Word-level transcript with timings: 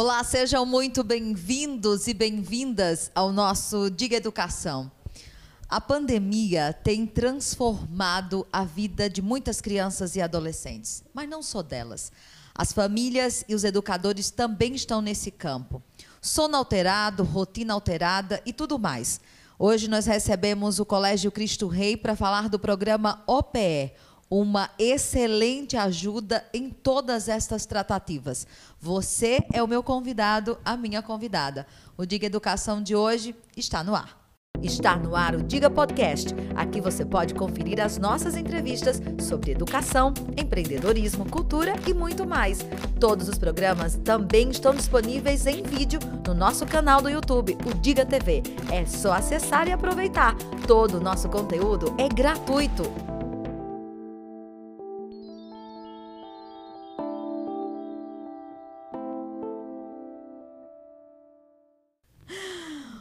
Olá, 0.00 0.22
sejam 0.22 0.64
muito 0.64 1.02
bem-vindos 1.02 2.06
e 2.06 2.14
bem-vindas 2.14 3.10
ao 3.16 3.32
nosso 3.32 3.90
Diga 3.90 4.14
Educação. 4.14 4.88
A 5.68 5.80
pandemia 5.80 6.72
tem 6.72 7.04
transformado 7.04 8.46
a 8.52 8.62
vida 8.62 9.10
de 9.10 9.20
muitas 9.20 9.60
crianças 9.60 10.14
e 10.14 10.22
adolescentes, 10.22 11.02
mas 11.12 11.28
não 11.28 11.42
só 11.42 11.64
delas. 11.64 12.12
As 12.54 12.72
famílias 12.72 13.44
e 13.48 13.56
os 13.56 13.64
educadores 13.64 14.30
também 14.30 14.72
estão 14.76 15.02
nesse 15.02 15.32
campo. 15.32 15.82
Sono 16.22 16.56
alterado, 16.56 17.24
rotina 17.24 17.74
alterada 17.74 18.40
e 18.46 18.52
tudo 18.52 18.78
mais. 18.78 19.20
Hoje 19.58 19.88
nós 19.88 20.06
recebemos 20.06 20.78
o 20.78 20.86
Colégio 20.86 21.32
Cristo 21.32 21.66
Rei 21.66 21.96
para 21.96 22.14
falar 22.14 22.48
do 22.48 22.60
programa 22.60 23.24
OPE, 23.26 23.90
uma 24.30 24.70
excelente 24.78 25.76
ajuda 25.76 26.44
em 26.52 26.70
todas 26.70 27.28
estas 27.28 27.66
tratativas. 27.66 28.46
Você 28.80 29.40
é 29.52 29.62
o 29.62 29.68
meu 29.68 29.82
convidado, 29.82 30.58
a 30.64 30.76
minha 30.76 31.02
convidada. 31.02 31.66
O 31.96 32.04
Diga 32.04 32.26
Educação 32.26 32.82
de 32.82 32.94
hoje 32.94 33.34
está 33.56 33.82
no 33.82 33.94
ar. 33.94 34.18
Está 34.62 34.96
no 34.96 35.14
ar 35.14 35.36
o 35.36 35.42
Diga 35.42 35.70
Podcast. 35.70 36.34
Aqui 36.56 36.80
você 36.80 37.04
pode 37.04 37.34
conferir 37.34 37.80
as 37.80 37.96
nossas 37.96 38.36
entrevistas 38.36 39.00
sobre 39.20 39.52
educação, 39.52 40.12
empreendedorismo, 40.36 41.28
cultura 41.28 41.74
e 41.86 41.94
muito 41.94 42.26
mais. 42.26 42.58
Todos 42.98 43.28
os 43.28 43.38
programas 43.38 43.96
também 44.04 44.50
estão 44.50 44.74
disponíveis 44.74 45.46
em 45.46 45.62
vídeo 45.62 46.00
no 46.26 46.34
nosso 46.34 46.66
canal 46.66 47.00
do 47.00 47.08
YouTube, 47.08 47.56
o 47.66 47.74
Diga 47.74 48.04
TV. 48.04 48.42
É 48.70 48.84
só 48.84 49.12
acessar 49.12 49.68
e 49.68 49.72
aproveitar. 49.72 50.34
Todo 50.66 50.98
o 50.98 51.00
nosso 51.00 51.28
conteúdo 51.28 51.94
é 51.96 52.08
gratuito. 52.08 53.17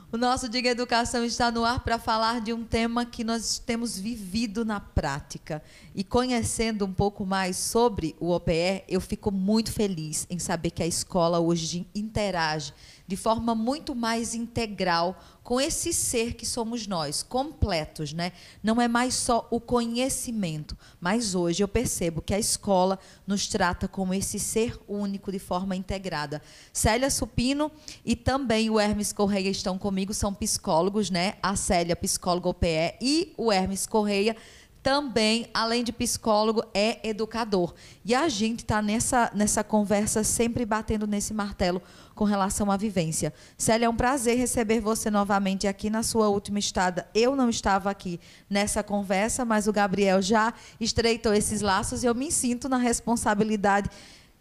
O 0.09 0.15
nosso 0.15 0.47
Diga 0.47 0.69
Educação 0.69 1.25
está 1.25 1.51
no 1.51 1.65
ar 1.65 1.81
para 1.81 1.99
falar 1.99 2.39
de 2.39 2.53
um 2.53 2.63
tema 2.63 3.05
que 3.05 3.25
nós 3.25 3.59
temos 3.59 3.99
vivido 3.99 4.63
na 4.63 4.79
prática. 4.79 5.61
E 5.93 6.01
conhecendo 6.01 6.85
um 6.85 6.93
pouco 6.93 7.25
mais 7.25 7.57
sobre 7.57 8.15
o 8.17 8.29
OPE, 8.29 8.85
eu 8.87 9.01
fico 9.01 9.29
muito 9.31 9.69
feliz 9.69 10.25
em 10.29 10.39
saber 10.39 10.71
que 10.71 10.81
a 10.81 10.87
escola 10.87 11.41
hoje 11.41 11.85
interage 11.93 12.73
de 13.07 13.15
forma 13.15 13.55
muito 13.55 13.95
mais 13.95 14.35
integral 14.35 15.17
com 15.41 15.61
esse 15.61 15.93
ser 15.93 16.33
que 16.33 16.45
somos 16.45 16.87
nós, 16.87 17.23
completos, 17.23 18.11
né? 18.11 18.33
Não 18.61 18.81
é 18.81 18.87
mais 18.87 19.13
só 19.13 19.47
o 19.49 19.61
conhecimento, 19.61 20.77
mas 20.99 21.33
hoje 21.33 21.63
eu 21.63 21.69
percebo 21.69 22.21
que 22.21 22.33
a 22.33 22.39
escola 22.39 22.99
nos 23.25 23.47
trata 23.47 23.87
como 23.87 24.13
esse 24.13 24.39
ser 24.39 24.77
único 24.89 25.31
de 25.31 25.39
forma 25.39 25.73
integrada. 25.73 26.41
Célia 26.73 27.09
Supino 27.09 27.71
e 28.03 28.13
também 28.13 28.69
o 28.69 28.77
Hermes 28.77 29.13
Correia 29.13 29.49
estão 29.49 29.77
comigo, 29.77 30.13
são 30.13 30.33
psicólogos, 30.33 31.09
né? 31.09 31.35
A 31.41 31.55
Célia, 31.55 31.95
psicóloga 31.95 32.49
OPE, 32.49 32.97
e 33.01 33.33
o 33.37 33.49
Hermes 33.49 33.87
Correia 33.87 34.35
também, 34.81 35.49
além 35.53 35.83
de 35.83 35.91
psicólogo, 35.91 36.63
é 36.73 37.07
educador. 37.07 37.73
E 38.05 38.15
a 38.15 38.29
gente 38.29 38.59
está 38.59 38.81
nessa, 38.81 39.31
nessa 39.33 39.63
conversa 39.63 40.23
sempre 40.23 40.65
batendo 40.65 41.05
nesse 41.05 41.33
martelo 41.33 41.81
com 42.15 42.23
relação 42.23 42.71
à 42.71 42.77
vivência. 42.77 43.33
Célia, 43.57 43.85
é 43.85 43.89
um 43.89 43.95
prazer 43.95 44.37
receber 44.37 44.79
você 44.79 45.11
novamente 45.11 45.67
aqui 45.67 45.89
na 45.89 46.03
sua 46.03 46.29
última 46.29 46.59
estada. 46.59 47.07
Eu 47.13 47.35
não 47.35 47.49
estava 47.49 47.89
aqui 47.89 48.19
nessa 48.49 48.81
conversa, 48.81 49.45
mas 49.45 49.67
o 49.67 49.73
Gabriel 49.73 50.21
já 50.21 50.53
estreitou 50.79 51.33
esses 51.33 51.61
laços 51.61 52.03
e 52.03 52.07
eu 52.07 52.15
me 52.15 52.31
sinto 52.31 52.69
na 52.69 52.77
responsabilidade 52.77 53.89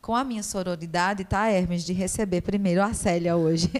com 0.00 0.14
a 0.14 0.22
minha 0.22 0.42
sororidade, 0.42 1.24
tá, 1.24 1.48
Hermes, 1.48 1.84
de 1.84 1.92
receber 1.92 2.40
primeiro 2.40 2.80
a 2.80 2.94
Célia 2.94 3.36
hoje. 3.36 3.70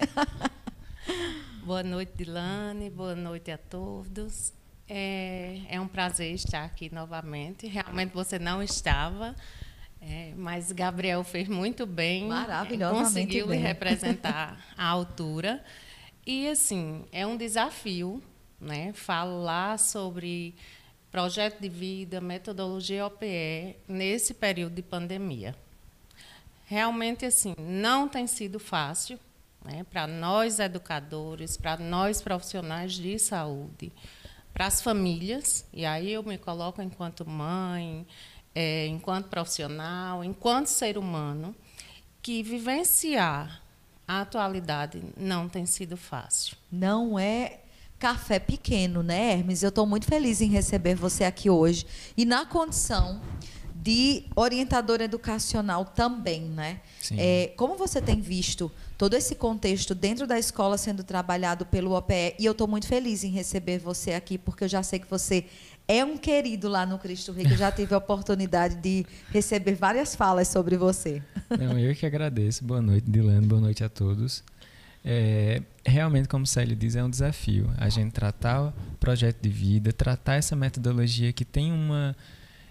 Boa 1.64 1.84
noite, 1.84 2.12
Dilane. 2.16 2.90
Boa 2.90 3.14
noite 3.14 3.50
a 3.50 3.58
todos. 3.58 4.55
É, 4.88 5.60
é 5.68 5.80
um 5.80 5.88
prazer 5.88 6.32
estar 6.32 6.64
aqui 6.64 6.92
novamente. 6.94 7.66
Realmente 7.66 8.12
você 8.12 8.38
não 8.38 8.62
estava, 8.62 9.34
é, 10.00 10.32
mas 10.36 10.70
Gabriel 10.70 11.24
fez 11.24 11.48
muito 11.48 11.86
bem. 11.86 12.28
Maravilhosamente 12.28 13.04
Conseguiu 13.04 13.46
bem. 13.48 13.58
lhe 13.58 13.66
representar 13.66 14.64
à 14.76 14.86
altura. 14.86 15.62
E, 16.24 16.48
assim, 16.48 17.04
é 17.12 17.26
um 17.26 17.36
desafio 17.36 18.22
né, 18.60 18.92
falar 18.92 19.78
sobre 19.78 20.54
projeto 21.10 21.60
de 21.60 21.68
vida, 21.68 22.20
metodologia 22.20 23.06
OPE 23.06 23.76
nesse 23.88 24.34
período 24.34 24.74
de 24.74 24.82
pandemia. 24.82 25.54
Realmente, 26.66 27.24
assim, 27.24 27.54
não 27.58 28.08
tem 28.08 28.26
sido 28.26 28.58
fácil 28.58 29.18
né, 29.64 29.84
para 29.90 30.06
nós 30.06 30.58
educadores, 30.58 31.56
para 31.56 31.76
nós 31.76 32.20
profissionais 32.20 32.92
de 32.92 33.18
saúde, 33.18 33.92
para 34.56 34.68
as 34.68 34.80
famílias, 34.80 35.66
e 35.70 35.84
aí 35.84 36.10
eu 36.10 36.22
me 36.22 36.38
coloco 36.38 36.80
enquanto 36.80 37.28
mãe, 37.28 38.06
é, 38.54 38.86
enquanto 38.86 39.28
profissional, 39.28 40.24
enquanto 40.24 40.68
ser 40.68 40.96
humano, 40.96 41.54
que 42.22 42.42
vivenciar 42.42 43.62
a 44.08 44.22
atualidade 44.22 45.02
não 45.14 45.46
tem 45.46 45.66
sido 45.66 45.94
fácil. 45.94 46.56
Não 46.72 47.18
é 47.18 47.58
café 47.98 48.38
pequeno, 48.38 49.02
né, 49.02 49.34
Hermes? 49.34 49.62
Eu 49.62 49.68
estou 49.68 49.84
muito 49.84 50.06
feliz 50.06 50.40
em 50.40 50.48
receber 50.48 50.94
você 50.94 51.24
aqui 51.24 51.50
hoje. 51.50 51.86
E 52.16 52.24
na 52.24 52.46
condição 52.46 53.20
de 53.74 54.24
orientador 54.34 55.02
educacional 55.02 55.84
também, 55.84 56.40
né? 56.40 56.80
Sim. 56.98 57.16
É, 57.18 57.52
como 57.58 57.76
você 57.76 58.00
tem 58.00 58.22
visto 58.22 58.72
todo 58.96 59.14
esse 59.14 59.34
contexto 59.34 59.94
dentro 59.94 60.26
da 60.26 60.38
escola 60.38 60.78
sendo 60.78 61.04
trabalhado 61.04 61.66
pelo 61.66 61.92
OPE, 61.92 62.34
e 62.38 62.44
eu 62.44 62.52
estou 62.52 62.66
muito 62.66 62.86
feliz 62.86 63.24
em 63.24 63.30
receber 63.30 63.78
você 63.78 64.12
aqui, 64.12 64.38
porque 64.38 64.64
eu 64.64 64.68
já 64.68 64.82
sei 64.82 64.98
que 64.98 65.08
você 65.08 65.44
é 65.88 66.04
um 66.04 66.16
querido 66.16 66.68
lá 66.68 66.84
no 66.84 66.98
Cristo 66.98 67.32
Rei, 67.32 67.46
que 67.46 67.52
eu 67.52 67.58
já 67.58 67.70
tive 67.70 67.94
a 67.94 67.98
oportunidade 67.98 68.76
de 68.76 69.06
receber 69.30 69.74
várias 69.74 70.16
falas 70.16 70.48
sobre 70.48 70.76
você. 70.76 71.22
Não, 71.58 71.78
eu 71.78 71.94
que 71.94 72.04
agradeço. 72.04 72.64
Boa 72.64 72.82
noite, 72.82 73.08
Dilano. 73.08 73.46
Boa 73.46 73.60
noite 73.60 73.84
a 73.84 73.88
todos. 73.88 74.42
É, 75.04 75.62
realmente, 75.84 76.26
como 76.26 76.44
Célio 76.44 76.74
diz, 76.74 76.96
é 76.96 77.04
um 77.04 77.08
desafio 77.08 77.72
a 77.78 77.88
gente 77.88 78.10
tratar 78.10 78.64
o 78.64 78.72
projeto 78.98 79.40
de 79.40 79.48
vida, 79.48 79.92
tratar 79.92 80.34
essa 80.34 80.56
metodologia 80.56 81.32
que 81.32 81.44
tem 81.44 81.70
uma 81.70 82.16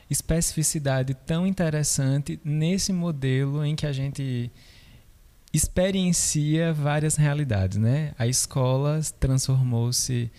especificidade 0.10 1.14
tão 1.14 1.48
interessante 1.48 2.38
nesse 2.44 2.92
modelo 2.92 3.64
em 3.64 3.76
que 3.76 3.88
a 3.88 3.94
gente 3.94 4.52
experiencia 5.56 6.74
várias 6.74 7.16
realidades, 7.16 7.78
né? 7.78 8.14
A 8.18 8.28
escola 8.28 9.00
transformou-se 9.20 10.32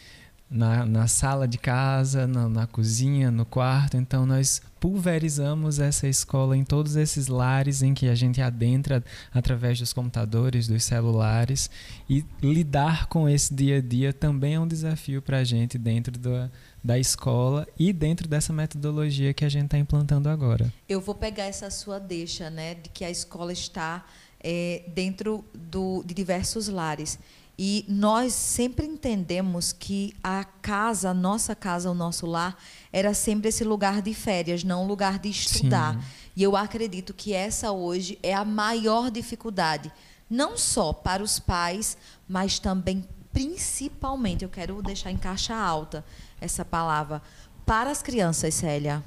na, 0.48 0.86
na 0.86 1.08
sala 1.08 1.48
de 1.48 1.58
casa, 1.58 2.26
na, 2.26 2.48
na 2.48 2.66
cozinha, 2.66 3.30
no 3.30 3.44
quarto, 3.44 3.96
então 3.96 4.24
nós 4.24 4.62
pulverizamos 4.78 5.80
essa 5.80 6.06
escola 6.06 6.56
em 6.56 6.62
todos 6.62 6.94
esses 6.94 7.26
lares 7.26 7.82
em 7.82 7.92
que 7.92 8.08
a 8.08 8.14
gente 8.14 8.40
adentra 8.40 9.02
através 9.34 9.80
dos 9.80 9.92
computadores, 9.92 10.68
dos 10.68 10.84
celulares 10.84 11.68
e 12.08 12.24
lidar 12.40 13.06
com 13.06 13.28
esse 13.28 13.52
dia 13.52 13.78
a 13.78 13.80
dia 13.80 14.12
também 14.12 14.54
é 14.54 14.60
um 14.60 14.68
desafio 14.68 15.20
para 15.20 15.38
a 15.38 15.44
gente 15.44 15.76
dentro 15.76 16.16
da, 16.16 16.48
da 16.84 16.96
escola 16.96 17.66
e 17.76 17.92
dentro 17.92 18.28
dessa 18.28 18.52
metodologia 18.52 19.34
que 19.34 19.44
a 19.44 19.48
gente 19.48 19.64
está 19.64 19.78
implantando 19.78 20.28
agora. 20.28 20.72
Eu 20.88 21.00
vou 21.00 21.14
pegar 21.14 21.44
essa 21.44 21.70
sua 21.70 21.98
deixa, 21.98 22.50
né, 22.50 22.74
de 22.74 22.88
que 22.90 23.04
a 23.04 23.10
escola 23.10 23.52
está 23.52 24.04
é, 24.40 24.84
dentro 24.88 25.44
do, 25.52 26.02
de 26.04 26.14
diversos 26.14 26.68
lares. 26.68 27.18
E 27.58 27.86
nós 27.88 28.34
sempre 28.34 28.86
entendemos 28.86 29.72
que 29.72 30.14
a 30.22 30.44
casa, 30.44 31.10
a 31.10 31.14
nossa 31.14 31.54
casa, 31.54 31.90
o 31.90 31.94
nosso 31.94 32.26
lar, 32.26 32.56
era 32.92 33.14
sempre 33.14 33.48
esse 33.48 33.64
lugar 33.64 34.02
de 34.02 34.12
férias, 34.12 34.62
não 34.62 34.84
um 34.84 34.86
lugar 34.86 35.18
de 35.18 35.30
estudar. 35.30 35.94
Sim. 35.94 36.00
E 36.36 36.42
eu 36.42 36.54
acredito 36.54 37.14
que 37.14 37.32
essa 37.32 37.72
hoje 37.72 38.18
é 38.22 38.34
a 38.34 38.44
maior 38.44 39.10
dificuldade, 39.10 39.90
não 40.28 40.58
só 40.58 40.92
para 40.92 41.22
os 41.22 41.38
pais, 41.38 41.96
mas 42.28 42.58
também, 42.58 43.02
principalmente, 43.32 44.44
eu 44.44 44.50
quero 44.50 44.82
deixar 44.82 45.10
em 45.10 45.16
caixa 45.16 45.56
alta 45.56 46.04
essa 46.38 46.62
palavra, 46.62 47.22
para 47.64 47.90
as 47.90 48.02
crianças, 48.02 48.54
Célia. 48.54 49.02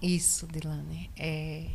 Isso, 0.00 0.46
Dilane. 0.46 1.10
É, 1.16 1.66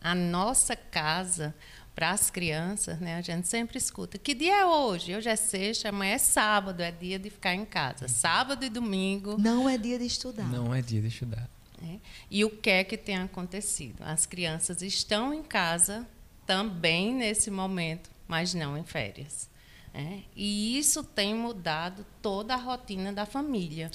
a 0.00 0.14
nossa 0.14 0.74
casa 0.74 1.54
para 1.96 2.10
as 2.10 2.28
crianças, 2.28 3.00
né? 3.00 3.16
A 3.16 3.22
gente 3.22 3.48
sempre 3.48 3.78
escuta: 3.78 4.18
que 4.18 4.34
dia 4.34 4.60
é 4.60 4.66
hoje? 4.66 5.16
Hoje 5.16 5.30
é 5.30 5.34
sexta, 5.34 5.88
amanhã 5.88 6.12
é 6.12 6.18
sábado, 6.18 6.82
é 6.82 6.92
dia 6.92 7.18
de 7.18 7.30
ficar 7.30 7.54
em 7.54 7.64
casa. 7.64 8.06
Sábado 8.06 8.62
e 8.66 8.68
domingo. 8.68 9.36
Não 9.38 9.66
é 9.66 9.78
dia 9.78 9.98
de 9.98 10.04
estudar. 10.04 10.46
Não 10.46 10.74
é 10.74 10.82
dia 10.82 11.00
de 11.00 11.08
estudar. 11.08 11.48
né? 11.80 11.98
E 12.30 12.44
o 12.44 12.50
que 12.50 12.68
é 12.68 12.84
que 12.84 12.98
tem 12.98 13.16
acontecido? 13.16 14.02
As 14.02 14.26
crianças 14.26 14.82
estão 14.82 15.32
em 15.32 15.42
casa 15.42 16.06
também 16.46 17.14
nesse 17.14 17.50
momento, 17.50 18.10
mas 18.28 18.52
não 18.52 18.76
em 18.76 18.84
férias. 18.84 19.48
né? 19.94 20.22
E 20.36 20.78
isso 20.78 21.02
tem 21.02 21.34
mudado 21.34 22.04
toda 22.20 22.52
a 22.52 22.58
rotina 22.58 23.10
da 23.10 23.24
família. 23.24 23.90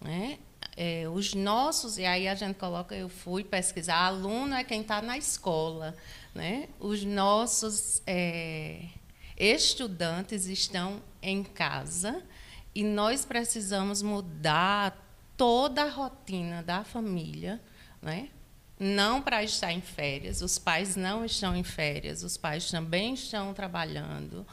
né? 0.00 0.38
é, 0.38 0.51
os 1.12 1.34
nossos, 1.34 1.98
e 1.98 2.04
aí 2.04 2.26
a 2.26 2.34
gente 2.34 2.56
coloca, 2.56 2.94
eu 2.94 3.08
fui 3.08 3.44
pesquisar, 3.44 4.06
aluno 4.06 4.54
é 4.54 4.64
quem 4.64 4.80
está 4.80 5.02
na 5.02 5.18
escola. 5.18 5.94
Né? 6.34 6.68
Os 6.80 7.04
nossos 7.04 8.02
é, 8.06 8.86
estudantes 9.36 10.46
estão 10.46 11.02
em 11.22 11.42
casa 11.42 12.22
e 12.74 12.82
nós 12.82 13.24
precisamos 13.24 14.00
mudar 14.02 14.96
toda 15.36 15.82
a 15.82 15.90
rotina 15.90 16.62
da 16.62 16.84
família, 16.84 17.60
né? 18.00 18.28
não 18.78 19.22
para 19.22 19.44
estar 19.44 19.72
em 19.72 19.80
férias, 19.80 20.42
os 20.42 20.58
pais 20.58 20.96
não 20.96 21.24
estão 21.24 21.54
em 21.54 21.62
férias, 21.62 22.22
os 22.22 22.36
pais 22.36 22.70
também 22.70 23.14
estão 23.14 23.54
trabalhando, 23.54 24.46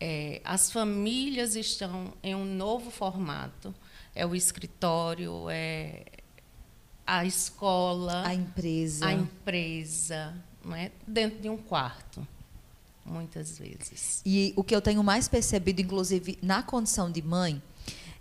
é, 0.00 0.40
as 0.44 0.70
famílias 0.70 1.54
estão 1.54 2.14
em 2.22 2.34
um 2.34 2.44
novo 2.44 2.90
formato, 2.90 3.74
é 4.14 4.24
o 4.24 4.34
escritório, 4.34 5.48
é 5.50 6.04
a 7.06 7.24
escola, 7.24 8.26
a 8.26 8.34
empresa, 8.34 9.06
a 9.06 9.12
empresa, 9.12 10.34
não 10.64 10.74
é? 10.74 10.90
dentro 11.06 11.40
de 11.40 11.48
um 11.48 11.56
quarto, 11.56 12.26
muitas 13.04 13.58
vezes. 13.58 14.22
E 14.24 14.54
o 14.56 14.64
que 14.64 14.74
eu 14.74 14.80
tenho 14.80 15.02
mais 15.02 15.28
percebido, 15.28 15.80
inclusive 15.80 16.38
na 16.42 16.62
condição 16.62 17.10
de 17.10 17.20
mãe, 17.20 17.62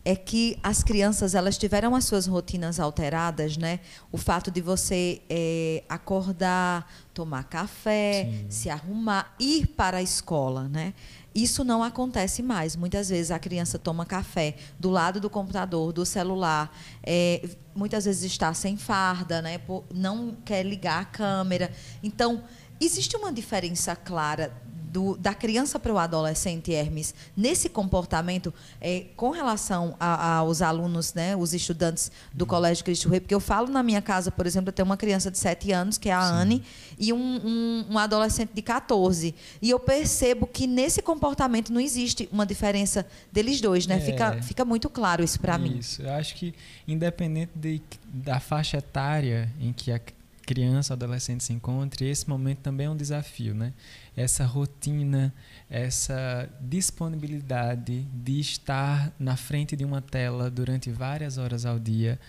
é 0.06 0.16
que 0.16 0.60
as 0.62 0.84
crianças 0.84 1.34
elas 1.34 1.58
tiveram 1.58 1.96
as 1.96 2.04
suas 2.06 2.28
rotinas 2.28 2.80
alteradas, 2.80 3.56
né? 3.56 3.80
O 4.12 4.18
fato 4.18 4.52
de 4.52 4.60
você 4.60 5.22
é, 5.30 5.84
acordar, 5.88 6.92
tomar 7.14 7.46
café, 7.46 8.26
Sim. 8.26 8.46
se 8.50 8.70
arrumar, 8.70 9.34
ir 9.40 9.68
para 9.68 9.98
a 9.98 10.02
escola, 10.02 10.68
né? 10.68 10.94
Isso 11.34 11.64
não 11.64 11.84
acontece 11.84 12.44
mais. 12.44 12.76
Muitas 12.76 13.10
vezes 13.10 13.32
a 13.32 13.40
criança 13.40 13.80
toma 13.80 14.06
café 14.06 14.56
do 14.80 14.90
lado 14.90 15.20
do 15.20 15.30
computador, 15.30 15.92
do 15.92 16.06
celular, 16.06 16.76
é, 17.02 17.48
muitas 17.76 18.06
vezes 18.06 18.24
está 18.24 18.54
sem 18.54 18.78
farda, 18.78 19.42
né? 19.42 19.60
não 19.94 20.38
quer 20.46 20.64
ligar 20.64 21.02
a 21.02 21.06
câmera. 21.06 21.72
Então, 22.04 22.44
existe 22.80 23.16
uma 23.16 23.32
diferença 23.32 23.96
clara 23.96 24.54
do, 24.94 25.18
da 25.18 25.34
criança 25.34 25.80
para 25.80 25.92
o 25.92 25.98
adolescente, 25.98 26.72
Hermes, 26.72 27.16
nesse 27.36 27.68
comportamento 27.68 28.54
é, 28.80 29.06
com 29.16 29.32
relação 29.32 29.96
aos 30.00 30.62
alunos, 30.62 31.16
né, 31.16 31.36
os 31.36 31.52
estudantes 31.56 32.12
do 32.32 32.46
Colégio 32.46 32.86
Cristo 32.86 33.10
Rei? 33.10 33.20
Porque 33.20 33.34
eu 33.34 33.40
falo 33.40 33.70
na 33.70 33.82
minha 33.82 34.04
casa, 34.04 34.30
por 34.30 34.46
exemplo, 34.46 34.70
eu 34.70 34.74
tenho 34.74 34.86
uma 34.86 34.96
criança 34.96 35.32
de 35.32 35.40
7 35.40 35.72
anos, 35.72 35.98
que 35.98 36.10
é 36.10 36.14
a 36.14 36.22
Sim. 36.22 36.34
Anne, 36.36 36.64
e 37.00 37.12
um, 37.12 37.18
um, 37.18 37.86
um, 37.90 37.98
adolescente 37.98 38.52
de 38.54 38.62
14. 38.62 39.34
E 39.60 39.70
eu 39.72 39.80
percebo 39.80 40.46
que 40.46 40.68
nesse 40.68 41.02
comportamento 41.02 41.74
não 41.74 41.82
existe 41.82 42.30
uma 42.32 42.46
diferença 42.46 43.04
deles 43.32 43.60
dois, 43.60 43.88
né? 43.88 43.96
É, 43.96 44.00
fica, 44.00 44.44
fica 44.44 44.64
muito 44.64 44.92
claro 44.92 45.24
isso 45.24 45.40
para 45.40 45.58
mim. 45.58 45.80
Isso, 45.80 46.04
eu 46.04 46.14
acho 46.14 46.36
que 46.36 46.54
independente 46.88 47.52
de, 47.56 47.82
da 48.06 48.40
faixa 48.40 48.78
etária 48.78 49.52
em 49.60 49.74
que 49.74 49.92
a 49.92 50.00
criança, 50.44 50.94
adolescente 50.94 51.44
se 51.44 51.54
encontre, 51.54 52.08
esse 52.08 52.30
momento 52.30 52.60
também 52.60 52.88
é 52.88 52.90
um 52.90 52.96
desafio, 52.96 53.54
né? 53.54 53.74
Essa 54.16 54.46
rotina, 54.46 55.34
essa 55.70 56.50
disponibilidade 56.62 58.04
de 58.14 58.40
estar 58.40 59.12
na 59.18 59.36
frente 59.36 59.76
de 59.76 59.84
uma 59.84 60.02
tela 60.02 60.52
durante 60.52 60.92
várias 60.92 61.38
horas 61.38 61.66
ao 61.66 61.80
dia 61.80 62.20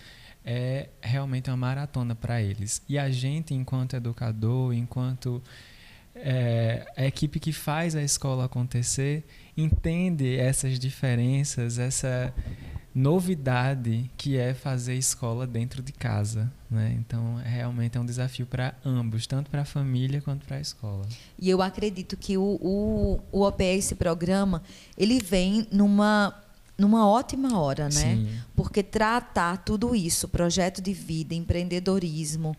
é 0.45 0.89
realmente 1.01 1.49
uma 1.49 1.57
maratona 1.57 2.13
para 2.15 2.41
eles. 2.41 2.81
E 2.87 2.99
a 2.99 3.09
gente, 3.09 3.53
enquanto 3.53 3.95
educador, 3.95 4.73
enquanto 4.73 5.41
é, 6.15 6.85
a 6.95 7.05
equipe 7.05 7.39
que 7.39 7.51
faz 7.51 7.95
a 7.95 8.01
escola 8.01 8.45
acontecer, 8.45 9.25
entende 9.57 10.37
essas 10.37 10.79
diferenças, 10.79 11.79
essa 11.79 12.33
novidade 12.95 14.09
que 14.15 14.37
é 14.37 14.53
fazer 14.53 14.95
escola 14.95 15.45
dentro 15.45 15.83
de 15.83 15.91
casa. 15.91 16.49
Né? 16.71 16.95
Então, 16.97 17.35
realmente 17.43 17.97
é 17.97 18.01
um 18.01 18.05
desafio 18.05 18.45
para 18.45 18.73
ambos, 18.85 19.27
tanto 19.27 19.51
para 19.51 19.63
a 19.63 19.65
família 19.65 20.21
quanto 20.21 20.45
para 20.45 20.55
a 20.55 20.61
escola. 20.61 21.05
E 21.37 21.49
eu 21.49 21.61
acredito 21.61 22.15
que 22.15 22.37
o, 22.37 22.57
o, 22.61 23.19
o 23.33 23.41
OPE, 23.41 23.63
esse 23.65 23.95
programa, 23.95 24.63
ele 24.97 25.19
vem 25.19 25.67
numa 25.69 26.41
numa 26.77 27.07
ótima 27.07 27.57
hora, 27.57 27.85
né? 27.85 28.15
Sim. 28.15 28.29
Porque 28.53 28.83
tratar 28.83 29.55
tudo 29.63 29.95
isso, 29.95 30.27
projeto 30.27 30.81
de 30.81 30.91
vida, 30.91 31.33
empreendedorismo, 31.33 32.53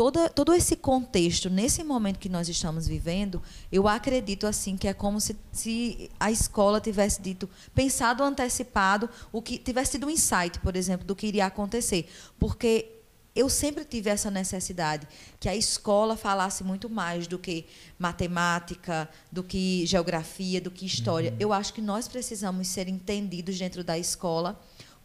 toda, 0.00 0.30
todo 0.30 0.54
esse 0.54 0.76
contexto, 0.76 1.50
nesse 1.50 1.84
momento 1.84 2.18
que 2.18 2.30
nós 2.30 2.48
estamos 2.48 2.88
vivendo, 2.88 3.42
eu 3.70 3.86
acredito 3.86 4.46
assim 4.46 4.74
que 4.74 4.88
é 4.88 4.94
como 4.94 5.20
se, 5.20 5.36
se 5.52 6.10
a 6.18 6.30
escola 6.30 6.80
tivesse 6.80 7.20
dito, 7.20 7.46
pensado 7.74 8.24
antecipado, 8.24 9.10
o 9.30 9.42
que 9.42 9.58
tivesse 9.58 9.92
tido 9.92 10.06
um 10.06 10.10
insight, 10.10 10.58
por 10.60 10.74
exemplo, 10.74 11.06
do 11.06 11.14
que 11.14 11.26
iria 11.26 11.44
acontecer. 11.44 12.10
Porque 12.38 12.90
eu 13.36 13.50
sempre 13.50 13.84
tive 13.84 14.08
essa 14.08 14.30
necessidade 14.30 15.06
que 15.38 15.50
a 15.50 15.54
escola 15.54 16.16
falasse 16.16 16.64
muito 16.64 16.88
mais 16.88 17.26
do 17.26 17.38
que 17.38 17.66
matemática, 17.98 19.06
do 19.30 19.42
que 19.44 19.84
geografia, 19.84 20.62
do 20.62 20.70
que 20.70 20.86
história. 20.86 21.32
Uhum. 21.32 21.36
Eu 21.38 21.52
acho 21.52 21.74
que 21.74 21.82
nós 21.82 22.08
precisamos 22.08 22.68
ser 22.68 22.88
entendidos 22.88 23.58
dentro 23.58 23.84
da 23.84 23.98
escola 23.98 24.58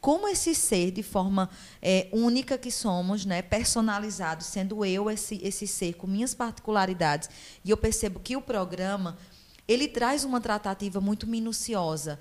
como 0.05 0.27
esse 0.27 0.53
ser 0.53 0.91
de 0.91 1.01
forma 1.01 1.49
é, 1.81 2.07
única 2.11 2.59
que 2.59 2.69
somos, 2.69 3.25
né, 3.25 3.41
personalizado, 3.41 4.43
sendo 4.43 4.85
eu 4.85 5.09
esse, 5.09 5.41
esse 5.43 5.65
ser 5.65 5.95
com 5.95 6.05
minhas 6.05 6.35
particularidades. 6.35 7.27
E 7.63 7.71
eu 7.71 7.75
percebo 7.75 8.19
que 8.19 8.37
o 8.37 8.41
programa 8.41 9.17
ele 9.67 9.87
traz 9.87 10.23
uma 10.23 10.39
tratativa 10.39 11.01
muito 11.01 11.25
minuciosa. 11.25 12.19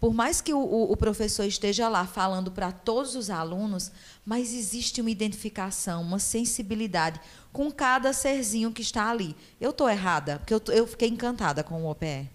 Por 0.00 0.12
mais 0.12 0.40
que 0.40 0.52
o, 0.52 0.58
o 0.58 0.96
professor 0.96 1.44
esteja 1.44 1.88
lá 1.88 2.04
falando 2.04 2.50
para 2.50 2.72
todos 2.72 3.14
os 3.14 3.30
alunos, 3.30 3.92
mas 4.26 4.52
existe 4.52 5.00
uma 5.00 5.08
identificação, 5.08 6.02
uma 6.02 6.18
sensibilidade 6.18 7.20
com 7.52 7.70
cada 7.70 8.12
serzinho 8.12 8.72
que 8.72 8.82
está 8.82 9.08
ali. 9.08 9.36
Eu 9.60 9.70
estou 9.70 9.88
errada, 9.88 10.40
porque 10.40 10.54
eu, 10.54 10.62
eu 10.74 10.88
fiquei 10.88 11.08
encantada 11.08 11.62
com 11.62 11.84
o 11.84 11.88
OPE. 11.88 12.28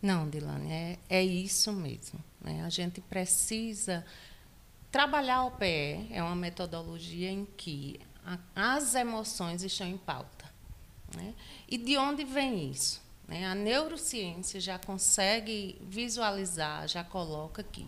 Não, 0.00 0.26
Dilane, 0.26 0.72
é, 0.72 0.98
é 1.10 1.22
isso 1.22 1.70
mesmo. 1.70 2.18
Né? 2.46 2.62
A 2.64 2.68
gente 2.68 3.00
precisa 3.00 4.06
trabalhar 4.90 5.44
o 5.44 5.50
PE, 5.50 6.06
é 6.12 6.22
uma 6.22 6.36
metodologia 6.36 7.28
em 7.28 7.44
que 7.44 8.00
a, 8.24 8.38
as 8.74 8.94
emoções 8.94 9.64
estão 9.64 9.86
em 9.86 9.98
pauta. 9.98 10.46
Né? 11.14 11.34
E 11.68 11.76
de 11.76 11.96
onde 11.96 12.24
vem 12.24 12.70
isso? 12.70 13.02
Né? 13.26 13.44
A 13.46 13.54
neurociência 13.54 14.60
já 14.60 14.78
consegue 14.78 15.76
visualizar, 15.82 16.86
já 16.86 17.02
coloca 17.02 17.62
aqui. 17.62 17.86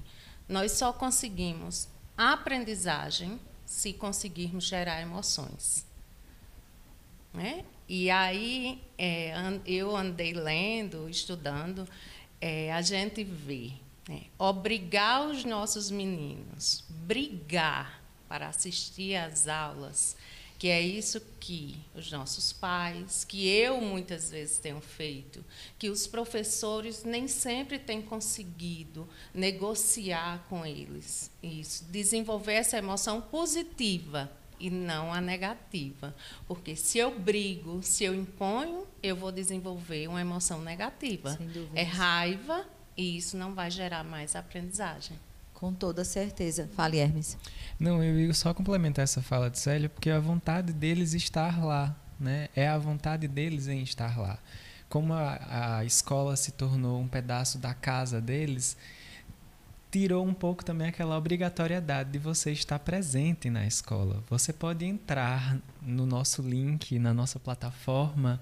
Nós 0.49 0.72
só 0.72 0.93
conseguimos 0.93 1.88
aprendizagem 2.16 3.40
se 3.64 3.93
conseguirmos 3.93 4.64
gerar 4.64 5.00
emoções. 5.00 5.87
Né? 7.32 7.64
E 7.88 8.11
aí 8.11 8.82
é, 8.96 9.32
eu 9.64 9.96
andei 9.96 10.32
lendo, 10.32 11.08
estudando, 11.08 11.88
é, 12.40 12.72
a 12.72 12.82
gente 12.82 13.22
vê 13.22 13.73
é, 14.09 14.23
obrigar 14.38 15.29
os 15.29 15.45
nossos 15.45 15.91
meninos, 15.91 16.85
brigar 16.88 18.03
para 18.29 18.49
assistir 18.49 19.17
às 19.17 19.47
aulas, 19.47 20.17
que 20.59 20.69
é 20.69 20.81
isso 20.81 21.21
que 21.38 21.79
os 21.95 22.11
nossos 22.11 22.53
pais, 22.53 23.25
que 23.25 23.49
eu 23.49 23.81
muitas 23.81 24.31
vezes 24.31 24.59
tenho 24.59 24.81
feito, 24.81 25.45
que 25.79 25.88
os 25.88 26.07
professores 26.07 27.05
nem 27.05 27.29
sempre 27.29 27.79
têm 27.79 28.03
conseguido 28.03 29.09
negociar 29.33 30.45
com 30.49 30.67
eles. 30.67 31.31
Isso, 31.41 31.85
desenvolver 31.85 32.55
essa 32.55 32.77
emoção 32.77 33.21
positiva 33.21 34.31
e 34.59 34.69
não 34.69 35.12
a 35.12 35.21
negativa. 35.21 36.15
Porque 36.49 36.75
se 36.75 36.99
eu 36.99 37.17
brigo, 37.17 37.81
se 37.83 38.03
eu 38.03 38.12
imponho, 38.12 38.85
eu 39.00 39.15
vou 39.15 39.31
desenvolver 39.31 40.09
uma 40.09 40.21
emoção 40.21 40.61
negativa. 40.61 41.38
É 41.73 41.85
raiva, 41.85 42.67
e 42.99 43.17
isso 43.17 43.37
não 43.37 43.55
vai 43.55 43.71
gerar 43.71 44.02
mais 44.02 44.35
aprendizagem. 44.35 45.17
Com 45.55 45.73
toda 45.73 46.05
certeza. 46.05 46.69
Fale, 46.75 46.99
Hermes. 46.99 47.38
Não, 47.78 48.02
eu 48.02 48.19
ia 48.19 48.35
só 48.35 48.52
complementar 48.52 49.05
essa 49.05 49.23
fala 49.23 49.49
de 49.49 49.59
Célia, 49.59 49.88
porque 49.88 50.11
a 50.11 50.19
vontade 50.19 50.73
deles 50.73 51.14
estar 51.14 51.64
lá, 51.64 51.97
né? 52.19 52.49
É 52.55 52.67
a 52.69 52.76
vontade 52.76 53.28
deles 53.28 53.69
em 53.69 53.83
estar 53.83 54.19
lá. 54.19 54.38
Como 54.88 55.12
a, 55.12 55.78
a 55.78 55.85
escola 55.85 56.35
se 56.37 56.52
tornou 56.52 57.00
um 57.00 57.09
pedaço 57.09 57.59
da 57.59 57.73
casa 57.73 58.21
deles, 58.21 58.76
tirou 59.90 60.26
um 60.26 60.35
pouco 60.35 60.64
também 60.64 60.88
aquela 60.88 61.17
obrigatoriedade 61.17 62.11
de 62.11 62.19
você 62.19 62.52
estar 62.52 62.78
presente 62.78 63.49
na 63.49 63.67
escola. 63.67 64.23
Você 64.28 64.52
pode 64.52 64.85
entrar 64.85 65.59
no 65.81 66.05
nosso 66.05 66.43
link, 66.43 66.99
na 66.99 67.14
nossa 67.14 67.38
plataforma, 67.38 68.40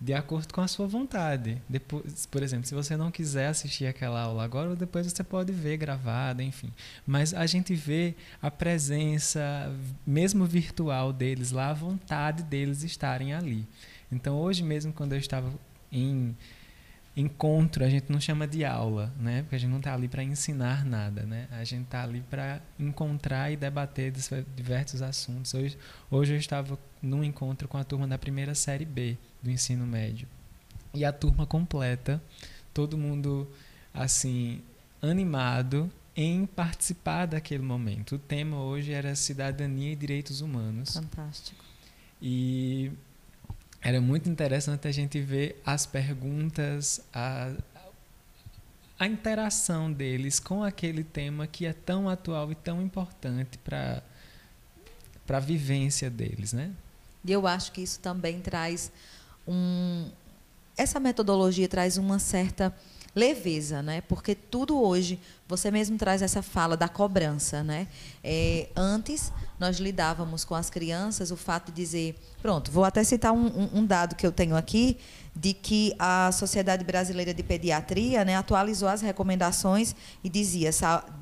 de 0.00 0.14
acordo 0.14 0.54
com 0.54 0.62
a 0.62 0.68
sua 0.68 0.86
vontade. 0.86 1.60
Depois, 1.68 2.24
por 2.24 2.42
exemplo, 2.42 2.66
se 2.66 2.74
você 2.74 2.96
não 2.96 3.10
quiser 3.10 3.48
assistir 3.48 3.86
aquela 3.86 4.22
aula 4.22 4.42
agora, 4.42 4.74
depois 4.74 5.06
você 5.06 5.22
pode 5.22 5.52
ver 5.52 5.76
gravada, 5.76 6.42
enfim. 6.42 6.72
Mas 7.06 7.34
a 7.34 7.44
gente 7.46 7.74
vê 7.74 8.14
a 8.40 8.50
presença, 8.50 9.40
mesmo 10.06 10.46
virtual 10.46 11.12
deles 11.12 11.50
lá, 11.50 11.68
a 11.68 11.74
vontade 11.74 12.42
deles 12.42 12.82
estarem 12.82 13.34
ali. 13.34 13.68
Então, 14.10 14.40
hoje 14.40 14.62
mesmo, 14.62 14.92
quando 14.92 15.12
eu 15.12 15.18
estava 15.18 15.52
em 15.92 16.34
encontro, 17.16 17.84
a 17.84 17.88
gente 17.88 18.10
não 18.10 18.20
chama 18.20 18.46
de 18.46 18.64
aula, 18.64 19.12
né? 19.18 19.42
Porque 19.42 19.56
a 19.56 19.58
gente 19.58 19.70
não 19.70 19.78
está 19.78 19.92
ali 19.94 20.08
para 20.08 20.22
ensinar 20.22 20.84
nada, 20.84 21.22
né? 21.22 21.48
A 21.50 21.64
gente 21.64 21.84
está 21.84 22.02
ali 22.02 22.22
para 22.30 22.60
encontrar 22.78 23.50
e 23.50 23.56
debater 23.56 24.12
diversos 24.54 25.02
assuntos. 25.02 25.52
Hoje, 25.54 25.78
hoje 26.10 26.34
eu 26.34 26.38
estava 26.38 26.78
num 27.02 27.24
encontro 27.24 27.66
com 27.66 27.76
a 27.76 27.84
turma 27.84 28.06
da 28.06 28.16
primeira 28.16 28.54
série 28.54 28.84
B 28.84 29.16
do 29.42 29.50
ensino 29.50 29.86
médio 29.86 30.28
e 30.92 31.04
a 31.04 31.12
turma 31.12 31.46
completa, 31.46 32.22
todo 32.74 32.98
mundo 32.98 33.48
assim 33.92 34.60
animado 35.02 35.90
em 36.14 36.46
participar 36.46 37.26
daquele 37.26 37.62
momento. 37.62 38.16
O 38.16 38.18
tema 38.18 38.60
hoje 38.60 38.92
era 38.92 39.14
cidadania 39.14 39.92
e 39.92 39.96
direitos 39.96 40.40
humanos. 40.40 40.94
Fantástico. 40.94 41.64
E 42.20 42.92
era 43.82 44.00
muito 44.00 44.28
interessante 44.28 44.86
a 44.86 44.92
gente 44.92 45.20
ver 45.20 45.60
as 45.64 45.86
perguntas, 45.86 47.00
a, 47.12 47.52
a 48.98 49.06
interação 49.06 49.90
deles 49.90 50.38
com 50.38 50.62
aquele 50.62 51.02
tema 51.02 51.46
que 51.46 51.64
é 51.64 51.72
tão 51.72 52.08
atual 52.08 52.52
e 52.52 52.54
tão 52.54 52.82
importante 52.82 53.58
para 53.58 54.02
para 55.26 55.36
a 55.36 55.40
vivência 55.40 56.10
deles, 56.10 56.52
né? 56.52 56.72
E 57.24 57.30
eu 57.30 57.46
acho 57.46 57.70
que 57.70 57.80
isso 57.80 58.00
também 58.00 58.40
traz 58.40 58.90
um 59.46 60.10
essa 60.76 60.98
metodologia 60.98 61.68
traz 61.68 61.96
uma 61.96 62.18
certa 62.18 62.74
leveza, 63.14 63.82
né? 63.82 64.00
Porque 64.02 64.34
tudo 64.34 64.80
hoje, 64.80 65.18
você 65.48 65.70
mesmo 65.70 65.98
traz 65.98 66.22
essa 66.22 66.42
fala 66.42 66.76
da 66.76 66.88
cobrança, 66.88 67.62
né? 67.62 67.88
É, 68.22 68.68
antes 68.76 69.32
nós 69.58 69.78
lidávamos 69.78 70.44
com 70.44 70.54
as 70.54 70.70
crianças 70.70 71.30
o 71.30 71.36
fato 71.36 71.70
de 71.70 71.82
dizer, 71.82 72.16
pronto, 72.40 72.70
vou 72.70 72.84
até 72.84 73.02
citar 73.04 73.32
um, 73.32 73.46
um, 73.46 73.78
um 73.80 73.86
dado 73.86 74.14
que 74.14 74.26
eu 74.26 74.32
tenho 74.32 74.56
aqui 74.56 74.96
de 75.34 75.52
que 75.52 75.94
a 75.98 76.30
Sociedade 76.32 76.84
Brasileira 76.84 77.32
de 77.32 77.42
Pediatria, 77.42 78.24
né, 78.24 78.36
atualizou 78.36 78.88
as 78.88 79.00
recomendações 79.00 79.94
e 80.24 80.28
dizia 80.28 80.70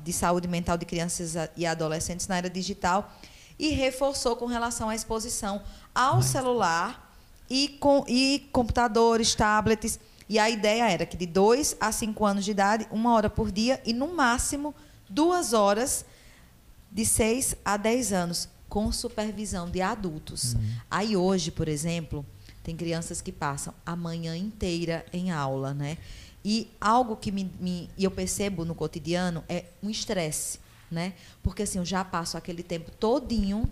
de 0.03 0.13
saúde 0.13 0.47
mental 0.47 0.77
de 0.77 0.85
crianças 0.85 1.35
e 1.55 1.65
adolescentes 1.65 2.27
na 2.27 2.37
era 2.37 2.49
digital 2.49 3.13
e 3.57 3.69
reforçou 3.69 4.35
com 4.35 4.45
relação 4.45 4.89
à 4.89 4.95
exposição 4.95 5.61
ao 5.93 6.21
celular 6.21 7.13
e, 7.49 7.67
com, 7.79 8.05
e 8.07 8.47
computadores, 8.51 9.35
tablets 9.35 9.99
e 10.29 10.37
a 10.37 10.47
ideia 10.47 10.89
era 10.89 11.07
que 11.07 11.17
de 11.17 11.25
2 11.25 11.77
a 11.81 11.91
5 11.91 12.23
anos 12.23 12.45
de 12.45 12.51
idade, 12.51 12.87
uma 12.91 13.13
hora 13.13 13.31
por 13.31 13.51
dia 13.51 13.81
e, 13.83 13.91
no 13.91 14.13
máximo, 14.13 14.75
duas 15.09 15.53
horas 15.53 16.05
de 16.91 17.03
6 17.03 17.55
a 17.65 17.75
10 17.75 18.13
anos, 18.13 18.47
com 18.69 18.91
supervisão 18.91 19.67
de 19.67 19.81
adultos. 19.81 20.53
Uhum. 20.53 20.75
Aí 20.91 21.17
hoje, 21.17 21.49
por 21.49 21.67
exemplo, 21.67 22.23
tem 22.63 22.75
crianças 22.75 23.19
que 23.19 23.31
passam 23.31 23.73
a 23.83 23.95
manhã 23.95 24.37
inteira 24.37 25.03
em 25.11 25.31
aula, 25.31 25.73
né? 25.73 25.97
E 26.45 26.69
algo 26.79 27.15
que 27.15 27.31
me, 27.31 27.51
me 27.59 27.89
eu 27.97 28.11
percebo 28.11 28.63
no 28.63 28.75
cotidiano 28.75 29.43
é 29.49 29.65
um 29.81 29.89
estresse, 29.89 30.59
né? 30.91 31.13
Porque 31.41 31.63
assim, 31.63 31.79
eu 31.79 31.85
já 31.85 32.05
passo 32.05 32.37
aquele 32.37 32.61
tempo 32.61 32.91
todinho 32.91 33.67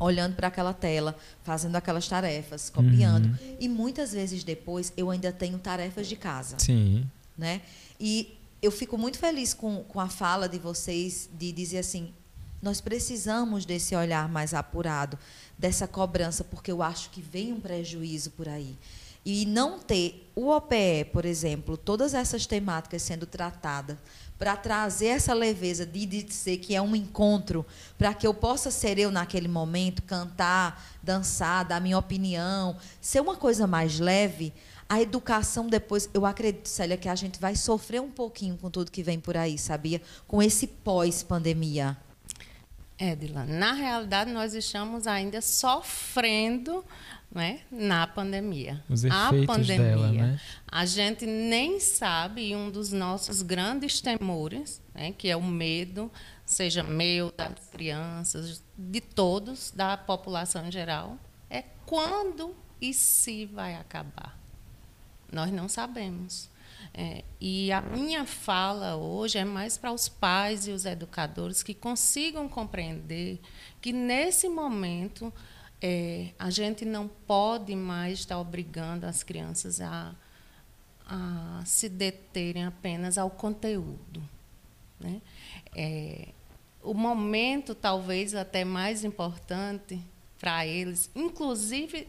olhando 0.00 0.34
para 0.34 0.48
aquela 0.48 0.72
tela, 0.72 1.16
fazendo 1.42 1.76
aquelas 1.76 2.08
tarefas, 2.08 2.70
copiando. 2.70 3.26
Uhum. 3.26 3.56
E 3.60 3.68
muitas 3.68 4.12
vezes 4.12 4.44
depois 4.44 4.92
eu 4.96 5.10
ainda 5.10 5.32
tenho 5.32 5.58
tarefas 5.58 6.06
de 6.06 6.16
casa. 6.16 6.58
Sim. 6.58 7.08
Né? 7.36 7.60
E 7.98 8.36
eu 8.60 8.70
fico 8.70 8.96
muito 8.96 9.18
feliz 9.18 9.54
com, 9.54 9.84
com 9.84 10.00
a 10.00 10.08
fala 10.08 10.48
de 10.48 10.58
vocês 10.58 11.28
de 11.32 11.52
dizer 11.52 11.78
assim: 11.78 12.12
nós 12.60 12.80
precisamos 12.80 13.64
desse 13.64 13.94
olhar 13.94 14.28
mais 14.28 14.54
apurado, 14.54 15.18
dessa 15.58 15.86
cobrança, 15.86 16.42
porque 16.44 16.70
eu 16.72 16.82
acho 16.82 17.10
que 17.10 17.20
vem 17.20 17.52
um 17.52 17.60
prejuízo 17.60 18.30
por 18.30 18.48
aí. 18.48 18.76
E 19.24 19.44
não 19.44 19.80
ter 19.80 20.30
o 20.36 20.50
OPE, 20.50 21.06
por 21.12 21.24
exemplo, 21.24 21.76
todas 21.76 22.14
essas 22.14 22.46
temáticas 22.46 23.02
sendo 23.02 23.26
tratadas 23.26 23.96
para 24.38 24.56
trazer 24.56 25.06
essa 25.06 25.32
leveza 25.32 25.86
de 25.86 26.06
dizer 26.06 26.58
que 26.58 26.74
é 26.74 26.82
um 26.82 26.94
encontro, 26.94 27.64
para 27.96 28.12
que 28.12 28.26
eu 28.26 28.34
possa 28.34 28.70
ser 28.70 28.98
eu 28.98 29.10
naquele 29.10 29.48
momento, 29.48 30.02
cantar, 30.02 30.84
dançar, 31.02 31.64
dar 31.64 31.80
minha 31.80 31.98
opinião, 31.98 32.76
ser 33.00 33.20
uma 33.20 33.36
coisa 33.36 33.66
mais 33.66 33.98
leve. 33.98 34.52
A 34.88 35.00
educação 35.00 35.68
depois, 35.68 36.08
eu 36.14 36.24
acredito, 36.24 36.68
Célia, 36.68 36.96
que 36.96 37.08
a 37.08 37.14
gente 37.14 37.40
vai 37.40 37.56
sofrer 37.56 38.00
um 38.00 38.10
pouquinho 38.10 38.56
com 38.56 38.70
tudo 38.70 38.90
que 38.90 39.02
vem 39.02 39.18
por 39.18 39.36
aí, 39.36 39.58
sabia? 39.58 40.00
Com 40.28 40.42
esse 40.42 40.66
pós-pandemia. 40.66 41.96
Edila, 42.98 43.44
na 43.44 43.74
realidade 43.74 44.32
nós 44.32 44.54
estamos 44.54 45.06
ainda 45.06 45.42
sofrendo 45.42 46.82
né, 47.36 47.60
na 47.70 48.06
pandemia. 48.06 48.82
Os 48.88 49.04
efeitos 49.04 49.42
a 49.42 49.52
pandemia, 49.52 49.76
dela, 49.76 50.10
né? 50.10 50.40
A 50.66 50.86
gente 50.86 51.26
nem 51.26 51.78
sabe, 51.78 52.48
e 52.48 52.56
um 52.56 52.70
dos 52.70 52.90
nossos 52.90 53.42
grandes 53.42 54.00
temores, 54.00 54.80
né, 54.94 55.12
que 55.12 55.28
é 55.28 55.36
o 55.36 55.42
medo, 55.42 56.10
seja 56.46 56.82
meu, 56.82 57.30
das 57.36 57.68
crianças, 57.70 58.64
de 58.76 59.00
todos, 59.02 59.70
da 59.70 59.98
população 59.98 60.66
em 60.66 60.72
geral, 60.72 61.18
é 61.50 61.62
quando 61.84 62.56
e 62.80 62.94
se 62.94 63.44
vai 63.44 63.74
acabar. 63.74 64.38
Nós 65.30 65.52
não 65.52 65.68
sabemos. 65.68 66.48
É, 66.94 67.22
e 67.38 67.70
a 67.70 67.82
minha 67.82 68.24
fala 68.24 68.96
hoje 68.96 69.36
é 69.36 69.44
mais 69.44 69.76
para 69.76 69.92
os 69.92 70.08
pais 70.08 70.66
e 70.66 70.70
os 70.70 70.86
educadores 70.86 71.62
que 71.62 71.74
consigam 71.74 72.48
compreender 72.48 73.38
que, 73.82 73.92
nesse 73.92 74.48
momento, 74.48 75.30
é, 75.80 76.30
a 76.38 76.50
gente 76.50 76.84
não 76.84 77.08
pode 77.08 77.74
mais 77.74 78.20
estar 78.20 78.38
obrigando 78.38 79.06
as 79.06 79.22
crianças 79.22 79.80
a, 79.80 80.14
a 81.06 81.62
se 81.64 81.88
deterem 81.88 82.64
apenas 82.64 83.18
ao 83.18 83.30
conteúdo. 83.30 84.22
Né? 84.98 85.20
É, 85.74 86.28
o 86.82 86.94
momento, 86.94 87.74
talvez 87.74 88.34
até 88.34 88.64
mais 88.64 89.04
importante 89.04 90.00
para 90.38 90.66
eles, 90.66 91.10
inclusive 91.14 92.08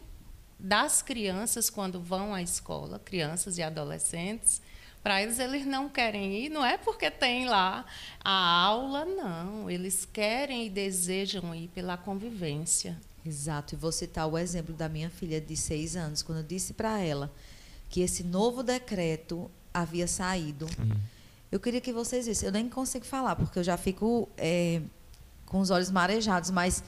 das 0.59 1.01
crianças 1.01 1.69
quando 1.69 1.99
vão 1.99 2.33
à 2.33 2.41
escola, 2.41 2.99
crianças 2.99 3.57
e 3.57 3.63
adolescentes, 3.63 4.61
para 5.03 5.21
eles 5.21 5.39
eles 5.39 5.65
não 5.65 5.87
querem 5.87 6.45
ir, 6.45 6.49
não 6.49 6.65
é 6.65 6.77
porque 6.77 7.09
tem 7.09 7.47
lá 7.47 7.85
a 8.19 8.61
aula, 8.63 9.05
não. 9.05 9.69
Eles 9.69 10.05
querem 10.05 10.65
e 10.65 10.69
desejam 10.69 11.55
ir 11.55 11.69
pela 11.69 11.95
convivência. 11.95 12.97
Exato. 13.27 13.75
E 13.75 13.77
vou 13.77 13.91
citar 13.91 14.27
o 14.27 14.37
exemplo 14.37 14.73
da 14.73 14.87
minha 14.87 15.09
filha 15.09 15.41
de 15.41 15.55
seis 15.57 15.95
anos, 15.95 16.21
quando 16.21 16.39
eu 16.39 16.43
disse 16.43 16.73
para 16.73 16.99
ela 16.99 17.31
que 17.89 18.01
esse 18.01 18.23
novo 18.23 18.63
decreto 18.63 19.51
havia 19.73 20.07
saído. 20.07 20.65
Hum. 20.79 20.95
Eu 21.51 21.59
queria 21.59 21.81
que 21.81 21.91
vocês 21.93 22.25
vissem. 22.25 22.47
Eu 22.47 22.53
nem 22.53 22.69
consigo 22.69 23.05
falar, 23.05 23.35
porque 23.35 23.59
eu 23.59 23.63
já 23.63 23.77
fico 23.77 24.27
é, 24.37 24.81
com 25.45 25.59
os 25.59 25.69
olhos 25.69 25.91
marejados, 25.91 26.49
mas 26.49 26.83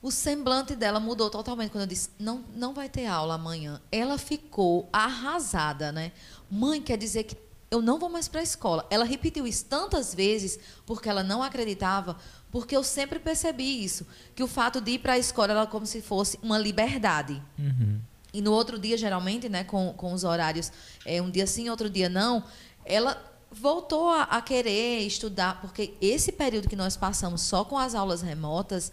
o 0.00 0.10
semblante 0.10 0.74
dela 0.74 0.98
mudou 0.98 1.30
totalmente 1.30 1.70
quando 1.70 1.82
eu 1.82 1.88
disse: 1.88 2.10
não, 2.18 2.44
não 2.54 2.72
vai 2.72 2.88
ter 2.88 3.06
aula 3.06 3.34
amanhã. 3.34 3.80
Ela 3.90 4.18
ficou 4.18 4.88
arrasada, 4.92 5.92
né? 5.92 6.12
Mãe, 6.50 6.80
quer 6.80 6.96
dizer 6.96 7.24
que 7.24 7.36
eu 7.70 7.80
não 7.80 7.98
vou 7.98 8.10
mais 8.10 8.28
para 8.28 8.40
a 8.40 8.42
escola. 8.42 8.86
Ela 8.90 9.04
repetiu 9.04 9.46
isso 9.46 9.64
tantas 9.64 10.14
vezes 10.14 10.58
porque 10.84 11.08
ela 11.08 11.22
não 11.22 11.42
acreditava, 11.42 12.18
porque 12.52 12.76
eu 12.76 12.84
sempre 12.84 13.18
percebi 13.18 13.82
isso, 13.82 14.06
que 14.34 14.42
o 14.42 14.46
fato 14.46 14.80
de 14.80 14.92
ir 14.92 14.98
para 14.98 15.14
a 15.14 15.18
escola 15.18 15.52
era 15.52 15.66
como 15.66 15.86
se 15.86 16.02
fosse 16.02 16.38
uma 16.42 16.58
liberdade. 16.58 17.42
Uhum. 17.58 17.98
E 18.32 18.42
no 18.42 18.52
outro 18.52 18.78
dia, 18.78 18.96
geralmente, 18.96 19.48
né, 19.48 19.64
com, 19.64 19.94
com 19.94 20.12
os 20.12 20.22
horários, 20.22 20.70
é, 21.06 21.20
um 21.20 21.30
dia 21.30 21.46
sim, 21.46 21.70
outro 21.70 21.88
dia 21.88 22.10
não, 22.10 22.44
ela 22.84 23.20
voltou 23.50 24.10
a, 24.10 24.24
a 24.24 24.42
querer 24.42 25.00
estudar, 25.00 25.60
porque 25.62 25.94
esse 26.00 26.30
período 26.30 26.68
que 26.68 26.76
nós 26.76 26.96
passamos 26.96 27.40
só 27.40 27.64
com 27.64 27.78
as 27.78 27.94
aulas 27.94 28.20
remotas, 28.20 28.92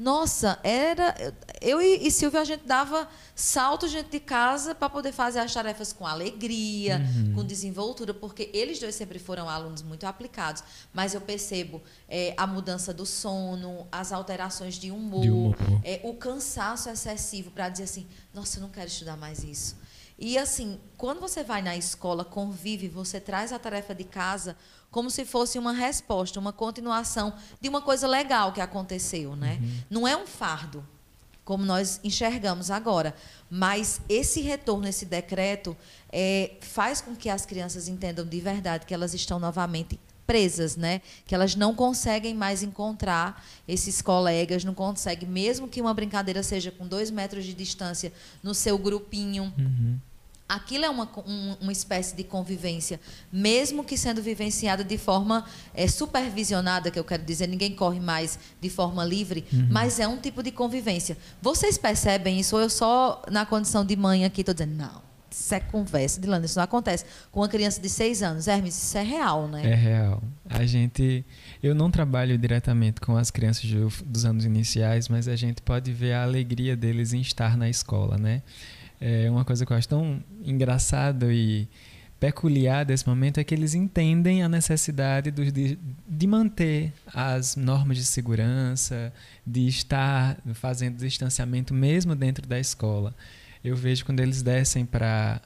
nossa, 0.00 0.58
era. 0.64 1.14
Eu 1.60 1.78
e, 1.78 2.06
e 2.06 2.10
Silvia, 2.10 2.40
a 2.40 2.44
gente 2.44 2.66
dava 2.66 3.06
salto 3.34 3.86
dentro 3.86 4.10
de 4.10 4.18
casa 4.18 4.74
para 4.74 4.88
poder 4.88 5.12
fazer 5.12 5.40
as 5.40 5.52
tarefas 5.52 5.92
com 5.92 6.06
alegria, 6.06 7.02
uhum. 7.14 7.34
com 7.34 7.44
desenvoltura, 7.44 8.14
porque 8.14 8.48
eles 8.54 8.78
dois 8.78 8.94
sempre 8.94 9.18
foram 9.18 9.46
alunos 9.46 9.82
muito 9.82 10.06
aplicados. 10.06 10.64
Mas 10.90 11.12
eu 11.12 11.20
percebo 11.20 11.82
é, 12.08 12.32
a 12.38 12.46
mudança 12.46 12.94
do 12.94 13.04
sono, 13.04 13.86
as 13.92 14.10
alterações 14.10 14.76
de 14.76 14.90
humor, 14.90 15.20
de 15.20 15.30
humor. 15.30 15.56
É, 15.84 16.00
o 16.02 16.14
cansaço 16.14 16.88
excessivo 16.88 17.50
para 17.50 17.68
dizer 17.68 17.84
assim: 17.84 18.06
nossa, 18.32 18.56
eu 18.56 18.62
não 18.62 18.70
quero 18.70 18.86
estudar 18.86 19.18
mais 19.18 19.44
isso. 19.44 19.76
E 20.20 20.36
assim, 20.36 20.78
quando 20.98 21.18
você 21.18 21.42
vai 21.42 21.62
na 21.62 21.74
escola, 21.74 22.26
convive, 22.26 22.88
você 22.88 23.18
traz 23.18 23.54
a 23.54 23.58
tarefa 23.58 23.94
de 23.94 24.04
casa 24.04 24.54
como 24.90 25.10
se 25.10 25.24
fosse 25.24 25.58
uma 25.58 25.72
resposta, 25.72 26.38
uma 26.38 26.52
continuação 26.52 27.32
de 27.58 27.70
uma 27.70 27.80
coisa 27.80 28.06
legal 28.06 28.52
que 28.52 28.60
aconteceu, 28.60 29.34
né? 29.34 29.58
Uhum. 29.62 29.78
Não 29.88 30.08
é 30.08 30.14
um 30.14 30.26
fardo, 30.26 30.86
como 31.42 31.64
nós 31.64 32.00
enxergamos 32.04 32.70
agora, 32.70 33.14
mas 33.48 34.02
esse 34.10 34.42
retorno, 34.42 34.86
esse 34.86 35.06
decreto, 35.06 35.74
é, 36.12 36.52
faz 36.60 37.00
com 37.00 37.16
que 37.16 37.30
as 37.30 37.46
crianças 37.46 37.88
entendam 37.88 38.26
de 38.26 38.40
verdade 38.40 38.84
que 38.84 38.92
elas 38.92 39.14
estão 39.14 39.38
novamente 39.38 39.98
presas, 40.26 40.76
né? 40.76 41.00
Que 41.26 41.34
elas 41.34 41.54
não 41.54 41.74
conseguem 41.74 42.34
mais 42.34 42.62
encontrar 42.62 43.42
esses 43.66 44.02
colegas, 44.02 44.64
não 44.64 44.74
conseguem, 44.74 45.28
mesmo 45.28 45.66
que 45.66 45.80
uma 45.80 45.94
brincadeira 45.94 46.42
seja 46.42 46.70
com 46.70 46.86
dois 46.86 47.10
metros 47.10 47.44
de 47.44 47.54
distância 47.54 48.12
no 48.42 48.54
seu 48.54 48.76
grupinho. 48.76 49.52
Uhum 49.56 49.98
aquilo 50.50 50.84
é 50.84 50.90
uma, 50.90 51.08
um, 51.26 51.56
uma 51.60 51.72
espécie 51.72 52.16
de 52.16 52.24
convivência, 52.24 52.98
mesmo 53.32 53.84
que 53.84 53.96
sendo 53.96 54.20
vivenciada 54.20 54.82
de 54.82 54.98
forma 54.98 55.44
é, 55.72 55.86
supervisionada, 55.86 56.90
que 56.90 56.98
eu 56.98 57.04
quero 57.04 57.22
dizer, 57.22 57.46
ninguém 57.46 57.72
corre 57.72 58.00
mais 58.00 58.36
de 58.60 58.68
forma 58.68 59.04
livre, 59.04 59.44
uhum. 59.52 59.68
mas 59.70 60.00
é 60.00 60.08
um 60.08 60.16
tipo 60.16 60.42
de 60.42 60.50
convivência. 60.50 61.16
Vocês 61.40 61.78
percebem 61.78 62.40
isso? 62.40 62.56
Ou 62.56 62.62
eu 62.62 62.68
só, 62.68 63.22
na 63.30 63.46
condição 63.46 63.84
de 63.84 63.94
mãe 63.94 64.24
aqui, 64.24 64.40
estou 64.40 64.52
dizendo, 64.52 64.74
não, 64.74 65.02
isso 65.30 65.54
é 65.54 65.60
conversa, 65.60 66.20
Dilana, 66.20 66.44
isso 66.44 66.58
não 66.58 66.64
acontece. 66.64 67.04
Com 67.30 67.40
uma 67.40 67.48
criança 67.48 67.80
de 67.80 67.88
seis 67.88 68.20
anos, 68.20 68.48
Hermes, 68.48 68.76
isso 68.76 68.98
é 68.98 69.02
real, 69.02 69.46
né? 69.46 69.70
É 69.70 69.74
real. 69.76 70.20
A 70.48 70.66
gente, 70.66 71.24
eu 71.62 71.76
não 71.76 71.92
trabalho 71.92 72.36
diretamente 72.36 73.00
com 73.00 73.16
as 73.16 73.30
crianças 73.30 73.70
dos 74.04 74.24
anos 74.24 74.44
iniciais, 74.44 75.08
mas 75.08 75.28
a 75.28 75.36
gente 75.36 75.62
pode 75.62 75.92
ver 75.92 76.14
a 76.14 76.24
alegria 76.24 76.76
deles 76.76 77.12
em 77.12 77.20
estar 77.20 77.56
na 77.56 77.68
escola, 77.68 78.18
né? 78.18 78.42
É 79.00 79.30
uma 79.30 79.44
coisa 79.44 79.64
que 79.64 79.72
eu 79.72 79.76
acho 79.76 79.88
tão 79.88 80.22
engraçado 80.44 81.32
e 81.32 81.68
peculiar 82.20 82.84
desse 82.84 83.08
momento 83.08 83.38
é 83.38 83.44
que 83.44 83.54
eles 83.54 83.74
entendem 83.74 84.42
a 84.42 84.48
necessidade 84.48 85.30
de, 85.30 85.78
de 86.06 86.26
manter 86.26 86.92
as 87.06 87.56
normas 87.56 87.96
de 87.96 88.04
segurança, 88.04 89.10
de 89.46 89.66
estar 89.66 90.36
fazendo 90.52 90.98
distanciamento 90.98 91.72
mesmo 91.72 92.14
dentro 92.14 92.46
da 92.46 92.60
escola. 92.60 93.14
Eu 93.64 93.74
vejo 93.74 94.04
quando 94.04 94.20
eles 94.20 94.42
descem 94.42 94.84
para 94.84 95.40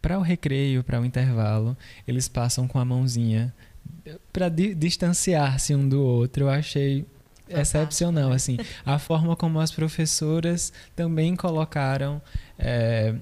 para 0.00 0.18
o 0.18 0.22
recreio, 0.22 0.84
para 0.84 1.00
o 1.00 1.04
intervalo, 1.04 1.76
eles 2.06 2.28
passam 2.28 2.68
com 2.68 2.78
a 2.78 2.84
mãozinha 2.84 3.52
para 4.32 4.48
di 4.48 4.72
distanciar-se 4.72 5.74
um 5.74 5.88
do 5.88 6.00
outro. 6.00 6.44
Eu 6.44 6.50
achei 6.50 7.04
excepcional 7.48 8.30
né? 8.30 8.34
assim 8.34 8.56
a 8.84 8.98
forma 8.98 9.36
como 9.36 9.60
as 9.60 9.70
professoras 9.70 10.72
também 10.96 11.36
colocaram 11.36 12.20
é, 12.58 13.14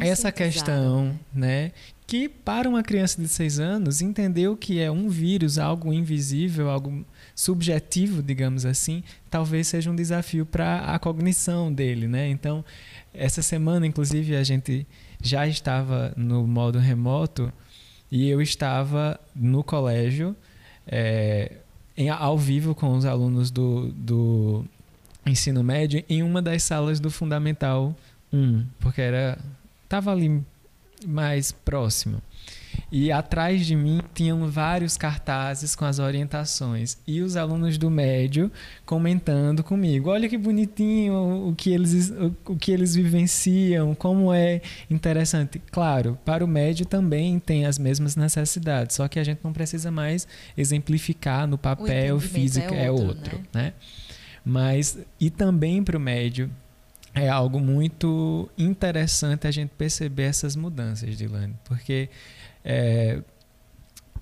essa 0.00 0.32
questão 0.32 1.18
né 1.32 1.72
que 2.06 2.28
para 2.28 2.68
uma 2.68 2.82
criança 2.82 3.20
de 3.20 3.28
seis 3.28 3.58
anos 3.58 4.00
entendeu 4.00 4.56
que 4.56 4.80
é 4.80 4.90
um 4.90 5.08
vírus 5.08 5.58
algo 5.58 5.92
invisível 5.92 6.70
algo 6.70 7.04
subjetivo 7.34 8.22
digamos 8.22 8.64
assim 8.64 9.02
talvez 9.30 9.68
seja 9.68 9.90
um 9.90 9.96
desafio 9.96 10.46
para 10.46 10.80
a 10.80 10.98
cognição 10.98 11.72
dele 11.72 12.08
né? 12.08 12.28
Então 12.28 12.64
essa 13.12 13.42
semana 13.42 13.86
inclusive 13.86 14.36
a 14.36 14.42
gente 14.42 14.86
já 15.22 15.46
estava 15.46 16.12
no 16.16 16.46
modo 16.46 16.78
remoto 16.78 17.52
e 18.10 18.28
eu 18.28 18.40
estava 18.40 19.18
no 19.34 19.62
colégio 19.62 20.36
é, 20.86 21.52
em, 21.96 22.08
ao 22.08 22.38
vivo 22.38 22.74
com 22.74 22.96
os 22.96 23.04
alunos 23.04 23.50
do, 23.50 23.92
do 23.92 24.64
ensino 25.26 25.62
médio 25.62 26.04
em 26.08 26.22
uma 26.22 26.42
das 26.42 26.62
salas 26.62 27.00
do 27.00 27.10
Fundamental 27.10 27.96
1, 28.34 28.64
porque 28.80 29.00
era 29.00 29.38
estava 29.84 30.10
ali 30.10 30.42
mais 31.06 31.52
próximo. 31.52 32.20
E 32.90 33.10
atrás 33.10 33.66
de 33.66 33.74
mim 33.74 34.00
tinham 34.14 34.48
vários 34.48 34.96
cartazes 34.96 35.74
com 35.74 35.84
as 35.84 35.98
orientações 35.98 36.98
e 37.06 37.20
os 37.20 37.36
alunos 37.36 37.78
do 37.78 37.90
médio 37.90 38.50
comentando 38.84 39.62
comigo: 39.62 40.10
"Olha 40.10 40.28
que 40.28 40.36
bonitinho 40.36 41.48
o 41.48 41.54
que 41.54 41.70
eles 41.70 42.10
o, 42.46 42.56
que 42.56 42.72
eles 42.72 42.94
vivenciam, 42.94 43.94
como 43.94 44.32
é 44.32 44.60
interessante". 44.90 45.60
Claro, 45.70 46.18
para 46.24 46.44
o 46.44 46.48
médio 46.48 46.84
também 46.84 47.38
tem 47.38 47.66
as 47.66 47.78
mesmas 47.78 48.16
necessidades, 48.16 48.96
só 48.96 49.08
que 49.08 49.18
a 49.18 49.24
gente 49.24 49.40
não 49.42 49.52
precisa 49.52 49.90
mais 49.90 50.26
exemplificar 50.56 51.46
no 51.46 51.58
papel 51.58 52.18
físico 52.20 52.74
é 52.74 52.90
outro, 52.90 53.04
é 53.04 53.08
outro 53.08 53.38
né? 53.52 53.62
né? 53.62 53.72
Mas 54.44 54.98
e 55.18 55.30
também 55.30 55.82
para 55.82 55.96
o 55.96 56.00
médio 56.00 56.50
é 57.14 57.28
algo 57.28 57.60
muito 57.60 58.50
interessante 58.58 59.46
a 59.46 59.50
gente 59.50 59.70
perceber 59.70 60.24
essas 60.24 60.56
mudanças, 60.56 61.16
Dilane, 61.16 61.54
porque 61.64 62.08
é, 62.64 63.22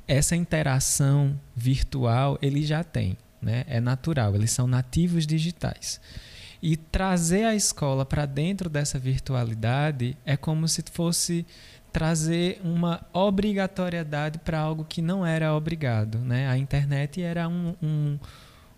essa 0.07 0.37
interação 0.37 1.39
virtual 1.57 2.39
ele 2.43 2.63
já 2.63 2.85
tem, 2.85 3.17
né? 3.41 3.65
é 3.67 3.81
natural, 3.81 4.35
eles 4.35 4.51
são 4.51 4.67
nativos 4.67 5.27
digitais. 5.27 6.01
E 6.63 6.77
trazer 6.77 7.45
a 7.45 7.55
escola 7.55 8.05
para 8.05 8.25
dentro 8.25 8.69
dessa 8.69 8.99
virtualidade 8.99 10.17
é 10.25 10.37
como 10.37 10.69
se 10.69 10.85
fosse 10.93 11.45
trazer 11.93 12.61
uma 12.65 13.05
obrigatoriedade 13.13 14.39
para 14.39 14.59
algo 14.59 14.85
que 14.85 15.03
não 15.03 15.27
era 15.27 15.55
obrigado. 15.55 16.19
Né? 16.19 16.49
A 16.49 16.57
internet 16.57 17.21
era 17.21 17.49
um, 17.49 17.75
um, 17.83 18.19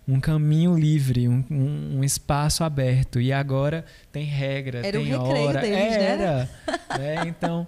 um 0.07 0.19
caminho 0.19 0.77
livre, 0.77 1.27
um, 1.27 1.43
um, 1.49 1.97
um, 1.97 2.03
espaço 2.03 2.63
aberto. 2.63 3.19
E 3.19 3.33
agora 3.33 3.83
tem 4.11 4.23
regra, 4.23 4.79
era 4.85 4.99
tem 4.99 5.13
o 5.13 5.21
hora. 5.21 5.61
Deles, 5.61 5.77
era. 5.77 6.49
Né? 6.97 7.27
Então, 7.27 7.67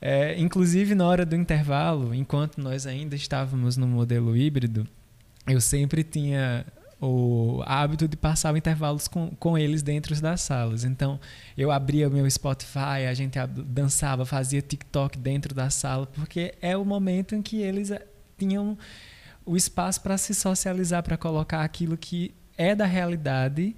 é, 0.00 0.38
inclusive, 0.40 0.94
na 0.94 1.06
hora 1.06 1.26
do 1.26 1.36
intervalo, 1.36 2.14
enquanto 2.14 2.58
nós 2.58 2.86
ainda 2.86 3.14
estávamos 3.14 3.76
no 3.76 3.86
modelo 3.86 4.36
híbrido, 4.36 4.86
eu 5.46 5.60
sempre 5.60 6.02
tinha 6.02 6.64
o 7.00 7.62
hábito 7.66 8.08
de 8.08 8.16
passar 8.16 8.56
intervalos 8.56 9.06
com, 9.06 9.30
com 9.38 9.58
eles 9.58 9.82
dentro 9.82 10.18
das 10.20 10.40
salas. 10.40 10.84
Então, 10.84 11.20
eu 11.56 11.70
abria 11.70 12.08
meu 12.08 12.28
Spotify, 12.30 13.06
a 13.08 13.14
gente 13.14 13.38
dançava, 13.66 14.24
fazia 14.24 14.62
TikTok 14.62 15.18
dentro 15.18 15.54
da 15.54 15.68
sala, 15.68 16.06
porque 16.06 16.54
é 16.62 16.76
o 16.76 16.84
momento 16.84 17.34
em 17.34 17.42
que 17.42 17.60
eles 17.60 17.90
eh, 17.90 18.02
tinham 18.38 18.78
o 19.44 19.56
espaço 19.56 20.00
para 20.00 20.16
se 20.16 20.34
socializar, 20.34 21.02
para 21.02 21.16
colocar 21.16 21.62
aquilo 21.62 21.96
que 21.96 22.34
é 22.56 22.74
da 22.74 22.86
realidade 22.86 23.76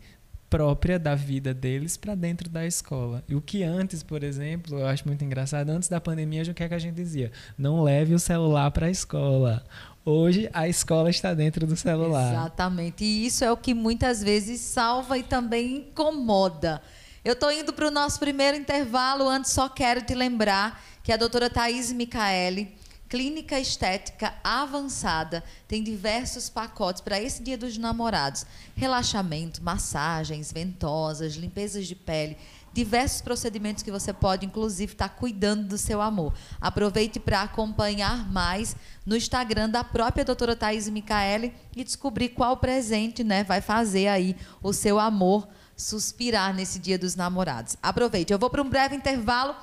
própria 0.49 0.99
da 0.99 1.15
vida 1.15 1.53
deles 1.53 1.97
para 1.97 2.15
dentro 2.15 2.49
da 2.49 2.65
escola. 2.67 3.23
E 3.29 3.35
o 3.35 3.41
que 3.41 3.63
antes, 3.63 4.03
por 4.03 4.23
exemplo, 4.23 4.79
eu 4.79 4.87
acho 4.87 5.07
muito 5.07 5.25
engraçado, 5.25 5.71
antes 5.71 5.89
da 5.89 6.01
pandemia, 6.01 6.43
o 6.43 6.55
que, 6.55 6.63
é 6.63 6.69
que 6.69 6.75
a 6.75 6.79
gente 6.79 6.95
dizia? 6.95 7.33
Não 7.59 7.83
leve 7.83 8.15
o 8.15 8.19
celular 8.19 8.71
para 8.71 8.87
a 8.87 8.91
escola. 8.91 9.65
Hoje 10.05 10.49
a 10.53 10.69
escola 10.69 11.11
está 11.11 11.35
dentro 11.35 11.67
do 11.67 11.77
celular. 11.77 12.33
Exatamente. 12.33 13.05
E 13.05 13.27
isso 13.27 13.45
é 13.45 13.51
o 13.51 13.57
que 13.57 13.75
muitas 13.75 14.23
vezes 14.23 14.61
salva 14.61 15.19
e 15.19 15.25
também 15.25 15.79
incomoda. 15.79 16.81
Eu 17.25 17.33
estou 17.33 17.51
indo 17.51 17.73
para 17.73 17.89
o 17.89 17.91
nosso 17.91 18.21
primeiro 18.21 18.57
intervalo. 18.57 19.29
Antes, 19.29 19.51
só 19.51 19.69
quero 19.69 20.01
te 20.03 20.15
lembrar 20.15 20.81
que 21.03 21.11
a 21.11 21.17
doutora 21.17 21.51
Thaís 21.51 21.93
Micaeli 21.93 22.73
Clínica 23.17 23.59
estética 23.59 24.35
avançada 24.45 25.43
tem 25.67 25.83
diversos 25.83 26.51
pacotes 26.51 27.01
para 27.01 27.19
esse 27.19 27.43
Dia 27.43 27.57
dos 27.57 27.79
Namorados: 27.79 28.45
relaxamento, 28.75 29.63
massagens, 29.63 30.53
ventosas, 30.53 31.35
limpezas 31.35 31.87
de 31.87 31.95
pele, 31.95 32.37
diversos 32.75 33.23
procedimentos 33.23 33.83
que 33.83 33.91
você 33.91 34.13
pode, 34.13 34.45
inclusive, 34.45 34.93
estar 34.93 35.09
tá 35.09 35.15
cuidando 35.15 35.67
do 35.67 35.79
seu 35.79 36.03
amor. 36.03 36.35
Aproveite 36.61 37.19
para 37.19 37.41
acompanhar 37.41 38.31
mais 38.31 38.77
no 39.07 39.17
Instagram 39.17 39.71
da 39.71 39.83
própria 39.83 40.23
doutora 40.23 40.55
Thais 40.55 40.87
Micaele 40.87 41.55
e 41.75 41.83
descobrir 41.83 42.29
qual 42.29 42.59
presente 42.59 43.25
né, 43.25 43.43
vai 43.45 43.63
fazer 43.63 44.09
aí 44.09 44.37
o 44.63 44.75
seu 44.75 44.99
amor 44.99 45.49
suspirar 45.75 46.53
nesse 46.53 46.79
Dia 46.79 46.99
dos 46.99 47.17
Namorados. 47.17 47.79
Aproveite. 47.83 48.31
Eu 48.31 48.39
vou 48.39 48.51
para 48.51 48.61
um 48.61 48.69
breve 48.69 48.95
intervalo. 48.95 49.57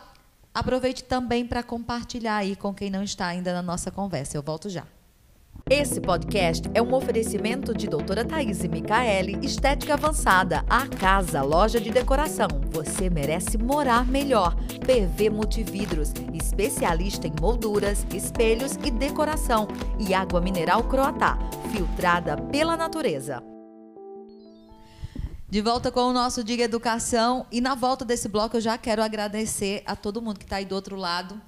Aproveite 0.53 1.03
também 1.03 1.45
para 1.45 1.63
compartilhar 1.63 2.37
aí 2.37 2.55
com 2.55 2.73
quem 2.73 2.89
não 2.89 3.01
está 3.01 3.25
ainda 3.25 3.51
na 3.53 3.61
nossa 3.61 3.89
conversa. 3.89 4.37
Eu 4.37 4.43
volto 4.43 4.69
já. 4.69 4.85
Esse 5.69 6.01
podcast 6.01 6.69
é 6.73 6.81
um 6.81 6.93
oferecimento 6.93 7.73
de 7.73 7.87
doutora 7.87 8.25
Thaís 8.25 8.63
Micaele, 8.65 9.39
Estética 9.41 9.93
Avançada, 9.93 10.63
a 10.69 10.87
casa, 10.87 11.41
loja 11.41 11.79
de 11.79 11.89
decoração. 11.89 12.47
Você 12.71 13.09
merece 13.09 13.57
morar 13.57 14.05
melhor. 14.05 14.55
PV 14.85 15.29
Multividros, 15.29 16.11
especialista 16.33 17.27
em 17.27 17.33
molduras, 17.39 18.05
espelhos 18.13 18.75
e 18.83 18.91
decoração. 18.91 19.67
E 19.97 20.13
água 20.13 20.41
mineral 20.41 20.83
Croatá, 20.83 21.39
filtrada 21.71 22.35
pela 22.37 22.75
natureza. 22.75 23.52
De 25.53 25.61
volta 25.61 25.91
com 25.91 26.09
o 26.09 26.13
nosso 26.13 26.43
Diga 26.43 26.63
Educação. 26.63 27.45
E 27.51 27.61
na 27.61 27.75
volta 27.75 28.03
desse 28.03 28.27
bloco 28.27 28.57
eu 28.57 28.61
já 28.61 28.75
quero 28.75 29.03
agradecer 29.03 29.83
a 29.85 29.95
todo 29.95 30.19
mundo 30.19 30.39
que 30.39 30.45
está 30.45 30.55
aí 30.55 30.65
do 30.65 30.73
outro 30.73 30.95
lado, 30.95 31.39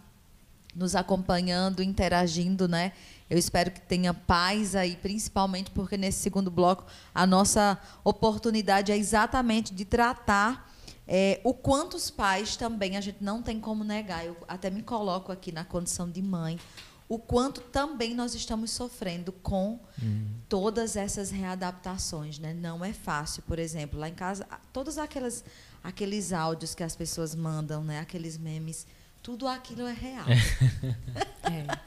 nos 0.76 0.96
acompanhando, 0.96 1.82
interagindo, 1.82 2.68
né? 2.68 2.92
Eu 3.28 3.36
espero 3.36 3.72
que 3.72 3.82
tenha 3.82 4.14
paz 4.14 4.76
aí, 4.76 4.96
principalmente 4.96 5.72
porque 5.72 5.98
nesse 5.98 6.20
segundo 6.20 6.52
bloco 6.52 6.86
a 7.16 7.26
nossa 7.26 7.82
oportunidade 8.04 8.92
é 8.92 8.96
exatamente 8.96 9.74
de 9.74 9.84
tratar 9.84 10.72
é, 11.08 11.42
o 11.44 11.52
quanto 11.52 11.98
os 11.98 12.12
pais 12.12 12.56
também, 12.56 12.98
a 12.98 13.02
gente 13.02 13.24
não 13.24 13.42
tem 13.42 13.60
como 13.60 13.84
negar. 13.84 14.24
Eu 14.24 14.38
até 14.48 14.70
me 14.70 14.84
coloco 14.84 15.32
aqui 15.32 15.52
na 15.52 15.66
condição 15.66 16.08
de 16.08 16.22
mãe 16.22 16.60
o 17.08 17.20
quanto 17.20 17.62
também 17.62 18.16
nós 18.16 18.34
estamos 18.34 18.72
sofrendo 18.72 19.32
com 19.32 19.80
hum. 20.02 20.28
todas 20.50 20.96
essas 20.96 21.30
readaptações, 21.30 22.40
né? 22.40 22.54
Não 22.54 22.84
é 22.84 22.94
fácil, 22.94 23.44
por 23.44 23.60
exemplo, 23.60 24.00
lá 24.00 24.10
em 24.10 24.14
casa, 24.14 24.48
todos 24.74 24.98
aquelas, 24.98 25.44
aqueles 25.84 26.34
áudios 26.34 26.74
que 26.74 26.84
as 26.84 26.96
pessoas 26.96 27.36
mandam, 27.36 27.84
né? 27.84 28.00
Aqueles 28.00 28.38
memes, 28.38 28.88
tudo 29.22 29.48
aquilo 29.48 29.86
é 29.86 29.94
real. 29.94 30.26
é. 31.44 31.80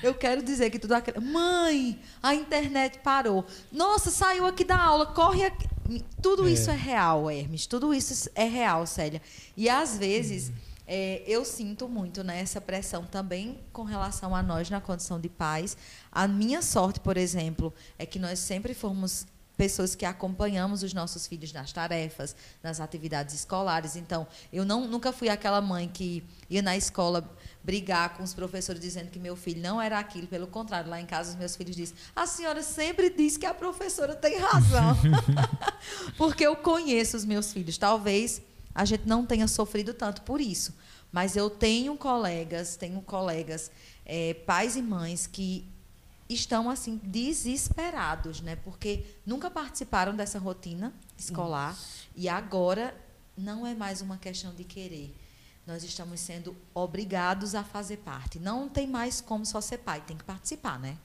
Eu 0.00 0.14
quero 0.14 0.42
dizer 0.42 0.70
que 0.70 0.78
tudo 0.78 0.92
aquilo, 0.92 1.20
mãe, 1.20 2.00
a 2.22 2.32
internet 2.32 3.00
parou. 3.00 3.44
Nossa, 3.70 4.10
saiu 4.12 4.46
aqui 4.46 4.64
da 4.64 4.80
aula, 4.80 5.06
corre 5.06 5.44
aqui. 5.44 5.68
Tudo 6.22 6.46
é. 6.46 6.52
isso 6.52 6.70
é 6.70 6.76
real, 6.76 7.28
Hermes. 7.28 7.66
Tudo 7.66 7.92
isso 7.92 8.30
é 8.36 8.44
real, 8.44 8.86
Célia. 8.86 9.20
E 9.56 9.68
às 9.68 9.98
vezes 9.98 10.50
hum 10.50 10.71
É, 10.86 11.22
eu 11.26 11.44
sinto 11.44 11.88
muito 11.88 12.24
né, 12.24 12.40
essa 12.40 12.60
pressão 12.60 13.04
também 13.04 13.60
com 13.72 13.82
relação 13.82 14.34
a 14.34 14.42
nós 14.42 14.68
na 14.68 14.80
condição 14.80 15.20
de 15.20 15.28
pais. 15.28 15.76
A 16.10 16.26
minha 16.26 16.60
sorte, 16.62 17.00
por 17.00 17.16
exemplo, 17.16 17.72
é 17.98 18.04
que 18.04 18.18
nós 18.18 18.38
sempre 18.38 18.74
fomos 18.74 19.26
pessoas 19.56 19.94
que 19.94 20.04
acompanhamos 20.04 20.82
os 20.82 20.92
nossos 20.92 21.26
filhos 21.26 21.52
nas 21.52 21.72
tarefas, 21.72 22.34
nas 22.62 22.80
atividades 22.80 23.34
escolares. 23.34 23.96
Então, 23.96 24.26
eu 24.52 24.64
não, 24.64 24.88
nunca 24.88 25.12
fui 25.12 25.28
aquela 25.28 25.60
mãe 25.60 25.88
que 25.88 26.24
ia 26.48 26.62
na 26.62 26.76
escola 26.76 27.30
brigar 27.62 28.16
com 28.16 28.22
os 28.22 28.34
professores 28.34 28.80
dizendo 28.80 29.10
que 29.10 29.18
meu 29.18 29.36
filho 29.36 29.62
não 29.62 29.80
era 29.80 29.98
aquilo. 29.98 30.26
Pelo 30.26 30.46
contrário, 30.46 30.90
lá 30.90 31.00
em 31.00 31.06
casa 31.06 31.30
os 31.30 31.36
meus 31.36 31.54
filhos 31.54 31.76
dizem: 31.76 31.96
a 32.16 32.26
senhora 32.26 32.62
sempre 32.62 33.10
diz 33.10 33.36
que 33.36 33.46
a 33.46 33.54
professora 33.54 34.16
tem 34.16 34.38
razão. 34.38 34.96
Porque 36.16 36.44
eu 36.44 36.56
conheço 36.56 37.16
os 37.16 37.24
meus 37.24 37.52
filhos. 37.52 37.78
Talvez 37.78 38.42
a 38.74 38.84
gente 38.84 39.06
não 39.06 39.24
tenha 39.26 39.46
sofrido 39.48 39.92
tanto 39.94 40.22
por 40.22 40.40
isso. 40.40 40.74
Mas 41.10 41.36
eu 41.36 41.50
tenho 41.50 41.96
colegas, 41.96 42.76
tenho 42.76 43.00
colegas, 43.02 43.70
é, 44.04 44.34
pais 44.34 44.76
e 44.76 44.82
mães 44.82 45.26
que 45.26 45.70
estão 46.28 46.70
assim 46.70 47.00
desesperados, 47.02 48.40
né? 48.40 48.56
Porque 48.56 49.04
nunca 49.26 49.50
participaram 49.50 50.16
dessa 50.16 50.38
rotina 50.38 50.92
escolar 51.18 51.72
Isso. 51.74 52.08
e 52.16 52.28
agora 52.28 52.96
não 53.36 53.66
é 53.66 53.74
mais 53.74 54.00
uma 54.00 54.16
questão 54.16 54.54
de 54.54 54.64
querer. 54.64 55.14
Nós 55.66 55.84
estamos 55.84 56.18
sendo 56.20 56.56
obrigados 56.74 57.54
a 57.54 57.62
fazer 57.62 57.98
parte. 57.98 58.38
Não 58.38 58.68
tem 58.68 58.86
mais 58.86 59.20
como 59.20 59.46
só 59.46 59.60
ser 59.60 59.78
pai, 59.78 60.00
tem 60.00 60.16
que 60.16 60.24
participar, 60.24 60.78
né? 60.78 60.96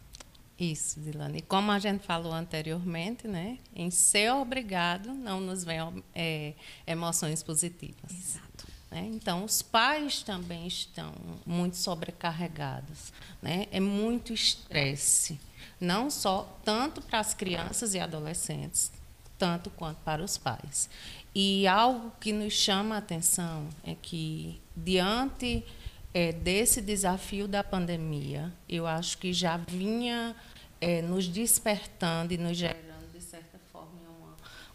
Isso, 0.60 1.00
Dilane. 1.00 1.42
Como 1.42 1.72
a 1.72 1.78
gente 1.78 2.04
falou 2.04 2.34
anteriormente, 2.34 3.28
né? 3.28 3.60
Em 3.76 3.92
ser 3.92 4.32
obrigado 4.32 5.14
não 5.14 5.40
nos 5.40 5.64
vem 5.64 6.04
é, 6.16 6.54
emoções 6.86 7.44
positivas. 7.44 8.12
Exato. 8.12 8.68
Né? 8.90 9.08
Então, 9.14 9.44
os 9.44 9.62
pais 9.62 10.24
também 10.24 10.66
estão 10.68 11.14
muito 11.46 11.78
sobrecarregados. 11.78 13.14
Né? 13.42 13.68
É 13.72 13.80
muito 13.80 14.34
estresse, 14.34 15.40
não 15.80 16.10
só 16.10 16.58
tanto 16.66 17.02
para 17.02 17.20
as 17.20 17.36
crianças 17.36 17.94
e 17.94 18.00
adolescentes, 18.00 18.92
tanto 19.38 19.70
quanto 19.70 19.98
para 19.98 20.24
os 20.24 20.38
pais. 20.38 20.90
E 21.36 21.68
algo 21.68 22.12
que 22.20 22.34
nos 22.34 22.54
chama 22.54 22.96
a 22.96 22.98
atenção 22.98 23.70
é 23.84 23.94
que, 23.94 24.60
diante 24.76 25.64
é, 26.18 26.32
desse 26.32 26.82
desafio 26.82 27.48
da 27.48 27.64
pandemia, 27.64 28.52
eu 28.68 28.88
acho 28.88 29.20
que 29.20 29.32
já 29.32 29.56
vinha 29.56 30.36
é, 30.82 31.00
nos 31.00 31.28
despertando 31.28 32.34
e 32.34 32.40
nos 32.40 32.58
gerando, 32.58 33.14
de 33.14 33.22
certa 33.22 33.60
forma, 33.72 33.92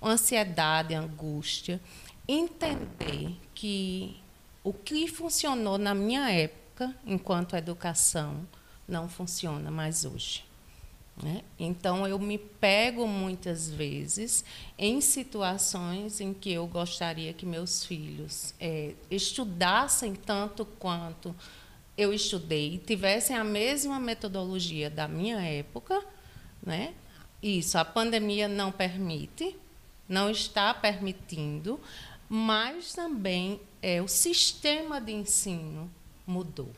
uma, 0.00 0.12
ansiedade, 0.12 0.94
angústia. 0.94 1.80
Entender 2.28 3.36
que 3.56 4.20
o 4.62 4.72
que 4.72 5.08
funcionou 5.08 5.78
na 5.78 5.96
minha 5.96 6.30
época, 6.30 6.94
enquanto 7.04 7.56
educação, 7.56 8.46
não 8.86 9.08
funciona 9.08 9.68
mais 9.68 10.04
hoje. 10.04 10.44
Né? 11.20 11.42
Então, 11.58 12.06
eu 12.06 12.18
me 12.18 12.38
pego 12.38 13.06
muitas 13.06 13.68
vezes 13.68 14.44
em 14.78 15.00
situações 15.00 16.20
em 16.20 16.32
que 16.32 16.52
eu 16.52 16.66
gostaria 16.66 17.32
que 17.32 17.44
meus 17.44 17.84
filhos 17.84 18.54
é, 18.58 18.94
estudassem 19.10 20.14
tanto 20.14 20.64
quanto 20.64 21.34
eu 21.96 22.12
estudei, 22.12 22.78
tivessem 22.78 23.36
a 23.36 23.44
mesma 23.44 24.00
metodologia 24.00 24.88
da 24.88 25.06
minha 25.06 25.40
época. 25.40 26.02
Né? 26.62 26.94
Isso, 27.42 27.76
a 27.76 27.84
pandemia 27.84 28.48
não 28.48 28.72
permite, 28.72 29.54
não 30.08 30.30
está 30.30 30.72
permitindo, 30.72 31.78
mas 32.28 32.94
também 32.94 33.60
é, 33.82 34.00
o 34.00 34.08
sistema 34.08 35.00
de 35.00 35.12
ensino 35.12 35.90
mudou. 36.26 36.70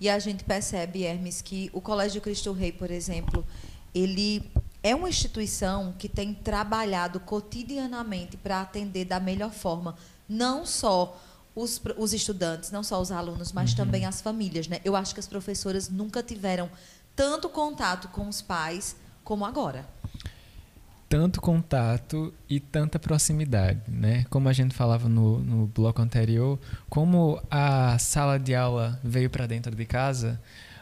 E 0.00 0.08
a 0.08 0.18
gente 0.18 0.42
percebe, 0.44 1.04
Hermes, 1.04 1.42
que 1.42 1.70
o 1.74 1.80
Colégio 1.80 2.20
Cristo 2.22 2.52
Rei, 2.52 2.72
por 2.72 2.90
exemplo, 2.90 3.46
ele 3.94 4.50
é 4.82 4.94
uma 4.94 5.10
instituição 5.10 5.94
que 5.98 6.08
tem 6.08 6.32
trabalhado 6.32 7.20
cotidianamente 7.20 8.36
para 8.36 8.62
atender 8.62 9.04
da 9.04 9.20
melhor 9.20 9.52
forma, 9.52 9.94
não 10.26 10.64
só 10.64 11.20
os, 11.54 11.80
os 11.98 12.14
estudantes, 12.14 12.70
não 12.70 12.82
só 12.82 12.98
os 13.00 13.12
alunos, 13.12 13.52
mas 13.52 13.70
uhum. 13.70 13.76
também 13.76 14.06
as 14.06 14.22
famílias. 14.22 14.66
Né? 14.68 14.80
Eu 14.84 14.96
acho 14.96 15.12
que 15.12 15.20
as 15.20 15.26
professoras 15.26 15.90
nunca 15.90 16.22
tiveram 16.22 16.70
tanto 17.14 17.48
contato 17.50 18.08
com 18.08 18.26
os 18.26 18.40
pais 18.40 18.96
como 19.22 19.44
agora 19.44 19.99
tanto 21.10 21.40
contato 21.40 22.32
e 22.48 22.60
tanta 22.60 22.96
proximidade, 22.96 23.80
né? 23.88 24.24
Como 24.30 24.48
a 24.48 24.52
gente 24.52 24.72
falava 24.72 25.08
no, 25.08 25.40
no 25.40 25.66
bloco 25.66 26.00
anterior, 26.00 26.56
como 26.88 27.42
a 27.50 27.98
sala 27.98 28.38
de 28.38 28.54
aula 28.54 28.98
veio 29.02 29.28
para 29.28 29.44
dentro 29.44 29.74
de 29.74 29.84
casa, 29.84 30.40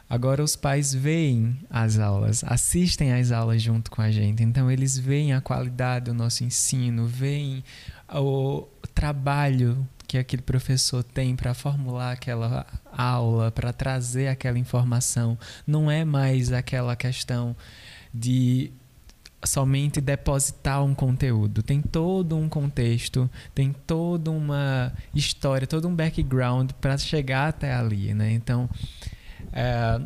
agora 0.09 0.45
os 0.45 0.55
pais 0.55 0.93
veem 0.93 1.59
as 1.71 1.99
aulas, 1.99 2.45
assistem 2.45 3.15
às 3.15 3.33
aulas 3.33 3.63
junto 3.63 3.91
com 3.91 4.03
a 4.03 4.11
gente. 4.11 4.43
Então 4.43 4.71
eles 4.71 4.99
veem 4.99 5.33
a 5.33 5.41
qualidade 5.41 6.05
do 6.05 6.15
nosso 6.15 6.45
ensino, 6.45 7.07
veem 7.07 7.65
o 8.13 8.69
trabalho 8.95 9.89
que 10.07 10.19
aquele 10.19 10.43
professor 10.43 11.03
tem 11.03 11.35
para 11.35 11.55
formular 11.55 12.13
aquela 12.13 12.67
aula, 12.93 13.51
para 13.51 13.73
trazer 13.73 14.29
aquela 14.29 14.59
informação. 14.59 15.39
Não 15.67 15.91
é 15.91 16.05
mais 16.05 16.53
aquela 16.53 16.95
questão 16.95 17.57
de 18.13 18.71
somente 19.45 20.01
depositar 20.01 20.83
um 20.83 20.95
conteúdo. 20.95 21.63
Tem 21.63 21.81
todo 21.81 22.37
um 22.37 22.49
contexto, 22.49 23.31
tem 23.55 23.73
toda 23.73 24.31
uma 24.31 24.93
história, 25.15 25.67
todo 25.67 25.87
um 25.89 25.95
background 25.95 26.73
para 26.81 26.99
chegar 26.99 27.49
até 27.49 27.73
ali, 27.73 28.15
né? 28.15 28.33
Então, 28.33 28.69
é, 29.53 30.01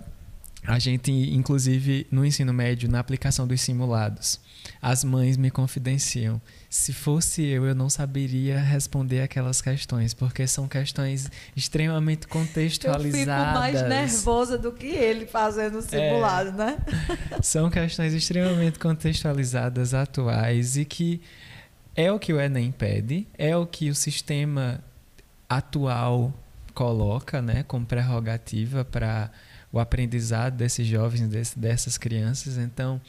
a 0.64 0.78
gente, 0.78 1.10
inclusive, 1.10 2.06
no 2.10 2.24
ensino 2.24 2.52
médio, 2.52 2.88
na 2.88 3.00
aplicação 3.00 3.46
dos 3.46 3.60
simulados, 3.60 4.40
as 4.80 5.02
mães 5.02 5.36
me 5.36 5.50
confidenciam. 5.50 6.40
Se 6.70 6.92
fosse 6.92 7.42
eu, 7.42 7.66
eu 7.66 7.74
não 7.74 7.90
saberia 7.90 8.60
responder 8.60 9.22
aquelas 9.22 9.60
questões, 9.60 10.14
porque 10.14 10.46
são 10.46 10.68
questões 10.68 11.28
extremamente 11.56 12.28
contextualizadas. 12.28 13.26
Eu 13.26 13.44
fico 13.44 13.58
mais 13.58 13.88
nervosa 13.88 14.56
do 14.56 14.72
que 14.72 14.86
ele 14.86 15.26
fazendo 15.26 15.78
o 15.78 15.82
simulado, 15.82 16.50
é, 16.50 16.52
né? 16.52 16.78
São 17.42 17.68
questões 17.68 18.14
extremamente 18.14 18.78
contextualizadas, 18.78 19.94
atuais 19.94 20.76
e 20.76 20.84
que 20.84 21.20
é 21.96 22.10
o 22.12 22.18
que 22.18 22.32
o 22.32 22.40
Enem 22.40 22.70
pede, 22.70 23.26
é 23.36 23.56
o 23.56 23.66
que 23.66 23.90
o 23.90 23.94
sistema 23.94 24.82
atual 25.48 26.32
coloca, 26.72 27.42
né, 27.42 27.64
como 27.64 27.84
prerrogativa 27.84 28.84
para 28.84 29.30
o 29.72 29.78
aprendizado 29.78 30.56
desses 30.56 30.86
jovens, 30.86 31.28
desse, 31.28 31.58
dessas 31.58 31.96
crianças. 31.96 32.58
Então, 32.58 33.00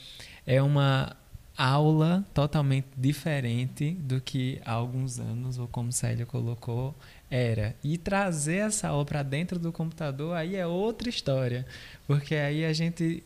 é 0.46 0.62
uma 0.62 1.16
aula 1.58 2.26
totalmente 2.34 2.88
diferente 2.98 3.92
do 3.92 4.20
que 4.20 4.60
há 4.66 4.72
alguns 4.72 5.20
anos, 5.20 5.60
ou 5.60 5.68
como 5.68 5.92
Célia 5.92 6.26
colocou, 6.26 6.96
era. 7.30 7.76
E 7.84 7.98
trazer 7.98 8.58
essa 8.58 8.88
aula 8.88 9.06
para 9.06 9.24
dentro 9.24 9.60
do 9.60 9.72
computador 9.72 10.36
aí 10.36 10.56
é 10.56 10.66
outra 10.66 11.10
história. 11.10 11.66
Porque 12.08 12.36
aí 12.36 12.66
a 12.66 12.74
gente. 12.74 13.24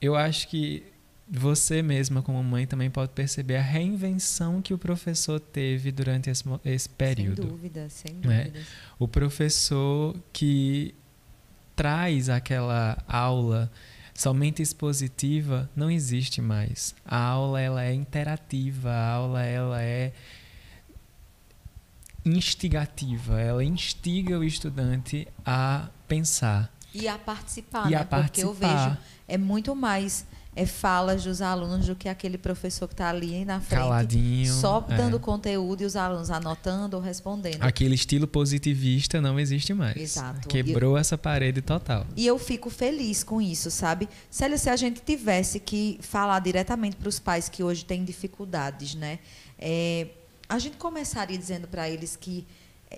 Eu 0.00 0.14
acho 0.14 0.48
que 0.48 0.82
você 1.28 1.82
mesma, 1.82 2.22
como 2.22 2.42
mãe, 2.42 2.66
também 2.66 2.88
pode 2.90 3.12
perceber 3.12 3.56
a 3.56 3.62
reinvenção 3.62 4.62
que 4.62 4.72
o 4.72 4.78
professor 4.78 5.40
teve 5.40 5.90
durante 5.90 6.30
esse, 6.30 6.44
esse 6.64 6.88
período. 6.88 7.42
Sem 7.42 7.50
dúvida, 7.50 7.88
sem 7.88 8.14
dúvida. 8.14 8.58
É? 8.58 8.62
O 8.98 9.08
professor 9.08 10.14
que 10.32 10.94
traz 11.76 12.28
aquela 12.28 12.98
aula 13.06 13.70
somente 14.14 14.62
expositiva 14.62 15.70
não 15.76 15.90
existe 15.90 16.40
mais. 16.40 16.94
A 17.04 17.18
aula 17.18 17.60
ela 17.60 17.84
é 17.84 17.92
interativa, 17.92 18.90
a 18.90 19.10
aula 19.12 19.42
ela 19.42 19.82
é 19.82 20.12
instigativa, 22.24 23.40
ela 23.40 23.62
instiga 23.62 24.38
o 24.38 24.42
estudante 24.42 25.28
a 25.44 25.88
pensar 26.08 26.72
e 26.92 27.06
a 27.06 27.18
participar, 27.18 27.86
e 27.88 27.90
né? 27.90 27.98
a 27.98 28.04
participar. 28.04 28.24
porque 28.24 28.42
eu 28.42 28.54
vejo 28.54 28.96
é 29.28 29.36
muito 29.36 29.76
mais 29.76 30.26
é 30.56 30.64
falas 30.64 31.22
dos 31.22 31.42
alunos 31.42 31.86
do 31.86 31.94
que 31.94 32.08
aquele 32.08 32.38
professor 32.38 32.88
que 32.88 32.94
está 32.94 33.10
ali 33.10 33.44
na 33.44 33.60
frente, 33.60 33.78
Caladinho, 33.78 34.52
só 34.54 34.80
dando 34.80 35.16
é. 35.16 35.20
conteúdo 35.20 35.82
e 35.82 35.84
os 35.84 35.94
alunos 35.94 36.30
anotando 36.30 36.96
ou 36.96 37.02
respondendo. 37.02 37.62
Aquele 37.62 37.94
estilo 37.94 38.26
positivista 38.26 39.20
não 39.20 39.38
existe 39.38 39.74
mais. 39.74 39.96
Exato. 39.96 40.48
Quebrou 40.48 40.92
eu, 40.92 40.96
essa 40.96 41.18
parede 41.18 41.60
total. 41.60 42.06
E 42.16 42.26
eu 42.26 42.38
fico 42.38 42.70
feliz 42.70 43.22
com 43.22 43.40
isso, 43.40 43.70
sabe? 43.70 44.08
Célia, 44.30 44.56
se 44.56 44.70
a 44.70 44.76
gente 44.76 45.02
tivesse 45.02 45.60
que 45.60 45.98
falar 46.00 46.40
diretamente 46.40 46.96
para 46.96 47.08
os 47.08 47.18
pais 47.18 47.50
que 47.50 47.62
hoje 47.62 47.84
têm 47.84 48.02
dificuldades, 48.02 48.94
né? 48.94 49.18
É, 49.58 50.06
a 50.48 50.58
gente 50.58 50.78
começaria 50.78 51.36
dizendo 51.36 51.68
para 51.68 51.90
eles 51.90 52.16
que 52.16 52.46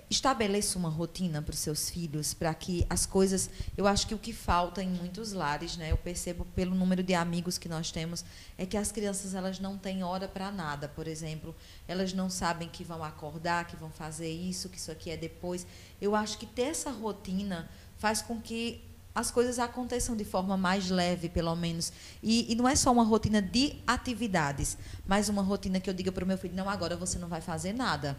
estabeleça 0.09 0.77
uma 0.77 0.89
rotina 0.89 1.41
para 1.41 1.53
os 1.53 1.59
seus 1.59 1.89
filhos, 1.89 2.33
para 2.33 2.53
que 2.53 2.85
as 2.89 3.05
coisas. 3.05 3.49
Eu 3.75 3.87
acho 3.87 4.07
que 4.07 4.13
o 4.13 4.19
que 4.19 4.31
falta 4.31 4.83
em 4.83 4.89
muitos 4.89 5.33
lares, 5.33 5.77
né, 5.77 5.91
eu 5.91 5.97
percebo 5.97 6.45
pelo 6.55 6.75
número 6.75 7.01
de 7.01 7.13
amigos 7.15 7.57
que 7.57 7.67
nós 7.67 7.91
temos, 7.91 8.23
é 8.57 8.65
que 8.65 8.77
as 8.77 8.91
crianças 8.91 9.33
elas 9.33 9.59
não 9.59 9.77
têm 9.77 10.03
hora 10.03 10.27
para 10.27 10.51
nada. 10.51 10.87
Por 10.87 11.07
exemplo, 11.07 11.55
elas 11.87 12.13
não 12.13 12.29
sabem 12.29 12.69
que 12.69 12.83
vão 12.83 13.03
acordar, 13.03 13.65
que 13.65 13.75
vão 13.75 13.89
fazer 13.89 14.31
isso, 14.31 14.69
que 14.69 14.77
isso 14.77 14.91
aqui 14.91 15.09
é 15.09 15.17
depois. 15.17 15.65
Eu 15.99 16.15
acho 16.15 16.37
que 16.37 16.45
ter 16.45 16.63
essa 16.63 16.91
rotina 16.91 17.69
faz 17.97 18.21
com 18.21 18.39
que 18.39 18.83
as 19.13 19.31
coisas 19.31 19.57
aconteçam 19.57 20.15
de 20.15 20.23
forma 20.23 20.55
mais 20.55 20.89
leve, 20.89 21.29
pelo 21.29 21.55
menos. 21.55 21.91
E, 22.21 22.51
e 22.51 22.55
não 22.55 22.69
é 22.69 22.75
só 22.75 22.91
uma 22.91 23.03
rotina 23.03 23.41
de 23.41 23.75
atividades, 23.87 24.77
mas 25.05 25.29
uma 25.29 25.41
rotina 25.41 25.79
que 25.79 25.89
eu 25.89 25.93
diga 25.95 26.11
para 26.11 26.23
o 26.23 26.27
meu 26.27 26.37
filho: 26.37 26.55
não, 26.55 26.69
agora 26.69 26.95
você 26.95 27.17
não 27.17 27.27
vai 27.27 27.41
fazer 27.41 27.73
nada 27.73 28.15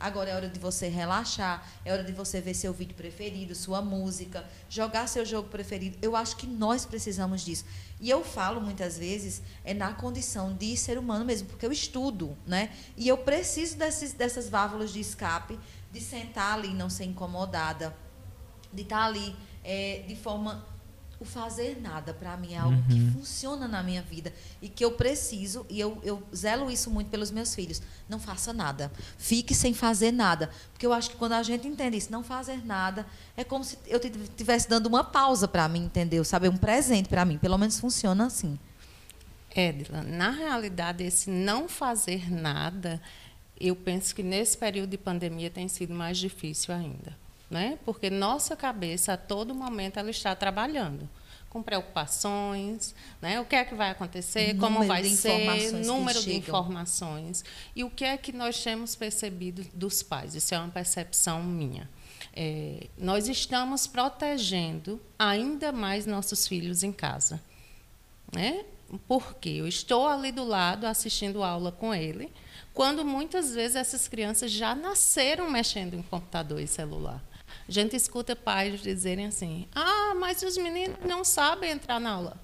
Agora 0.00 0.30
é 0.30 0.34
hora 0.34 0.48
de 0.48 0.58
você 0.58 0.88
relaxar, 0.88 1.62
é 1.84 1.92
hora 1.92 2.02
de 2.02 2.12
você 2.12 2.40
ver 2.40 2.54
seu 2.54 2.72
vídeo 2.72 2.94
preferido, 2.94 3.54
sua 3.54 3.82
música, 3.82 4.48
jogar 4.68 5.06
seu 5.06 5.26
jogo 5.26 5.50
preferido. 5.50 5.98
Eu 6.00 6.16
acho 6.16 6.36
que 6.36 6.46
nós 6.46 6.86
precisamos 6.86 7.42
disso. 7.44 7.66
E 8.00 8.08
eu 8.08 8.24
falo 8.24 8.62
muitas 8.62 8.96
vezes 8.96 9.42
é 9.62 9.74
na 9.74 9.92
condição 9.92 10.54
de 10.54 10.74
ser 10.74 10.96
humano 10.96 11.22
mesmo, 11.22 11.48
porque 11.48 11.66
eu 11.66 11.70
estudo, 11.70 12.34
né? 12.46 12.70
E 12.96 13.06
eu 13.06 13.18
preciso 13.18 13.76
desses, 13.76 14.14
dessas 14.14 14.48
válvulas 14.48 14.90
de 14.90 15.00
escape, 15.00 15.60
de 15.92 16.00
sentar 16.00 16.54
ali 16.54 16.68
não 16.68 16.88
ser 16.88 17.04
incomodada, 17.04 17.94
de 18.72 18.82
estar 18.82 19.04
ali 19.04 19.36
é, 19.62 20.02
de 20.08 20.16
forma 20.16 20.64
o 21.20 21.24
fazer 21.24 21.78
nada. 21.80 22.14
Para 22.14 22.34
mim 22.38 22.54
é 22.54 22.58
algo 22.58 22.74
uhum. 22.74 22.88
que 22.88 23.12
funciona 23.12 23.68
na 23.68 23.82
minha 23.82 24.00
vida 24.00 24.32
e 24.60 24.68
que 24.68 24.82
eu 24.82 24.92
preciso 24.92 25.66
e 25.68 25.78
eu, 25.78 25.98
eu 26.02 26.22
zelo 26.34 26.70
isso 26.70 26.90
muito 26.90 27.10
pelos 27.10 27.30
meus 27.30 27.54
filhos. 27.54 27.82
Não 28.08 28.18
faça 28.18 28.52
nada. 28.54 28.90
Fique 29.18 29.54
sem 29.54 29.74
fazer 29.74 30.10
nada. 30.10 30.50
Porque 30.72 30.86
eu 30.86 30.92
acho 30.92 31.10
que 31.10 31.16
quando 31.16 31.34
a 31.34 31.42
gente 31.42 31.68
entende 31.68 31.98
isso 31.98 32.10
não 32.10 32.24
fazer 32.24 32.64
nada 32.64 33.06
é 33.36 33.44
como 33.44 33.62
se 33.62 33.78
eu 33.86 34.00
estivesse 34.00 34.68
dando 34.68 34.86
uma 34.86 35.04
pausa 35.04 35.46
para 35.46 35.68
mim 35.68 35.84
entendeu? 35.84 36.24
Sabe 36.24 36.48
um 36.48 36.56
presente 36.56 37.08
para 37.08 37.24
mim. 37.26 37.36
Pelo 37.36 37.58
menos 37.58 37.78
funciona 37.78 38.26
assim. 38.26 38.58
Edila, 39.54 40.02
na 40.02 40.30
realidade 40.30 41.04
esse 41.04 41.28
não 41.28 41.68
fazer 41.68 42.32
nada 42.32 43.00
eu 43.60 43.76
penso 43.76 44.14
que 44.14 44.22
nesse 44.22 44.56
período 44.56 44.90
de 44.90 44.96
pandemia 44.96 45.50
tem 45.50 45.68
sido 45.68 45.92
mais 45.92 46.16
difícil 46.16 46.72
ainda 46.72 47.14
né? 47.50 47.78
Porque 47.84 48.08
nossa 48.08 48.56
cabeça 48.56 49.14
a 49.14 49.16
todo 49.16 49.54
momento 49.54 49.98
ela 49.98 50.10
está 50.10 50.34
trabalhando 50.36 51.08
com 51.50 51.60
preocupações, 51.60 52.94
né? 53.20 53.40
O 53.40 53.44
que 53.44 53.56
é 53.56 53.64
que 53.64 53.74
vai 53.74 53.90
acontecer, 53.90 54.54
número 54.54 54.74
como 54.74 54.86
vai 54.86 55.04
ser, 55.04 55.72
número 55.84 56.22
de 56.22 56.36
informações 56.36 57.44
e 57.74 57.82
o 57.82 57.90
que 57.90 58.04
é 58.04 58.16
que 58.16 58.32
nós 58.32 58.62
temos 58.62 58.94
percebido 58.94 59.66
dos 59.74 60.00
pais. 60.00 60.36
Isso 60.36 60.54
é 60.54 60.58
uma 60.58 60.68
percepção 60.68 61.42
minha. 61.42 61.90
É, 62.32 62.86
nós 62.96 63.28
estamos 63.28 63.88
protegendo 63.88 65.00
ainda 65.18 65.72
mais 65.72 66.06
nossos 66.06 66.46
filhos 66.46 66.84
em 66.84 66.92
casa, 66.92 67.42
né? 68.32 68.64
Porque 69.08 69.48
eu 69.48 69.66
estou 69.66 70.06
ali 70.06 70.30
do 70.30 70.44
lado 70.44 70.86
assistindo 70.86 71.42
aula 71.42 71.72
com 71.72 71.92
ele, 71.92 72.32
quando 72.72 73.04
muitas 73.04 73.52
vezes 73.52 73.74
essas 73.74 74.06
crianças 74.06 74.52
já 74.52 74.74
nasceram 74.74 75.50
mexendo 75.50 75.94
em 75.94 76.02
computador 76.02 76.60
e 76.60 76.66
celular. 76.68 77.20
A 77.70 77.72
gente 77.72 77.94
escuta 77.94 78.34
pais 78.34 78.82
dizerem 78.82 79.26
assim: 79.26 79.68
ah, 79.72 80.12
mas 80.16 80.42
os 80.42 80.56
meninos 80.56 80.96
não 81.06 81.22
sabem 81.22 81.70
entrar 81.70 82.00
na 82.00 82.10
aula. 82.10 82.36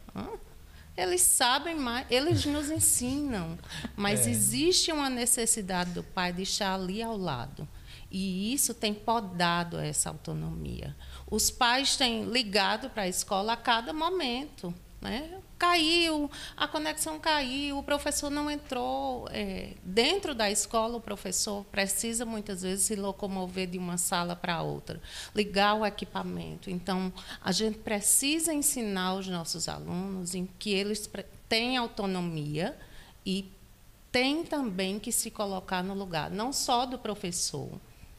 Eles 0.97 1.21
sabem 1.21 1.75
mais, 1.75 2.07
eles 2.09 2.47
nos 2.47 2.71
ensinam, 2.71 3.59
mas 3.97 4.25
é. 4.25 4.31
existe 4.31 4.93
uma 4.93 5.11
necessidade 5.11 5.91
do 5.91 6.05
pai 6.05 6.33
de 6.33 6.43
estar 6.43 6.75
ali 6.75 7.03
ao 7.03 7.17
lado. 7.17 7.67
E 8.09 8.55
isso 8.55 8.73
tem 8.73 8.95
podado 8.95 9.79
essa 9.79 10.11
autonomia. 10.11 10.97
Os 11.29 11.51
pais 11.51 11.97
têm 11.97 12.27
ligado 12.27 12.89
para 12.89 13.03
a 13.03 13.09
escola 13.09 13.55
a 13.55 13.57
cada 13.57 13.93
momento. 13.93 14.73
Né? 15.00 15.40
Caiu, 15.59 16.30
a 16.56 16.66
conexão 16.66 17.18
caiu, 17.18 17.78
o 17.78 17.82
professor 17.82 18.30
não 18.30 18.50
entrou. 18.50 19.28
É, 19.30 19.74
dentro 19.82 20.35
da 20.35 20.50
escola, 20.50 20.96
o 20.96 21.00
professor 21.00 21.64
precisa 21.66 22.24
muitas 22.24 22.62
vezes 22.62 22.87
se 22.87 22.96
locomover 22.96 23.66
de 23.66 23.78
uma 23.78 23.98
sala 23.98 24.35
para 24.35 24.62
outra, 24.62 25.00
ligar 25.35 25.74
o 25.74 25.85
equipamento. 25.85 26.70
Então, 26.70 27.12
a 27.42 27.52
gente 27.52 27.78
precisa 27.78 28.52
ensinar 28.52 29.14
os 29.14 29.28
nossos 29.28 29.68
alunos 29.68 30.35
em 30.35 30.46
que 30.59 30.72
eles 30.72 31.09
têm 31.48 31.76
autonomia 31.76 32.76
e 33.24 33.50
têm 34.11 34.44
também 34.44 34.98
que 34.98 35.12
se 35.12 35.30
colocar 35.30 35.82
no 35.82 35.92
lugar, 35.92 36.30
não 36.30 36.52
só 36.52 36.87
do 36.87 36.98
professor, 36.98 37.68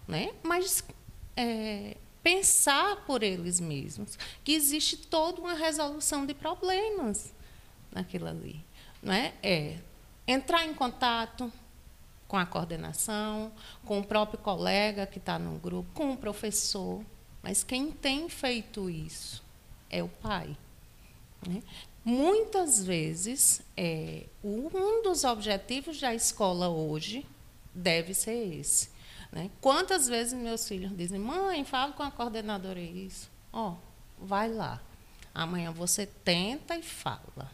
né? 0.08 0.32
mas 0.44 0.84
é, 1.36 1.98
pensar 2.28 3.06
por 3.06 3.24
eles 3.24 3.58
mesmos, 3.58 4.20
que 4.44 4.52
existe 4.52 4.98
toda 4.98 5.40
uma 5.40 5.54
resolução 5.54 6.26
de 6.26 6.34
problemas 6.34 7.34
naquilo 7.90 8.28
ali. 8.28 8.62
Não 9.02 9.14
é? 9.14 9.34
é 9.42 9.78
entrar 10.28 10.66
em 10.66 10.74
contato 10.74 11.50
com 12.28 12.36
a 12.36 12.46
coordenação, 12.46 13.50
com 13.86 14.00
o 14.00 14.04
próprio 14.04 14.38
colega 14.40 15.08
que 15.08 15.20
está 15.20 15.40
no 15.40 15.58
grupo, 15.58 15.90
com 15.94 16.12
o 16.12 16.18
professor. 16.18 17.02
Mas 17.42 17.64
quem 17.64 17.92
tem 17.92 18.28
feito 18.28 18.90
isso 18.90 19.42
é 19.90 20.04
o 20.04 20.10
pai. 20.10 20.58
Né? 21.48 21.64
Muitas 22.04 22.84
vezes, 22.84 23.62
é, 23.78 24.26
um 24.44 25.02
dos 25.02 25.24
objetivos 25.24 25.98
da 26.02 26.14
escola 26.14 26.68
hoje 26.68 27.26
deve 27.74 28.14
ser 28.14 28.54
esse 28.60 28.97
né? 29.38 29.52
Quantas 29.62 30.08
vezes 30.08 30.34
meus 30.34 30.68
filhos 30.68 30.98
dizem, 30.98 31.20
mãe, 31.20 31.64
fala 31.64 31.94
com 31.94 32.02
a 32.02 32.10
coordenadora 32.10 32.80
isso. 32.80 33.30
Ó, 33.54 33.74
oh, 33.74 34.26
vai 34.26 34.52
lá. 34.52 34.82
Amanhã 35.32 35.72
você 35.72 36.08
tenta 36.08 36.76
e 36.76 36.82
fala. 36.82 37.52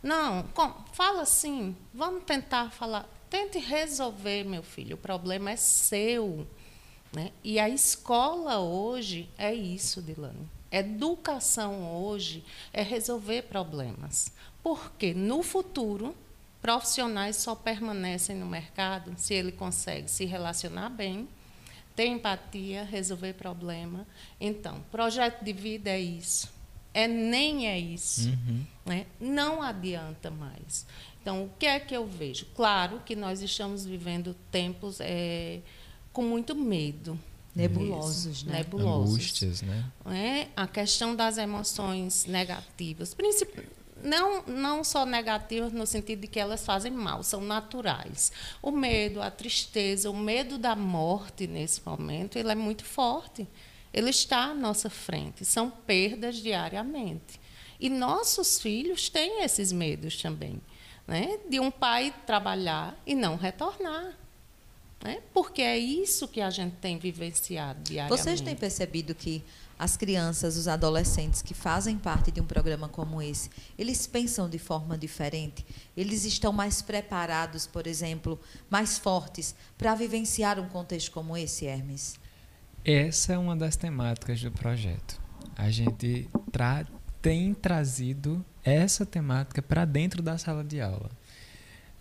Não, 0.00 0.44
fala 0.92 1.22
assim, 1.22 1.76
vamos 1.92 2.22
tentar 2.22 2.70
falar. 2.70 3.08
Tente 3.28 3.58
resolver, 3.58 4.44
meu 4.44 4.62
filho, 4.62 4.94
o 4.94 4.98
problema 4.98 5.50
é 5.50 5.56
seu. 5.56 6.46
Né? 7.12 7.32
E 7.42 7.58
a 7.58 7.68
escola 7.68 8.60
hoje 8.60 9.28
é 9.36 9.52
isso, 9.52 10.00
Dilane. 10.00 10.48
Educação 10.70 11.96
hoje 11.96 12.44
é 12.72 12.82
resolver 12.82 13.42
problemas. 13.42 14.30
Porque 14.62 15.12
no 15.12 15.42
futuro 15.42 16.14
profissionais 16.64 17.36
só 17.36 17.54
permanecem 17.54 18.34
no 18.34 18.46
mercado 18.46 19.12
se 19.18 19.34
ele 19.34 19.52
consegue 19.52 20.10
se 20.10 20.24
relacionar 20.24 20.88
bem, 20.88 21.28
ter 21.94 22.06
empatia, 22.06 22.84
resolver 22.84 23.34
problema. 23.34 24.06
Então, 24.40 24.82
projeto 24.90 25.44
de 25.44 25.52
vida 25.52 25.90
é 25.90 26.00
isso. 26.00 26.50
É 26.94 27.06
nem 27.06 27.68
é 27.68 27.78
isso. 27.78 28.30
Uhum. 28.30 28.64
Né? 28.86 29.04
Não 29.20 29.60
adianta 29.60 30.30
mais. 30.30 30.86
Então, 31.20 31.44
o 31.44 31.50
que 31.58 31.66
é 31.66 31.78
que 31.78 31.94
eu 31.94 32.06
vejo? 32.06 32.46
Claro 32.54 33.02
que 33.04 33.14
nós 33.14 33.42
estamos 33.42 33.84
vivendo 33.84 34.34
tempos 34.50 35.00
é, 35.00 35.60
com 36.14 36.22
muito 36.22 36.54
medo. 36.54 37.20
Nebulosos, 37.54 38.42
né? 38.42 38.60
Nebulosos. 38.60 39.14
Angústias, 39.16 39.60
né? 39.60 39.84
É, 40.06 40.48
a 40.56 40.66
questão 40.66 41.14
das 41.14 41.36
emoções 41.36 42.24
negativas, 42.24 43.12
principalmente 43.12 43.83
não, 44.04 44.42
não 44.42 44.84
só 44.84 45.06
negativas 45.06 45.72
no 45.72 45.86
sentido 45.86 46.20
de 46.20 46.26
que 46.28 46.38
elas 46.38 46.64
fazem 46.64 46.92
mal, 46.92 47.22
são 47.22 47.40
naturais. 47.40 48.30
O 48.60 48.70
medo, 48.70 49.22
a 49.22 49.30
tristeza, 49.30 50.10
o 50.10 50.16
medo 50.16 50.58
da 50.58 50.76
morte 50.76 51.46
nesse 51.46 51.80
momento, 51.84 52.38
ele 52.38 52.52
é 52.52 52.54
muito 52.54 52.84
forte. 52.84 53.48
Ele 53.92 54.10
está 54.10 54.44
à 54.44 54.54
nossa 54.54 54.90
frente, 54.90 55.44
são 55.44 55.70
perdas 55.70 56.36
diariamente. 56.36 57.40
E 57.80 57.88
nossos 57.88 58.60
filhos 58.60 59.08
têm 59.08 59.42
esses 59.42 59.72
medos 59.72 60.20
também, 60.20 60.60
né? 61.06 61.38
de 61.48 61.58
um 61.58 61.70
pai 61.70 62.14
trabalhar 62.26 63.00
e 63.06 63.14
não 63.14 63.36
retornar. 63.36 64.16
Né? 65.02 65.20
Porque 65.32 65.62
é 65.62 65.78
isso 65.78 66.28
que 66.28 66.40
a 66.40 66.50
gente 66.50 66.76
tem 66.76 66.98
vivenciado 66.98 67.80
diariamente. 67.82 68.22
Vocês 68.22 68.40
têm 68.40 68.56
percebido 68.56 69.14
que 69.14 69.42
as 69.78 69.96
crianças, 69.96 70.56
os 70.56 70.68
adolescentes 70.68 71.42
que 71.42 71.54
fazem 71.54 71.98
parte 71.98 72.30
de 72.30 72.40
um 72.40 72.46
programa 72.46 72.88
como 72.88 73.20
esse, 73.20 73.50
eles 73.78 74.06
pensam 74.06 74.48
de 74.48 74.58
forma 74.58 74.96
diferente? 74.96 75.64
Eles 75.96 76.24
estão 76.24 76.52
mais 76.52 76.82
preparados, 76.82 77.66
por 77.66 77.86
exemplo, 77.86 78.38
mais 78.70 78.98
fortes 78.98 79.54
para 79.76 79.94
vivenciar 79.94 80.58
um 80.58 80.68
contexto 80.68 81.10
como 81.10 81.36
esse, 81.36 81.66
Hermes? 81.66 82.14
Essa 82.84 83.32
é 83.32 83.38
uma 83.38 83.56
das 83.56 83.76
temáticas 83.76 84.40
do 84.40 84.50
projeto. 84.50 85.20
A 85.56 85.70
gente 85.70 86.28
tra 86.52 86.86
tem 87.22 87.54
trazido 87.54 88.44
essa 88.62 89.06
temática 89.06 89.62
para 89.62 89.86
dentro 89.86 90.22
da 90.22 90.36
sala 90.36 90.62
de 90.62 90.80
aula. 90.80 91.10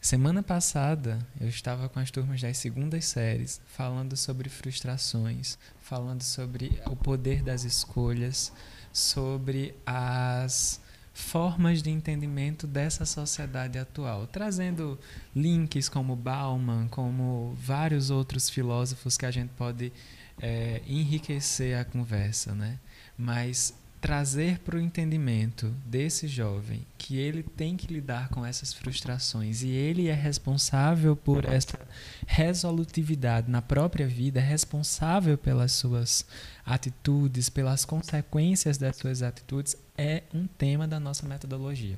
Semana 0.03 0.43
passada 0.43 1.25
eu 1.39 1.47
estava 1.47 1.87
com 1.87 1.97
as 1.97 2.11
turmas 2.11 2.41
das 2.41 2.57
segundas 2.57 3.05
séries 3.05 3.61
falando 3.65 4.17
sobre 4.17 4.49
frustrações, 4.49 5.57
falando 5.79 6.21
sobre 6.23 6.77
o 6.87 6.93
poder 6.93 7.41
das 7.41 7.63
escolhas, 7.63 8.51
sobre 8.91 9.73
as 9.85 10.81
formas 11.13 11.81
de 11.81 11.89
entendimento 11.89 12.67
dessa 12.67 13.05
sociedade 13.05 13.79
atual, 13.79 14.27
trazendo 14.27 14.99
links 15.33 15.87
como 15.87 16.17
Bauman, 16.17 16.89
como 16.89 17.55
vários 17.57 18.09
outros 18.09 18.49
filósofos 18.49 19.15
que 19.15 19.25
a 19.25 19.31
gente 19.31 19.51
pode 19.51 19.93
é, 20.37 20.81
enriquecer 20.85 21.77
a 21.77 21.85
conversa, 21.85 22.53
né? 22.53 22.77
Mas 23.17 23.73
trazer 24.03 24.59
para 24.59 24.75
o 24.75 24.81
entendimento 24.81 25.69
desse 25.85 26.27
jovem 26.27 26.85
que 26.97 27.17
ele 27.17 27.41
tem 27.41 27.77
que 27.77 27.87
lidar 27.87 28.27
com 28.27 28.45
essas 28.45 28.73
frustrações 28.73 29.63
e 29.63 29.69
ele 29.69 30.09
é 30.09 30.13
responsável 30.13 31.15
por 31.15 31.45
essa 31.45 31.79
resolutividade 32.27 33.49
na 33.49 33.61
própria 33.61 34.05
vida, 34.05 34.41
é 34.41 34.43
responsável 34.43 35.37
pelas 35.37 35.71
suas 35.71 36.25
atitudes, 36.65 37.47
pelas 37.49 37.85
consequências 37.85 38.77
das 38.77 38.97
suas 38.97 39.21
atitudes, 39.21 39.77
é 39.97 40.23
um 40.33 40.47
tema 40.47 40.85
da 40.85 40.99
nossa 40.99 41.25
metodologia. 41.25 41.97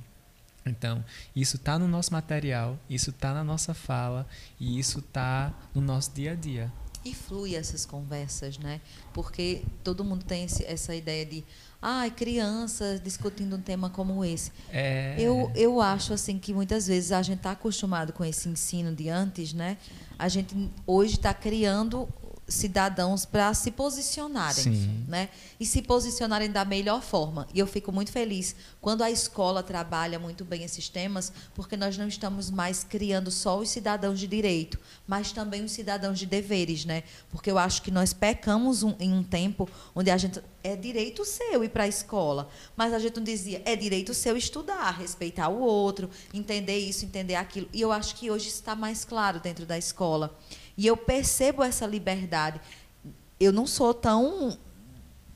Então, 0.64 1.04
isso 1.36 1.56
está 1.56 1.80
no 1.80 1.88
nosso 1.88 2.14
material, 2.14 2.78
isso 2.88 3.10
está 3.10 3.34
na 3.34 3.44
nossa 3.44 3.74
fala 3.74 4.28
e 4.60 4.78
isso 4.78 5.00
está 5.00 5.52
no 5.74 5.82
nosso 5.82 6.12
dia 6.12 6.34
a 6.34 6.36
dia. 6.36 6.72
E 7.04 7.14
flui 7.14 7.56
essas 7.56 7.86
conversas, 7.86 8.58
né? 8.58 8.82
Porque 9.14 9.64
todo 9.84 10.04
mundo 10.04 10.26
tem 10.26 10.44
esse, 10.44 10.66
essa 10.66 10.96
ideia 10.96 11.24
de, 11.24 11.44
ai, 11.82 12.12
crianças 12.12 13.02
discutindo 13.02 13.56
um 13.56 13.62
tema 13.62 13.90
como 13.90 14.24
esse. 14.24 14.52
É... 14.72 15.16
Eu, 15.20 15.52
eu 15.56 15.82
acho 15.82 16.14
assim 16.14 16.40
que 16.40 16.54
muitas 16.54 16.88
vezes 16.88 17.12
a 17.12 17.22
gente 17.22 17.38
está 17.38 17.52
acostumado 17.52 18.14
com 18.14 18.24
esse 18.24 18.50
ensino 18.50 18.94
de 18.94 19.10
antes, 19.10 19.54
né? 19.54 19.78
A 20.18 20.28
gente 20.28 20.56
hoje 20.88 21.16
está 21.16 21.34
criando 21.34 22.08
cidadãos 22.48 23.26
para 23.26 23.54
se 23.54 23.72
posicionarem, 23.72 24.64
Sim. 24.64 25.06
né? 25.08 25.30
E 25.60 25.66
se 25.66 25.82
posicionarem 25.82 26.52
da 26.52 26.64
melhor 26.64 27.02
forma. 27.02 27.48
E 27.54 27.60
eu 27.60 27.66
fico 27.66 27.92
muito 27.92 28.12
feliz 28.12 28.56
quando 28.80 29.04
a 29.04 29.10
escola 29.10 29.64
trabalha 29.64 30.20
muito 30.20 30.46
bem 30.46 30.64
esses 30.64 30.88
temas, 30.88 31.34
porque 31.56 31.76
nós 31.76 31.98
não 31.98 32.08
estamos 32.08 32.52
mais 32.52 32.84
criando 32.84 33.32
só 33.32 33.58
os 33.58 33.70
cidadãos 33.70 34.20
de 34.20 34.28
direito, 34.28 34.80
mas 35.08 35.32
também 35.32 35.64
os 35.64 35.72
cidadãos 35.72 36.20
de 36.20 36.26
deveres, 36.26 36.86
né? 36.86 37.04
Porque 37.32 37.50
eu 37.50 37.58
acho 37.58 37.82
que 37.82 37.90
nós 37.90 38.14
pecamos 38.14 38.84
um, 38.84 38.94
em 39.00 39.12
um 39.12 39.24
tempo 39.24 39.68
onde 39.96 40.12
a 40.12 40.18
gente 40.18 40.42
é 40.64 40.76
direito 40.76 41.26
seu 41.26 41.64
ir 41.64 41.70
para 41.70 41.84
a 41.84 41.88
escola, 41.88 42.50
mas 42.76 42.94
a 42.94 43.00
gente 43.00 43.18
não 43.18 43.24
dizia 43.24 43.62
é 43.66 43.76
direito 43.76 44.14
seu 44.14 44.38
estudar, 44.38 44.92
respeitar 44.92 45.50
o 45.50 45.60
outro, 45.60 46.10
entender 46.34 46.78
isso, 46.78 47.06
entender 47.06 47.36
aquilo. 47.36 47.68
E 47.74 47.82
eu 47.82 47.92
acho 47.92 48.16
que 48.16 48.30
hoje 48.30 48.50
está 48.50 48.76
mais 48.76 49.04
claro 49.04 49.40
dentro 49.40 49.66
da 49.66 49.78
escola. 49.78 50.36
E 50.78 50.86
eu 50.86 50.98
percebo 50.98 51.64
essa 51.64 51.86
liberdade. 51.86 52.60
Eu 53.40 53.52
não 53.52 53.66
sou 53.66 53.94
tão 53.94 54.58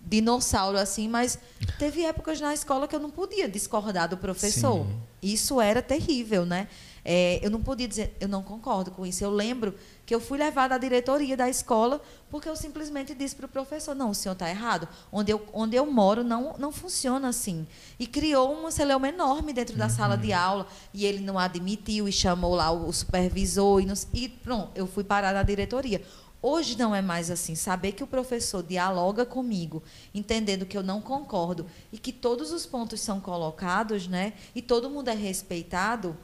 dinossauro 0.06 0.78
assim, 0.78 1.08
mas 1.08 1.38
teve 1.78 2.04
épocas 2.04 2.42
na 2.42 2.54
escola 2.54 2.88
que 2.88 2.96
eu 2.96 3.00
não 3.00 3.12
podia 3.12 3.48
discordar 3.48 4.10
do 4.10 4.18
professor. 4.18 4.86
Sim. 4.86 5.02
Isso 5.22 5.62
era 5.62 5.82
terrível, 5.82 6.46
né? 6.46 6.68
É, 7.06 7.40
eu 7.44 7.50
não 7.50 7.62
podia 7.62 7.88
dizer, 7.88 8.16
eu 8.20 8.28
não 8.28 8.42
concordo 8.42 8.92
com 8.92 9.06
isso. 9.06 9.24
Eu 9.24 9.30
lembro 9.30 9.76
que 10.10 10.16
eu 10.16 10.20
fui 10.20 10.40
levada 10.40 10.74
à 10.74 10.78
diretoria 10.80 11.38
da 11.38 11.48
escola 11.48 12.02
porque 12.32 12.50
eu 12.50 12.56
simplesmente 12.56 13.14
disse 13.14 13.36
para 13.36 13.46
o 13.46 13.48
professor: 13.48 13.94
não, 13.94 14.10
o 14.10 14.16
senhor 14.16 14.34
está 14.34 14.50
errado. 14.50 14.88
Onde 15.12 15.32
eu, 15.32 15.46
onde 15.54 15.76
eu 15.76 15.86
moro 15.86 16.24
não, 16.24 16.56
não 16.58 16.72
funciona 16.72 17.28
assim. 17.28 17.68
E 18.00 18.08
criou 18.08 18.52
uma 18.52 18.72
celeuma 18.72 19.08
enorme 19.08 19.54
dentro 19.54 19.78
da 19.78 19.84
uhum. 19.84 19.92
sala 19.92 20.18
de 20.18 20.34
aula 20.34 20.66
e 20.92 21.06
ele 21.06 21.20
não 21.20 21.38
admitiu 21.38 22.08
e 22.08 22.12
chamou 22.12 22.56
lá 22.56 22.72
o, 22.72 22.88
o 22.88 22.92
supervisor 22.92 23.82
e, 23.82 23.86
não, 23.86 23.94
e 24.12 24.28
pronto, 24.28 24.72
eu 24.74 24.88
fui 24.88 25.04
parar 25.04 25.32
na 25.32 25.44
diretoria. 25.44 26.04
Hoje 26.42 26.76
não 26.76 26.96
é 26.96 27.04
mais 27.04 27.30
assim. 27.30 27.54
Saber 27.54 27.92
que 27.92 28.04
o 28.04 28.08
professor 28.08 28.64
dialoga 28.64 29.28
comigo, 29.28 29.84
entendendo 30.12 30.66
que 30.66 30.76
eu 30.76 30.82
não 30.82 31.02
concordo 31.02 31.68
e 31.94 32.00
que 32.00 32.12
todos 32.12 32.52
os 32.52 32.66
pontos 32.66 33.00
são 33.00 33.20
colocados, 33.20 34.08
né? 34.08 34.34
E 34.56 34.62
todo 34.64 34.90
mundo 34.90 35.10
é 35.10 35.14
respeitado 35.14 36.18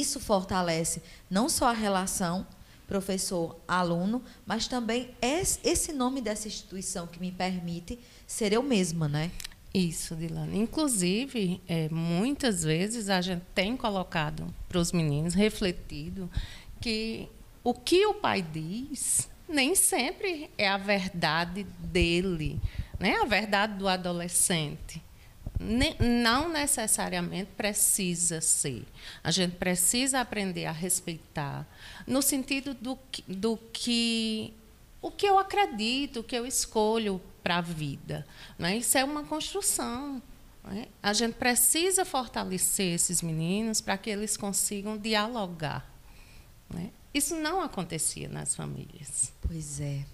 isso 0.00 0.18
fortalece 0.18 1.02
não 1.28 1.48
só 1.48 1.66
a 1.66 1.72
relação 1.72 2.46
professor-aluno, 2.92 4.22
mas 4.44 4.68
também 4.68 5.08
esse 5.22 5.94
nome 5.94 6.20
dessa 6.20 6.46
instituição 6.46 7.06
que 7.06 7.18
me 7.18 7.32
permite 7.32 7.98
ser 8.26 8.52
eu 8.52 8.62
mesma, 8.62 9.08
né? 9.08 9.30
Isso, 9.72 10.14
Dilana. 10.14 10.54
Inclusive, 10.54 11.62
é, 11.66 11.88
muitas 11.88 12.62
vezes 12.62 13.08
a 13.08 13.22
gente 13.22 13.44
tem 13.54 13.78
colocado 13.78 14.46
para 14.68 14.78
os 14.78 14.92
meninos, 14.92 15.32
refletido, 15.32 16.30
que 16.82 17.30
o 17.64 17.72
que 17.72 18.04
o 18.04 18.12
pai 18.12 18.42
diz 18.42 19.26
nem 19.48 19.74
sempre 19.74 20.50
é 20.58 20.68
a 20.68 20.76
verdade 20.76 21.64
dele, 21.78 22.60
né? 23.00 23.16
a 23.22 23.24
verdade 23.24 23.78
do 23.78 23.88
adolescente 23.88 25.02
não 26.00 26.48
necessariamente 26.48 27.50
precisa 27.56 28.40
ser. 28.40 28.84
A 29.22 29.30
gente 29.30 29.56
precisa 29.56 30.20
aprender 30.20 30.66
a 30.66 30.72
respeitar, 30.72 31.66
no 32.06 32.22
sentido 32.22 32.74
do 32.74 32.98
do 33.26 33.56
que 33.72 34.52
o 35.00 35.10
que 35.10 35.26
eu 35.26 35.38
acredito, 35.38 36.20
o 36.20 36.24
que 36.24 36.36
eu 36.36 36.46
escolho 36.46 37.20
para 37.42 37.58
a 37.58 37.60
vida. 37.60 38.26
Né? 38.58 38.76
Isso 38.76 38.96
é 38.96 39.04
uma 39.04 39.24
construção. 39.24 40.22
Né? 40.64 40.86
A 41.02 41.12
gente 41.12 41.34
precisa 41.34 42.04
fortalecer 42.04 42.94
esses 42.94 43.20
meninos 43.20 43.80
para 43.80 43.98
que 43.98 44.08
eles 44.08 44.36
consigam 44.36 44.96
dialogar. 44.96 45.84
Né? 46.70 46.90
Isso 47.12 47.34
não 47.34 47.60
acontecia 47.60 48.28
nas 48.28 48.54
famílias. 48.54 49.32
Pois 49.40 49.80
é. 49.80 50.04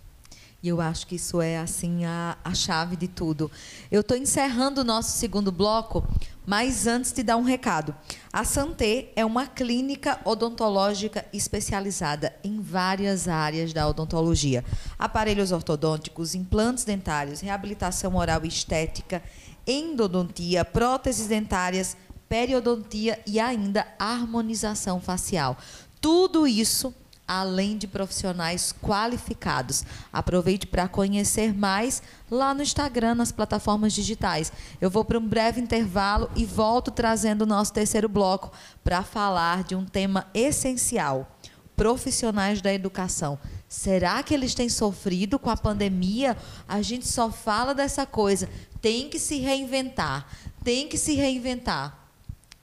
E 0.60 0.66
eu 0.66 0.80
acho 0.80 1.06
que 1.06 1.14
isso 1.14 1.40
é 1.40 1.56
assim 1.56 2.04
a, 2.04 2.36
a 2.42 2.52
chave 2.52 2.96
de 2.96 3.06
tudo. 3.06 3.48
Eu 3.92 4.00
estou 4.00 4.16
encerrando 4.16 4.80
o 4.80 4.84
nosso 4.84 5.16
segundo 5.16 5.52
bloco, 5.52 6.04
mas 6.44 6.84
antes 6.88 7.12
de 7.12 7.22
dar 7.22 7.36
um 7.36 7.44
recado. 7.44 7.94
A 8.32 8.42
Santé 8.42 9.12
é 9.14 9.24
uma 9.24 9.46
clínica 9.46 10.18
odontológica 10.24 11.24
especializada 11.32 12.34
em 12.42 12.60
várias 12.60 13.28
áreas 13.28 13.72
da 13.72 13.86
odontologia: 13.86 14.64
aparelhos 14.98 15.52
ortodônticos, 15.52 16.34
implantes 16.34 16.82
dentários, 16.82 17.38
reabilitação 17.38 18.16
oral 18.16 18.44
e 18.44 18.48
estética, 18.48 19.22
endodontia, 19.64 20.64
próteses 20.64 21.28
dentárias, 21.28 21.96
periodontia 22.28 23.20
e 23.24 23.38
ainda 23.38 23.86
harmonização 23.96 25.00
facial. 25.00 25.56
Tudo 26.00 26.48
isso 26.48 26.92
além 27.28 27.76
de 27.76 27.86
profissionais 27.86 28.74
qualificados. 28.82 29.84
Aproveite 30.10 30.66
para 30.66 30.88
conhecer 30.88 31.52
mais 31.52 32.02
lá 32.30 32.54
no 32.54 32.62
Instagram, 32.62 33.14
nas 33.16 33.30
plataformas 33.30 33.92
digitais. 33.92 34.50
Eu 34.80 34.88
vou 34.88 35.04
para 35.04 35.18
um 35.18 35.28
breve 35.28 35.60
intervalo 35.60 36.30
e 36.34 36.46
volto 36.46 36.90
trazendo 36.90 37.42
o 37.42 37.46
nosso 37.46 37.72
terceiro 37.74 38.08
bloco 38.08 38.50
para 38.82 39.02
falar 39.02 39.62
de 39.62 39.74
um 39.74 39.84
tema 39.84 40.26
essencial: 40.32 41.36
profissionais 41.76 42.62
da 42.62 42.72
educação. 42.72 43.38
Será 43.68 44.22
que 44.22 44.32
eles 44.32 44.54
têm 44.54 44.70
sofrido 44.70 45.38
com 45.38 45.50
a 45.50 45.56
pandemia? 45.56 46.38
A 46.66 46.80
gente 46.80 47.06
só 47.06 47.30
fala 47.30 47.74
dessa 47.74 48.06
coisa. 48.06 48.48
Tem 48.80 49.10
que 49.10 49.18
se 49.18 49.38
reinventar. 49.38 50.26
Tem 50.64 50.88
que 50.88 50.96
se 50.96 51.14
reinventar. 51.14 52.08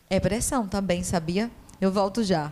É 0.10 0.20
pressão 0.20 0.68
também, 0.68 1.04
sabia? 1.04 1.52
Eu 1.80 1.92
volto 1.92 2.24
já. 2.24 2.52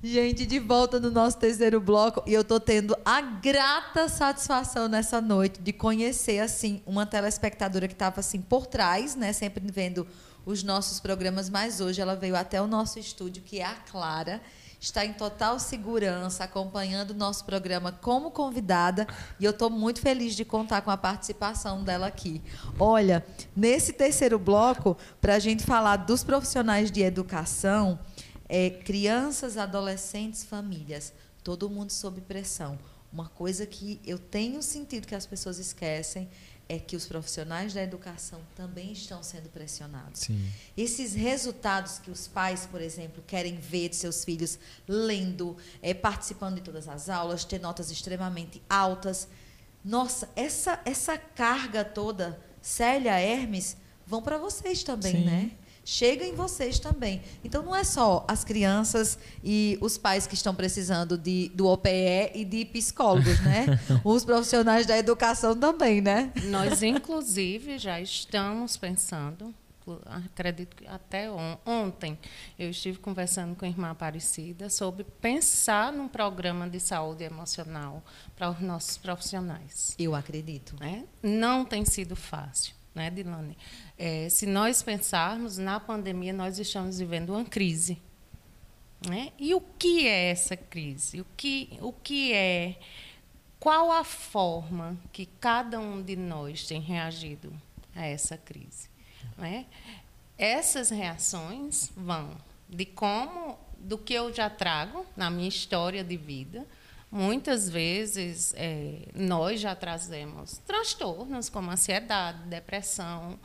Gente, 0.00 0.46
de 0.46 0.60
volta 0.60 1.00
no 1.00 1.10
nosso 1.10 1.38
terceiro 1.38 1.80
bloco 1.80 2.22
e 2.24 2.32
eu 2.32 2.42
estou 2.42 2.60
tendo 2.60 2.96
a 3.04 3.20
grata 3.20 4.08
satisfação 4.08 4.86
nessa 4.86 5.20
noite 5.20 5.60
de 5.60 5.72
conhecer 5.72 6.38
assim 6.38 6.80
uma 6.86 7.04
telespectadora 7.04 7.88
que 7.88 7.94
estava 7.94 8.20
assim 8.20 8.40
por 8.40 8.64
trás, 8.64 9.16
né, 9.16 9.32
sempre 9.32 9.60
vendo 9.72 10.06
os 10.46 10.62
nossos 10.62 11.00
programas, 11.00 11.50
mas 11.50 11.80
hoje 11.80 12.00
ela 12.00 12.14
veio 12.14 12.36
até 12.36 12.62
o 12.62 12.68
nosso 12.68 13.00
estúdio, 13.00 13.42
que 13.42 13.58
é 13.58 13.64
a 13.64 13.74
Clara, 13.74 14.40
está 14.80 15.04
em 15.04 15.12
total 15.12 15.58
segurança 15.58 16.44
acompanhando 16.44 17.10
o 17.10 17.14
nosso 17.14 17.44
programa 17.44 17.90
como 17.90 18.30
convidada 18.30 19.04
e 19.40 19.44
eu 19.44 19.50
estou 19.50 19.68
muito 19.68 20.00
feliz 20.00 20.36
de 20.36 20.44
contar 20.44 20.80
com 20.82 20.92
a 20.92 20.96
participação 20.96 21.82
dela 21.82 22.06
aqui. 22.06 22.40
Olha, 22.78 23.26
nesse 23.56 23.92
terceiro 23.92 24.38
bloco, 24.38 24.96
para 25.20 25.34
a 25.34 25.38
gente 25.40 25.64
falar 25.64 25.96
dos 25.96 26.22
profissionais 26.22 26.88
de 26.88 27.02
educação, 27.02 27.98
é, 28.48 28.70
crianças, 28.70 29.56
adolescentes, 29.56 30.44
famílias, 30.44 31.12
todo 31.44 31.68
mundo 31.68 31.90
sob 31.90 32.20
pressão. 32.20 32.78
Uma 33.12 33.28
coisa 33.28 33.66
que 33.66 34.00
eu 34.06 34.18
tenho 34.18 34.62
sentido 34.62 35.06
que 35.06 35.14
as 35.14 35.26
pessoas 35.26 35.58
esquecem 35.58 36.28
é 36.68 36.78
que 36.78 36.94
os 36.94 37.06
profissionais 37.06 37.72
da 37.72 37.82
educação 37.82 38.40
também 38.54 38.92
estão 38.92 39.22
sendo 39.22 39.48
pressionados. 39.48 40.20
Sim. 40.20 40.50
Esses 40.76 41.14
resultados 41.14 41.98
que 41.98 42.10
os 42.10 42.28
pais, 42.28 42.66
por 42.66 42.80
exemplo, 42.80 43.24
querem 43.26 43.56
ver 43.56 43.88
de 43.88 43.96
seus 43.96 44.22
filhos 44.22 44.58
lendo, 44.86 45.56
é, 45.80 45.94
participando 45.94 46.56
de 46.56 46.60
todas 46.60 46.86
as 46.86 47.08
aulas, 47.08 47.44
ter 47.44 47.58
notas 47.58 47.90
extremamente 47.90 48.62
altas. 48.68 49.28
Nossa, 49.82 50.28
essa, 50.36 50.78
essa 50.84 51.16
carga 51.16 51.82
toda, 51.82 52.38
Célia, 52.60 53.18
Hermes, 53.18 53.78
vão 54.06 54.20
para 54.20 54.36
vocês 54.36 54.82
também, 54.82 55.12
Sim. 55.12 55.24
né? 55.24 55.50
Chega 55.88 56.22
em 56.22 56.34
vocês 56.34 56.78
também. 56.78 57.22
Então 57.42 57.62
não 57.62 57.74
é 57.74 57.82
só 57.82 58.22
as 58.28 58.44
crianças 58.44 59.18
e 59.42 59.78
os 59.80 59.96
pais 59.96 60.26
que 60.26 60.34
estão 60.34 60.54
precisando 60.54 61.16
de, 61.16 61.50
do 61.54 61.66
OPE 61.66 62.32
e 62.34 62.44
de 62.44 62.66
psicólogos, 62.66 63.40
né? 63.40 63.80
Os 64.04 64.22
profissionais 64.22 64.84
da 64.84 64.98
educação 64.98 65.56
também, 65.56 66.02
né? 66.02 66.30
Nós, 66.44 66.82
inclusive, 66.82 67.78
já 67.78 67.98
estamos 68.00 68.76
pensando 68.76 69.54
acredito 70.04 70.76
que 70.76 70.86
até 70.86 71.30
on, 71.30 71.56
ontem 71.64 72.18
eu 72.58 72.68
estive 72.68 72.98
conversando 72.98 73.56
com 73.56 73.64
a 73.64 73.68
irmã 73.68 73.88
Aparecida 73.88 74.68
sobre 74.68 75.02
pensar 75.02 75.90
num 75.90 76.06
programa 76.06 76.68
de 76.68 76.78
saúde 76.78 77.24
emocional 77.24 78.04
para 78.36 78.50
os 78.50 78.60
nossos 78.60 78.98
profissionais. 78.98 79.94
Eu 79.98 80.14
acredito. 80.14 80.76
Né? 80.78 81.06
Não 81.22 81.64
tem 81.64 81.86
sido 81.86 82.14
fácil 82.14 82.76
né, 82.98 83.10
Dilane? 83.10 83.56
É, 83.98 84.28
se 84.28 84.46
nós 84.46 84.82
pensarmos, 84.82 85.58
na 85.58 85.80
pandemia 85.80 86.32
nós 86.32 86.58
estamos 86.58 86.98
vivendo 86.98 87.30
uma 87.30 87.44
crise. 87.44 88.00
Né? 89.06 89.32
E 89.38 89.54
o 89.54 89.60
que 89.60 90.06
é 90.06 90.30
essa 90.30 90.56
crise? 90.56 91.20
O 91.20 91.26
que, 91.36 91.76
o 91.80 91.92
que 91.92 92.32
é. 92.32 92.78
Qual 93.58 93.90
a 93.90 94.04
forma 94.04 94.96
que 95.12 95.26
cada 95.26 95.80
um 95.80 96.00
de 96.00 96.14
nós 96.14 96.64
tem 96.66 96.80
reagido 96.80 97.52
a 97.94 98.06
essa 98.06 98.36
crise? 98.36 98.88
Né? 99.36 99.66
Essas 100.36 100.90
reações 100.90 101.90
vão 101.96 102.36
de 102.68 102.86
como, 102.86 103.58
do 103.78 103.98
que 103.98 104.14
eu 104.14 104.32
já 104.32 104.48
trago 104.48 105.04
na 105.16 105.28
minha 105.28 105.48
história 105.48 106.04
de 106.04 106.16
vida, 106.16 106.64
Muitas 107.10 107.70
vezes 107.70 108.52
é, 108.54 109.08
nós 109.14 109.60
já 109.60 109.74
trazemos 109.74 110.58
transtornos 110.58 111.48
como 111.48 111.70
ansiedade, 111.70 112.42
depressão, 112.48 113.38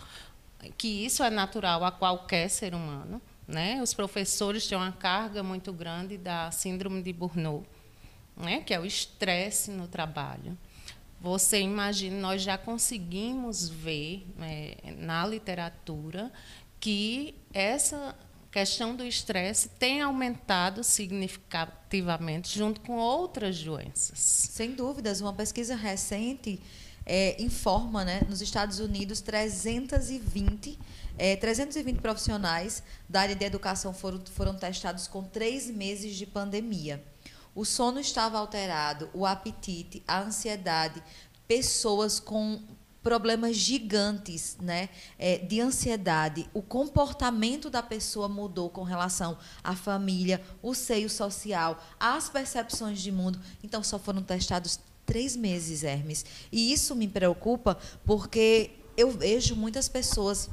que 0.77 1.05
isso 1.05 1.23
é 1.23 1.29
natural 1.29 1.83
a 1.83 1.91
qualquer 1.91 2.49
ser 2.49 2.73
humano. 2.73 3.21
Né? 3.47 3.81
Os 3.81 3.93
professores 3.93 4.67
têm 4.67 4.77
uma 4.77 4.91
carga 4.91 5.43
muito 5.43 5.73
grande 5.73 6.17
da 6.17 6.49
síndrome 6.51 7.01
de 7.01 7.11
Burnout, 7.11 7.67
né? 8.37 8.61
que 8.61 8.73
é 8.73 8.79
o 8.79 8.85
estresse 8.85 9.71
no 9.71 9.87
trabalho. 9.87 10.57
Você 11.19 11.61
imagina, 11.61 12.17
nós 12.17 12.41
já 12.41 12.57
conseguimos 12.57 13.69
ver 13.69 14.27
é, 14.41 14.93
na 14.97 15.25
literatura 15.25 16.31
que 16.79 17.35
essa 17.53 18.15
questão 18.51 18.95
do 18.95 19.03
estresse 19.03 19.69
tem 19.69 20.01
aumentado 20.01 20.83
significativamente 20.83 22.55
junto 22.55 22.81
com 22.81 22.97
outras 22.97 23.63
doenças. 23.63 24.19
Sem 24.19 24.73
dúvidas, 24.73 25.21
uma 25.21 25.33
pesquisa 25.33 25.75
recente 25.75 26.61
é, 27.05 27.41
informa, 27.41 28.05
né, 28.05 28.21
nos 28.29 28.41
Estados 28.41 28.79
Unidos, 28.79 29.21
320, 29.21 30.79
é, 31.17 31.35
320 31.35 31.99
profissionais 31.99 32.83
da 33.07 33.21
área 33.21 33.35
de 33.35 33.45
educação 33.45 33.93
foram, 33.93 34.21
foram 34.33 34.55
testados 34.55 35.07
com 35.07 35.23
três 35.23 35.69
meses 35.69 36.15
de 36.15 36.25
pandemia. 36.25 37.03
O 37.55 37.65
sono 37.65 37.99
estava 37.99 38.37
alterado, 38.39 39.09
o 39.13 39.25
apetite, 39.25 40.01
a 40.07 40.21
ansiedade, 40.21 41.03
pessoas 41.47 42.19
com 42.19 42.61
problemas 43.03 43.57
gigantes 43.57 44.57
né, 44.61 44.89
é, 45.19 45.37
de 45.37 45.59
ansiedade. 45.59 46.49
O 46.53 46.61
comportamento 46.61 47.69
da 47.69 47.83
pessoa 47.83 48.29
mudou 48.29 48.69
com 48.69 48.81
relação 48.81 49.37
à 49.61 49.75
família, 49.75 50.41
o 50.61 50.73
seio 50.73 51.09
social, 51.09 51.83
as 51.99 52.29
percepções 52.29 53.01
de 53.01 53.11
mundo. 53.11 53.39
Então, 53.61 53.83
só 53.83 53.99
foram 53.99 54.23
testados 54.23 54.79
três 55.05 55.35
meses, 55.35 55.83
Hermes. 55.83 56.25
E 56.51 56.71
isso 56.73 56.95
me 56.95 57.07
preocupa 57.07 57.77
porque 58.05 58.71
eu 58.95 59.11
vejo 59.11 59.55
muitas 59.55 59.87
pessoas 59.87 60.49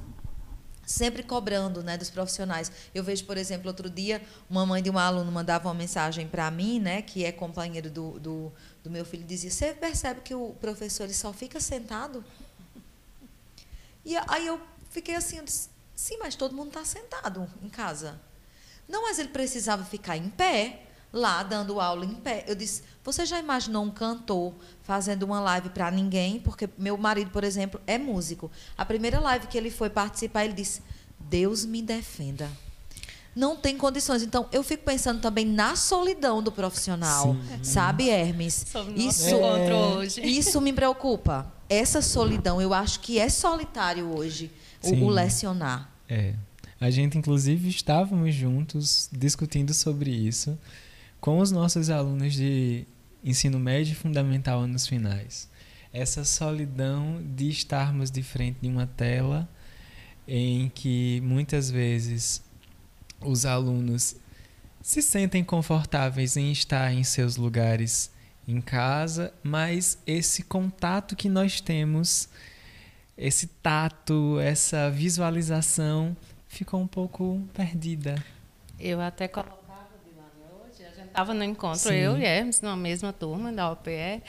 sempre 0.90 1.22
cobrando 1.22 1.82
né, 1.82 1.96
dos 1.96 2.10
profissionais. 2.10 2.70
Eu 2.94 3.04
vejo, 3.04 3.24
por 3.24 3.36
exemplo, 3.36 3.68
outro 3.68 3.88
dia, 3.88 4.20
uma 4.48 4.66
mãe 4.66 4.82
de 4.82 4.90
um 4.90 4.98
aluno 4.98 5.30
mandava 5.30 5.68
uma 5.68 5.74
mensagem 5.74 6.26
para 6.26 6.50
mim, 6.50 6.80
né, 6.80 7.00
que 7.00 7.24
é 7.24 7.30
companheiro 7.30 7.88
do, 7.88 8.18
do, 8.18 8.52
do, 8.82 8.90
meu 8.90 9.04
filho, 9.04 9.24
dizia: 9.24 9.50
Você 9.50 9.72
percebe 9.72 10.20
que 10.22 10.34
o 10.34 10.54
professor 10.60 11.04
ele 11.04 11.14
só 11.14 11.32
fica 11.32 11.60
sentado? 11.60 12.24
E 14.04 14.16
aí 14.16 14.46
eu 14.46 14.60
fiquei 14.90 15.14
assim, 15.14 15.40
sim, 15.94 16.18
mas 16.18 16.34
todo 16.34 16.54
mundo 16.54 16.68
está 16.68 16.84
sentado 16.84 17.48
em 17.62 17.68
casa. 17.68 18.20
Não, 18.88 19.02
mas 19.02 19.18
ele 19.18 19.28
precisava 19.28 19.84
ficar 19.84 20.16
em 20.16 20.28
pé, 20.28 20.86
lá 21.12 21.42
dando 21.42 21.80
aula 21.80 22.04
em 22.04 22.14
pé. 22.14 22.44
Eu 22.46 22.54
disse, 22.54 22.82
você 23.04 23.26
já 23.26 23.38
imaginou 23.38 23.84
um 23.84 23.90
cantor 23.90 24.52
fazendo 24.82 25.24
uma 25.24 25.40
live 25.40 25.70
para 25.70 25.90
ninguém? 25.90 26.40
Porque 26.40 26.68
meu 26.78 26.96
marido, 26.96 27.30
por 27.30 27.44
exemplo, 27.44 27.80
é 27.86 27.98
músico. 27.98 28.50
A 28.76 28.84
primeira 28.84 29.20
live 29.20 29.46
que 29.46 29.58
ele 29.58 29.70
foi 29.70 29.90
participar, 29.90 30.44
ele 30.44 30.54
disse, 30.54 30.82
Deus 31.18 31.64
me 31.64 31.82
defenda 31.82 32.50
não 33.34 33.56
tem 33.56 33.76
condições. 33.76 34.22
Então, 34.22 34.46
eu 34.52 34.62
fico 34.62 34.84
pensando 34.84 35.20
também 35.20 35.44
na 35.44 35.76
solidão 35.76 36.42
do 36.42 36.50
profissional, 36.50 37.34
Sim. 37.34 37.64
sabe, 37.64 38.08
Hermes? 38.08 38.66
Isso, 38.96 39.34
é. 39.34 39.74
hoje. 39.74 40.20
isso 40.20 40.60
me 40.60 40.72
preocupa. 40.72 41.52
Essa 41.68 42.02
solidão, 42.02 42.60
eu 42.60 42.74
acho 42.74 43.00
que 43.00 43.18
é 43.18 43.28
solitário 43.28 44.16
hoje 44.16 44.50
o, 44.82 45.04
o 45.04 45.08
lecionar. 45.08 45.88
É. 46.08 46.34
A 46.80 46.90
gente, 46.90 47.16
inclusive, 47.16 47.68
estávamos 47.68 48.34
juntos 48.34 49.08
discutindo 49.12 49.72
sobre 49.72 50.10
isso 50.10 50.58
com 51.20 51.38
os 51.38 51.50
nossos 51.50 51.90
alunos 51.90 52.34
de 52.34 52.86
ensino 53.22 53.58
médio 53.58 53.92
e 53.92 53.96
fundamental 53.96 54.60
anos 54.60 54.86
finais. 54.86 55.48
Essa 55.92 56.24
solidão 56.24 57.22
de 57.22 57.48
estarmos 57.48 58.10
de 58.10 58.22
frente 58.22 58.58
de 58.62 58.68
uma 58.68 58.86
tela 58.86 59.48
em 60.26 60.68
que 60.68 61.20
muitas 61.22 61.70
vezes 61.70 62.42
os 63.20 63.44
alunos 63.44 64.16
se 64.80 65.02
sentem 65.02 65.44
confortáveis 65.44 66.36
em 66.36 66.50
estar 66.52 66.92
em 66.92 67.04
seus 67.04 67.36
lugares 67.36 68.10
em 68.48 68.60
casa, 68.60 69.32
mas 69.42 69.98
esse 70.06 70.42
contato 70.42 71.14
que 71.14 71.28
nós 71.28 71.60
temos, 71.60 72.28
esse 73.16 73.46
tato, 73.46 74.40
essa 74.40 74.90
visualização 74.90 76.16
ficou 76.48 76.80
um 76.80 76.86
pouco 76.86 77.46
perdida. 77.52 78.22
Eu 78.78 79.00
até 79.00 79.28
colocava 79.28 79.90
de 80.04 80.16
lá 80.16 80.30
hoje, 80.64 80.84
a 80.84 80.90
gente 80.90 80.99
estava 81.10 81.34
no 81.34 81.44
encontro, 81.44 81.90
Sim. 81.90 81.94
eu 81.94 82.18
e 82.18 82.24
Hermes, 82.24 82.60
na 82.60 82.76
mesma 82.76 83.12
turma 83.12 83.52
da 83.52 83.70
OPE, 83.70 84.22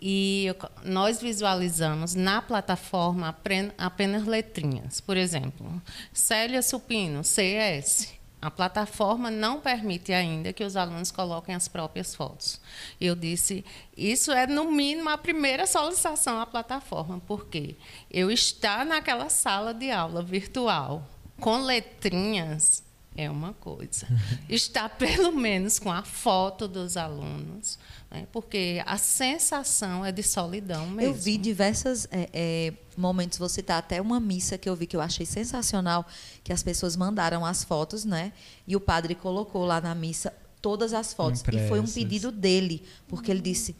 e 0.00 0.46
eu, 0.46 0.56
nós 0.84 1.20
visualizamos 1.20 2.14
na 2.14 2.40
plataforma 2.40 3.36
apenas 3.76 4.24
letrinhas. 4.24 5.00
Por 5.00 5.16
exemplo, 5.16 5.82
Célia 6.12 6.62
Supino, 6.62 7.24
CS. 7.24 8.16
A 8.40 8.52
plataforma 8.52 9.32
não 9.32 9.60
permite 9.60 10.12
ainda 10.12 10.52
que 10.52 10.62
os 10.62 10.76
alunos 10.76 11.10
coloquem 11.10 11.56
as 11.56 11.66
próprias 11.66 12.14
fotos. 12.14 12.60
Eu 13.00 13.16
disse, 13.16 13.64
isso 13.96 14.30
é 14.30 14.46
no 14.46 14.70
mínimo 14.70 15.08
a 15.08 15.18
primeira 15.18 15.66
solicitação 15.66 16.40
à 16.40 16.46
plataforma, 16.46 17.20
porque 17.26 17.74
eu 18.08 18.30
estar 18.30 18.86
naquela 18.86 19.28
sala 19.28 19.74
de 19.74 19.90
aula 19.90 20.22
virtual 20.22 21.04
com 21.40 21.62
letrinhas 21.62 22.84
é 23.18 23.28
uma 23.28 23.52
coisa. 23.52 24.06
Estar 24.48 24.88
pelo 24.90 25.32
menos 25.32 25.80
com 25.80 25.90
a 25.90 26.04
foto 26.04 26.68
dos 26.68 26.96
alunos, 26.96 27.76
né? 28.08 28.28
porque 28.32 28.80
a 28.86 28.96
sensação 28.96 30.06
é 30.06 30.12
de 30.12 30.22
solidão 30.22 30.86
mesmo. 30.86 31.00
Eu 31.00 31.12
vi 31.12 31.36
diversos 31.36 32.06
é, 32.12 32.30
é, 32.32 32.72
momentos, 32.96 33.36
vou 33.36 33.48
citar 33.48 33.78
até 33.78 34.00
uma 34.00 34.20
missa 34.20 34.56
que 34.56 34.68
eu 34.68 34.76
vi 34.76 34.86
que 34.86 34.94
eu 34.94 35.00
achei 35.00 35.26
sensacional, 35.26 36.06
que 36.44 36.52
as 36.52 36.62
pessoas 36.62 36.94
mandaram 36.94 37.44
as 37.44 37.64
fotos, 37.64 38.04
né? 38.04 38.32
E 38.68 38.76
o 38.76 38.80
padre 38.80 39.16
colocou 39.16 39.66
lá 39.66 39.80
na 39.80 39.96
missa 39.96 40.32
todas 40.62 40.94
as 40.94 41.12
fotos. 41.12 41.40
Impressas. 41.40 41.66
E 41.66 41.68
foi 41.68 41.80
um 41.80 41.86
pedido 41.88 42.30
dele, 42.30 42.84
porque 43.08 43.32
ele 43.32 43.40
disse 43.40 43.74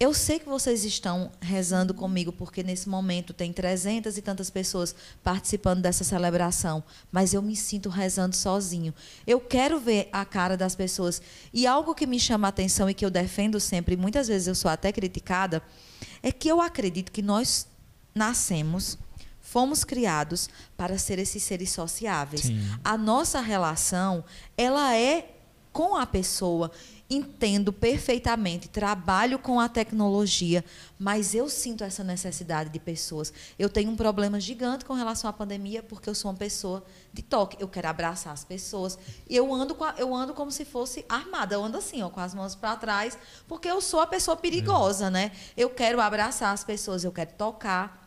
eu 0.00 0.14
sei 0.14 0.38
que 0.38 0.48
vocês 0.48 0.82
estão 0.82 1.30
rezando 1.42 1.92
comigo, 1.92 2.32
porque 2.32 2.62
nesse 2.62 2.88
momento 2.88 3.34
tem 3.34 3.52
trezentas 3.52 4.16
e 4.16 4.22
tantas 4.22 4.48
pessoas 4.48 4.94
participando 5.22 5.82
dessa 5.82 6.02
celebração, 6.02 6.82
mas 7.12 7.34
eu 7.34 7.42
me 7.42 7.54
sinto 7.54 7.90
rezando 7.90 8.34
sozinho. 8.34 8.94
Eu 9.26 9.38
quero 9.38 9.78
ver 9.78 10.08
a 10.10 10.24
cara 10.24 10.56
das 10.56 10.74
pessoas. 10.74 11.20
E 11.52 11.66
algo 11.66 11.94
que 11.94 12.06
me 12.06 12.18
chama 12.18 12.48
a 12.48 12.50
atenção 12.50 12.88
e 12.88 12.94
que 12.94 13.04
eu 13.04 13.10
defendo 13.10 13.60
sempre, 13.60 13.92
e 13.92 13.98
muitas 13.98 14.26
vezes 14.26 14.48
eu 14.48 14.54
sou 14.54 14.70
até 14.70 14.90
criticada, 14.90 15.62
é 16.22 16.32
que 16.32 16.48
eu 16.48 16.62
acredito 16.62 17.12
que 17.12 17.20
nós 17.20 17.66
nascemos 18.14 18.96
fomos 19.38 19.84
criados 19.84 20.48
para 20.78 20.96
ser 20.96 21.18
esses 21.18 21.42
seres 21.42 21.72
sociáveis. 21.72 22.42
Sim. 22.42 22.58
A 22.82 22.96
nossa 22.96 23.40
relação, 23.40 24.24
ela 24.56 24.96
é 24.96 25.28
com 25.72 25.96
a 25.96 26.06
pessoa 26.06 26.70
entendo 27.10 27.72
perfeitamente, 27.72 28.68
trabalho 28.68 29.36
com 29.36 29.58
a 29.58 29.68
tecnologia, 29.68 30.64
mas 30.96 31.34
eu 31.34 31.48
sinto 31.48 31.82
essa 31.82 32.04
necessidade 32.04 32.70
de 32.70 32.78
pessoas. 32.78 33.32
Eu 33.58 33.68
tenho 33.68 33.90
um 33.90 33.96
problema 33.96 34.38
gigante 34.38 34.84
com 34.84 34.94
relação 34.94 35.28
à 35.28 35.32
pandemia, 35.32 35.82
porque 35.82 36.08
eu 36.08 36.14
sou 36.14 36.30
uma 36.30 36.36
pessoa 36.36 36.84
de 37.12 37.20
toque. 37.20 37.56
Eu 37.60 37.66
quero 37.66 37.88
abraçar 37.88 38.32
as 38.32 38.44
pessoas. 38.44 38.96
E 39.28 39.34
eu 39.34 39.52
ando, 39.52 39.76
a, 39.82 39.94
eu 39.98 40.14
ando 40.14 40.32
como 40.32 40.52
se 40.52 40.64
fosse 40.64 41.04
armada. 41.08 41.56
Eu 41.56 41.64
ando 41.64 41.78
assim, 41.78 42.00
ó, 42.00 42.08
com 42.08 42.20
as 42.20 42.32
mãos 42.32 42.54
para 42.54 42.76
trás, 42.76 43.18
porque 43.48 43.68
eu 43.68 43.80
sou 43.80 44.00
a 44.00 44.06
pessoa 44.06 44.36
perigosa, 44.36 45.10
né? 45.10 45.32
Eu 45.56 45.70
quero 45.70 46.00
abraçar 46.00 46.54
as 46.54 46.62
pessoas, 46.62 47.02
eu 47.02 47.10
quero 47.10 47.32
tocar. 47.32 47.99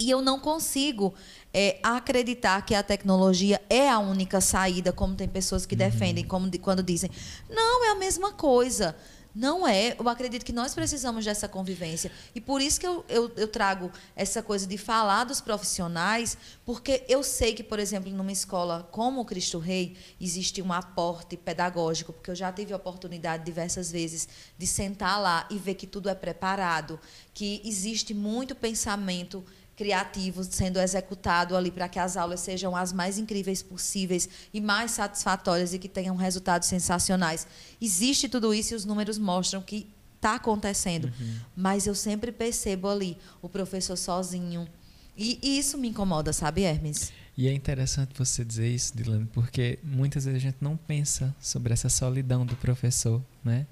E 0.00 0.10
eu 0.10 0.22
não 0.22 0.38
consigo 0.38 1.12
é, 1.52 1.80
acreditar 1.82 2.62
que 2.62 2.72
a 2.72 2.84
tecnologia 2.84 3.60
é 3.68 3.88
a 3.88 3.98
única 3.98 4.40
saída, 4.40 4.92
como 4.92 5.16
tem 5.16 5.26
pessoas 5.26 5.66
que 5.66 5.74
uhum. 5.74 5.78
defendem, 5.78 6.24
como 6.24 6.48
de, 6.48 6.56
quando 6.56 6.84
dizem, 6.84 7.10
não, 7.50 7.84
é 7.84 7.90
a 7.90 7.94
mesma 7.96 8.32
coisa. 8.32 8.94
Não 9.34 9.66
é. 9.66 9.94
Eu 9.98 10.08
acredito 10.08 10.44
que 10.44 10.52
nós 10.52 10.74
precisamos 10.74 11.24
dessa 11.24 11.46
convivência. 11.48 12.10
E 12.34 12.40
por 12.40 12.60
isso 12.60 12.80
que 12.80 12.86
eu, 12.86 13.04
eu, 13.08 13.30
eu, 13.36 13.46
trago 13.46 13.90
essa 14.16 14.42
coisa 14.42 14.66
de 14.66 14.78
falar 14.78 15.24
dos 15.24 15.40
profissionais, 15.40 16.36
porque 16.64 17.04
eu 17.08 17.22
sei 17.22 17.54
que, 17.54 17.62
por 17.62 17.78
exemplo, 17.78 18.10
numa 18.10 18.32
escola 18.32 18.88
como 18.90 19.20
o 19.20 19.24
Cristo 19.24 19.58
Rei, 19.58 19.96
existe 20.20 20.62
um 20.62 20.72
aporte 20.72 21.36
pedagógico, 21.36 22.12
porque 22.12 22.30
eu 22.30 22.34
já 22.34 22.52
tive 22.52 22.72
a 22.72 22.76
oportunidade 22.76 23.44
diversas 23.44 23.92
vezes 23.92 24.28
de 24.56 24.66
sentar 24.66 25.20
lá 25.20 25.46
e 25.50 25.58
ver 25.58 25.74
que 25.74 25.86
tudo 25.86 26.08
é 26.08 26.14
preparado, 26.14 26.98
que 27.32 27.60
existe 27.64 28.14
muito 28.14 28.54
pensamento 28.54 29.44
criativo 29.78 30.42
sendo 30.42 30.80
executado 30.80 31.56
ali 31.56 31.70
para 31.70 31.88
que 31.88 32.00
as 32.00 32.16
aulas 32.16 32.40
sejam 32.40 32.74
as 32.74 32.92
mais 32.92 33.16
incríveis 33.16 33.62
possíveis 33.62 34.28
e 34.52 34.60
mais 34.60 34.90
satisfatórias 34.90 35.72
e 35.72 35.78
que 35.78 35.88
tenham 35.88 36.16
resultados 36.16 36.66
sensacionais. 36.66 37.46
Existe 37.80 38.28
tudo 38.28 38.52
isso 38.52 38.74
e 38.74 38.76
os 38.76 38.84
números 38.84 39.18
mostram 39.18 39.62
que 39.62 39.88
está 40.16 40.34
acontecendo. 40.34 41.04
Uhum. 41.04 41.36
Mas 41.56 41.86
eu 41.86 41.94
sempre 41.94 42.32
percebo 42.32 42.88
ali 42.88 43.16
o 43.40 43.48
professor 43.48 43.96
sozinho. 43.96 44.68
E, 45.16 45.38
e, 45.40 45.58
isso 45.60 45.78
me 45.78 45.88
incomoda, 45.88 46.32
sabe, 46.32 46.62
Hermes? 46.62 47.12
E 47.36 47.46
é 47.46 47.52
interessante 47.52 48.10
você 48.16 48.44
dizer 48.44 48.68
isso, 48.68 48.96
Dilane, 48.96 49.26
porque 49.32 49.78
muitas 49.84 50.24
vezes 50.24 50.38
a 50.38 50.42
gente 50.42 50.58
não 50.60 50.76
pensa 50.76 51.34
sobre 51.40 51.72
essa 51.72 51.88
solidão 51.88 52.44
do 52.44 52.56
professor, 52.56 53.22
né? 53.44 53.64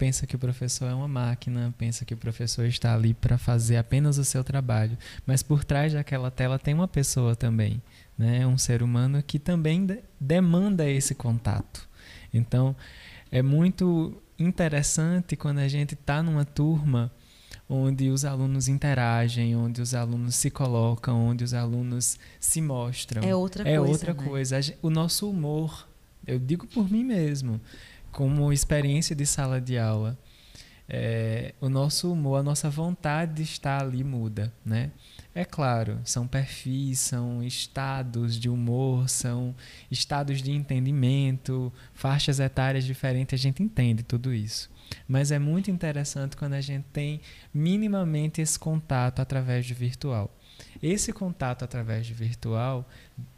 Pensa 0.00 0.26
que 0.26 0.34
o 0.34 0.38
professor 0.38 0.86
é 0.86 0.94
uma 0.94 1.06
máquina, 1.06 1.74
pensa 1.76 2.06
que 2.06 2.14
o 2.14 2.16
professor 2.16 2.64
está 2.64 2.94
ali 2.94 3.12
para 3.12 3.36
fazer 3.36 3.76
apenas 3.76 4.16
o 4.16 4.24
seu 4.24 4.42
trabalho, 4.42 4.96
mas 5.26 5.42
por 5.42 5.62
trás 5.62 5.92
daquela 5.92 6.30
tela 6.30 6.58
tem 6.58 6.72
uma 6.72 6.88
pessoa 6.88 7.36
também, 7.36 7.82
né? 8.16 8.46
Um 8.46 8.56
ser 8.56 8.82
humano 8.82 9.22
que 9.22 9.38
também 9.38 9.84
de 9.84 9.98
demanda 10.18 10.88
esse 10.88 11.14
contato. 11.14 11.86
Então, 12.32 12.74
é 13.30 13.42
muito 13.42 14.22
interessante 14.38 15.36
quando 15.36 15.58
a 15.58 15.68
gente 15.68 15.92
está 15.92 16.22
numa 16.22 16.46
turma 16.46 17.12
onde 17.68 18.08
os 18.08 18.24
alunos 18.24 18.68
interagem, 18.68 19.54
onde 19.54 19.82
os 19.82 19.94
alunos 19.94 20.34
se 20.34 20.50
colocam, 20.50 21.26
onde 21.26 21.44
os 21.44 21.52
alunos 21.52 22.18
se 22.40 22.62
mostram. 22.62 23.22
É 23.22 23.34
outra 23.34 23.68
é 23.68 23.76
coisa. 23.76 23.92
outra 23.92 24.14
né? 24.14 24.24
coisa. 24.24 24.60
O 24.80 24.88
nosso 24.88 25.28
humor, 25.28 25.86
eu 26.26 26.38
digo 26.38 26.66
por 26.66 26.90
mim 26.90 27.04
mesmo 27.04 27.60
como 28.12 28.52
experiência 28.52 29.14
de 29.14 29.26
sala 29.26 29.60
de 29.60 29.78
aula, 29.78 30.18
é, 30.92 31.54
o 31.60 31.68
nosso 31.68 32.12
humor, 32.12 32.40
a 32.40 32.42
nossa 32.42 32.68
vontade 32.68 33.34
de 33.34 33.42
estar 33.42 33.80
ali 33.80 34.02
muda, 34.02 34.52
né? 34.64 34.90
É 35.32 35.44
claro, 35.44 36.00
são 36.04 36.26
perfis, 36.26 36.98
são 36.98 37.40
estados 37.44 38.38
de 38.38 38.48
humor, 38.48 39.08
são 39.08 39.54
estados 39.88 40.42
de 40.42 40.50
entendimento, 40.50 41.72
faixas 41.94 42.40
etárias 42.40 42.84
diferentes, 42.84 43.38
a 43.38 43.42
gente 43.42 43.62
entende 43.62 44.02
tudo 44.02 44.34
isso. 44.34 44.68
Mas 45.06 45.30
é 45.30 45.38
muito 45.38 45.70
interessante 45.70 46.36
quando 46.36 46.54
a 46.54 46.60
gente 46.60 46.84
tem 46.92 47.20
minimamente 47.54 48.40
esse 48.40 48.58
contato 48.58 49.20
através 49.20 49.68
do 49.68 49.74
virtual. 49.74 50.36
Esse 50.82 51.12
contato 51.12 51.64
através 51.64 52.06
de 52.06 52.14
virtual, 52.14 52.88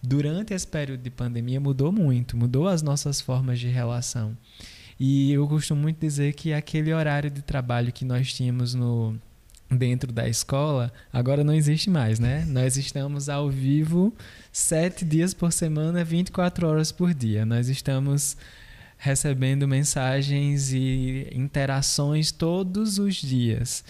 durante 0.03 0.55
esse 0.55 0.67
período 0.67 1.03
de 1.03 1.11
pandemia, 1.11 1.61
mudou 1.61 1.91
muito, 1.91 2.37
mudou 2.37 2.69
as 2.69 2.83
nossas 2.83 3.21
formas 3.21 3.59
de 3.59 3.69
relação. 3.69 4.37
E 4.99 5.33
eu 5.33 5.47
costumo 5.49 5.83
muito 5.83 5.99
dizer 5.99 6.35
que 6.35 6.53
aquele 6.53 6.93
horário 6.93 7.31
de 7.31 7.43
trabalho 7.43 7.93
que 7.93 8.05
nós 8.05 8.33
tínhamos 8.33 8.75
no 8.75 9.19
dentro 9.69 10.13
da 10.13 10.29
escola, 10.29 10.93
agora 11.13 11.43
não 11.43 11.55
existe 11.55 11.89
mais, 11.89 12.19
né? 12.19 12.45
Nós 12.47 12.77
estamos 12.77 13.29
ao 13.29 13.51
vivo 13.51 14.15
sete 14.53 15.05
dias 15.05 15.33
por 15.33 15.53
semana, 15.53 16.05
24 16.05 16.67
horas 16.69 16.93
por 16.93 17.15
dia. 17.15 17.47
Nós 17.47 17.69
estamos 17.69 18.37
recebendo 19.03 19.67
mensagens 19.67 20.73
e 20.73 21.27
interações 21.35 22.31
todos 22.31 23.01
os 23.01 23.17
dias. 23.17 23.85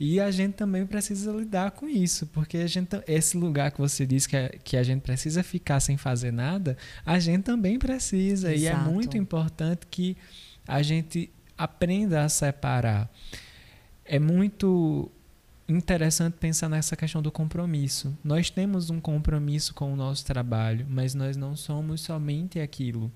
E 0.00 0.18
a 0.18 0.30
gente 0.30 0.54
também 0.54 0.86
precisa 0.86 1.30
lidar 1.32 1.72
com 1.72 1.86
isso, 1.86 2.26
porque 2.28 2.56
a 2.56 2.66
gente, 2.66 2.88
esse 3.06 3.36
lugar 3.36 3.72
que 3.72 3.78
você 3.78 4.06
disse 4.06 4.26
que, 4.26 4.38
é, 4.38 4.48
que 4.64 4.78
a 4.78 4.82
gente 4.82 5.02
precisa 5.02 5.42
ficar 5.42 5.80
sem 5.80 5.98
fazer 5.98 6.32
nada, 6.32 6.78
a 7.04 7.18
gente 7.18 7.42
também 7.42 7.78
precisa. 7.78 8.54
Exato. 8.54 8.62
E 8.62 8.66
é 8.66 8.90
muito 8.90 9.18
importante 9.18 9.86
que 9.90 10.16
a 10.66 10.80
gente 10.80 11.30
aprenda 11.58 12.24
a 12.24 12.28
separar. 12.30 13.12
É 14.02 14.18
muito 14.18 15.12
interessante 15.68 16.38
pensar 16.40 16.70
nessa 16.70 16.96
questão 16.96 17.20
do 17.20 17.30
compromisso. 17.30 18.16
Nós 18.24 18.48
temos 18.48 18.88
um 18.88 18.98
compromisso 18.98 19.74
com 19.74 19.92
o 19.92 19.96
nosso 19.96 20.24
trabalho, 20.24 20.86
mas 20.88 21.14
nós 21.14 21.36
não 21.36 21.54
somos 21.54 22.00
somente 22.00 22.58
aquilo. 22.60 23.12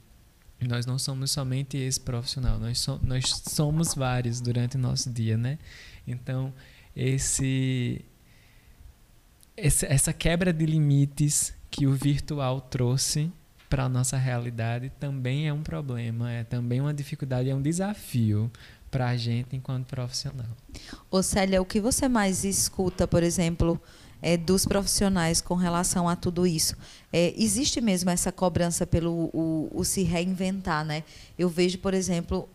Nós 0.61 0.87
não 0.87 0.99
somos 0.99 1.31
somente 1.31 1.77
esse 1.77 2.01
profissional, 2.01 2.59
nós, 2.59 2.81
so, 2.81 2.99
nós 3.03 3.43
somos 3.49 3.95
vários 3.95 4.41
durante 4.41 4.77
o 4.77 4.79
nosso 4.79 5.09
dia, 5.09 5.37
né? 5.37 5.57
Então, 6.07 6.53
esse, 6.97 8.05
esse, 9.57 9.87
essa 9.87 10.13
quebra 10.13 10.53
de 10.53 10.67
limites 10.67 11.55
que 11.71 11.87
o 11.87 11.93
virtual 11.93 12.61
trouxe 12.61 13.31
para 13.69 13.85
a 13.85 13.89
nossa 13.89 14.17
realidade 14.17 14.91
também 14.99 15.47
é 15.47 15.53
um 15.53 15.63
problema, 15.63 16.33
é 16.33 16.43
também 16.43 16.81
uma 16.81 16.95
dificuldade, 16.95 17.51
é 17.51 17.55
um 17.55 17.63
desafio 17.63 18.51
para 18.91 19.09
a 19.09 19.17
gente 19.17 19.55
enquanto 19.55 19.87
profissional. 19.87 20.49
Ô 21.11 21.23
Célia, 21.23 21.61
o 21.61 21.65
que 21.65 21.81
você 21.81 22.09
mais 22.09 22.45
escuta, 22.45 23.07
por 23.07 23.23
exemplo, 23.23 23.81
é, 24.21 24.37
dos 24.37 24.64
profissionais 24.64 25.41
com 25.41 25.55
relação 25.55 26.09
a 26.09 26.16
tudo 26.16 26.47
isso. 26.47 26.77
É, 27.12 27.35
existe 27.37 27.81
mesmo 27.81 28.11
essa 28.11 28.33
cobrança 28.33 28.87
pelo 28.87 29.31
o, 29.33 29.71
o, 29.73 29.85
se 29.85 30.03
reinventar, 30.03 30.85
né? 30.85 31.05
Eu 31.39 31.49
vejo, 31.49 31.79
por 31.79 31.95
exemplo, 31.95 32.49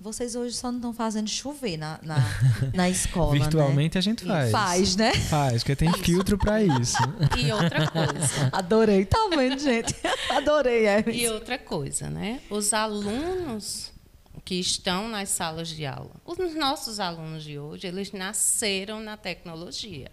vocês 0.00 0.34
hoje 0.34 0.54
só 0.54 0.70
não 0.70 0.78
estão 0.78 0.92
fazendo 0.92 1.28
chover 1.28 1.76
na, 1.76 1.98
na, 2.02 2.16
na 2.74 2.90
escola, 2.90 3.32
né? 3.32 3.40
Virtualmente 3.40 3.96
né? 3.96 3.98
a 3.98 4.02
gente 4.02 4.24
faz. 4.24 4.50
Faz, 4.50 4.96
né? 4.96 5.12
Faz, 5.14 5.62
porque 5.62 5.76
tem 5.76 5.92
filtro 5.94 6.36
para 6.38 6.62
isso. 6.62 6.98
E 7.38 7.50
outra 7.52 7.90
coisa. 7.90 8.50
Adorei, 8.52 9.04
tá 9.04 9.28
vendo, 9.30 9.58
gente? 9.58 9.94
Adorei, 10.30 10.86
é. 10.86 11.04
E 11.10 11.28
outra 11.28 11.58
coisa, 11.58 12.10
né? 12.10 12.40
Os 12.50 12.72
alunos 12.72 13.92
que 14.44 14.56
estão 14.56 15.08
nas 15.08 15.30
salas 15.30 15.68
de 15.68 15.86
aula, 15.86 16.10
os 16.24 16.54
nossos 16.54 17.00
alunos 17.00 17.42
de 17.42 17.58
hoje, 17.58 17.86
eles 17.86 18.12
nasceram 18.12 19.00
na 19.00 19.16
tecnologia. 19.16 20.10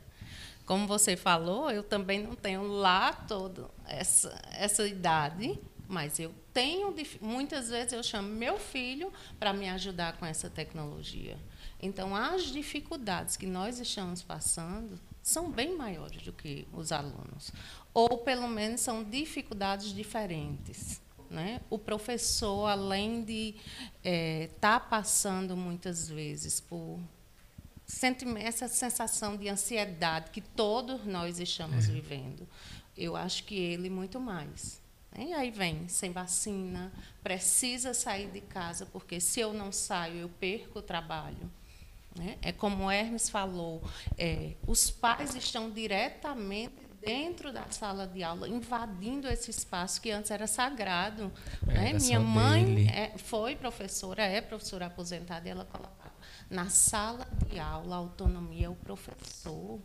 Como 0.72 0.88
você 0.88 1.18
falou, 1.18 1.70
eu 1.70 1.84
também 1.84 2.24
não 2.24 2.34
tenho 2.34 2.66
lá 2.66 3.12
toda 3.12 3.70
essa, 3.86 4.42
essa 4.54 4.88
idade, 4.88 5.60
mas 5.86 6.18
eu 6.18 6.34
tenho, 6.54 6.96
muitas 7.20 7.68
vezes 7.68 7.92
eu 7.92 8.02
chamo 8.02 8.30
meu 8.30 8.58
filho 8.58 9.12
para 9.38 9.52
me 9.52 9.68
ajudar 9.68 10.16
com 10.16 10.26
essa 10.26 10.50
tecnologia. 10.50 11.38
Então, 11.82 12.16
as 12.16 12.44
dificuldades 12.44 13.36
que 13.36 13.46
nós 13.46 13.80
estamos 13.80 14.22
passando 14.22 14.98
são 15.22 15.52
bem 15.52 15.76
maiores 15.76 16.22
do 16.22 16.32
que 16.32 16.66
os 16.72 16.94
alunos. 16.94 17.52
Ou, 17.94 18.20
pelo 18.20 18.48
menos, 18.48 18.80
são 18.80 19.04
dificuldades 19.04 19.94
diferentes. 19.94 21.02
Né? 21.30 21.60
O 21.70 21.78
professor, 21.78 22.68
além 22.68 23.26
de 23.26 23.56
estar 24.02 24.06
é, 24.06 24.50
tá 24.62 24.80
passando 24.80 25.58
muitas 25.58 26.08
vezes 26.08 26.62
por 26.62 26.98
essa 28.40 28.68
sensação 28.68 29.36
de 29.38 29.50
ansiedade 29.50 30.32
que 30.32 30.42
todos 30.42 31.06
nós 31.06 31.40
estamos 31.40 31.88
é. 31.88 31.92
vivendo. 31.92 32.48
Eu 32.98 33.16
acho 33.16 33.44
que 33.44 33.56
ele 33.56 33.90
muito 33.90 34.20
mais. 34.20 34.82
E 35.18 35.34
aí 35.34 35.52
vem, 35.52 35.88
sem 35.88 36.12
vacina, 36.12 36.92
precisa 37.22 37.94
sair 37.94 38.30
de 38.32 38.42
casa, 38.42 38.86
porque 38.86 39.20
se 39.20 39.42
eu 39.42 39.54
não 39.54 39.72
saio, 39.72 40.20
eu 40.20 40.30
perco 40.30 40.80
o 40.80 40.82
trabalho. 40.82 41.52
Né? 42.16 42.38
É 42.42 42.52
como 42.52 42.86
o 42.86 42.92
Hermes 42.92 43.30
falou, 43.30 43.82
é, 44.18 44.54
os 44.66 44.90
pais 44.90 45.36
estão 45.36 45.70
diretamente 45.70 46.76
dentro 47.02 47.52
da 47.52 47.70
sala 47.72 48.06
de 48.06 48.24
aula, 48.24 48.48
invadindo 48.48 49.28
esse 49.28 49.50
espaço 49.50 50.02
que 50.02 50.12
antes 50.12 50.32
era 50.32 50.48
sagrado. 50.48 51.32
É, 51.68 51.74
né? 51.74 51.94
Minha 51.94 52.20
mãe 52.20 52.88
é, 52.90 53.18
foi 53.18 53.56
professora, 53.56 54.24
é 54.24 54.40
professora 54.40 54.86
aposentada, 54.86 55.48
e 55.48 55.52
ela 55.52 55.66
colocava 55.66 56.01
na 56.52 56.70
sala 56.70 57.26
de 57.48 57.58
aula, 57.58 57.96
a 57.96 58.00
autonomia 58.00 58.66
é 58.66 58.70
o 58.70 58.76
professor. 58.76 59.80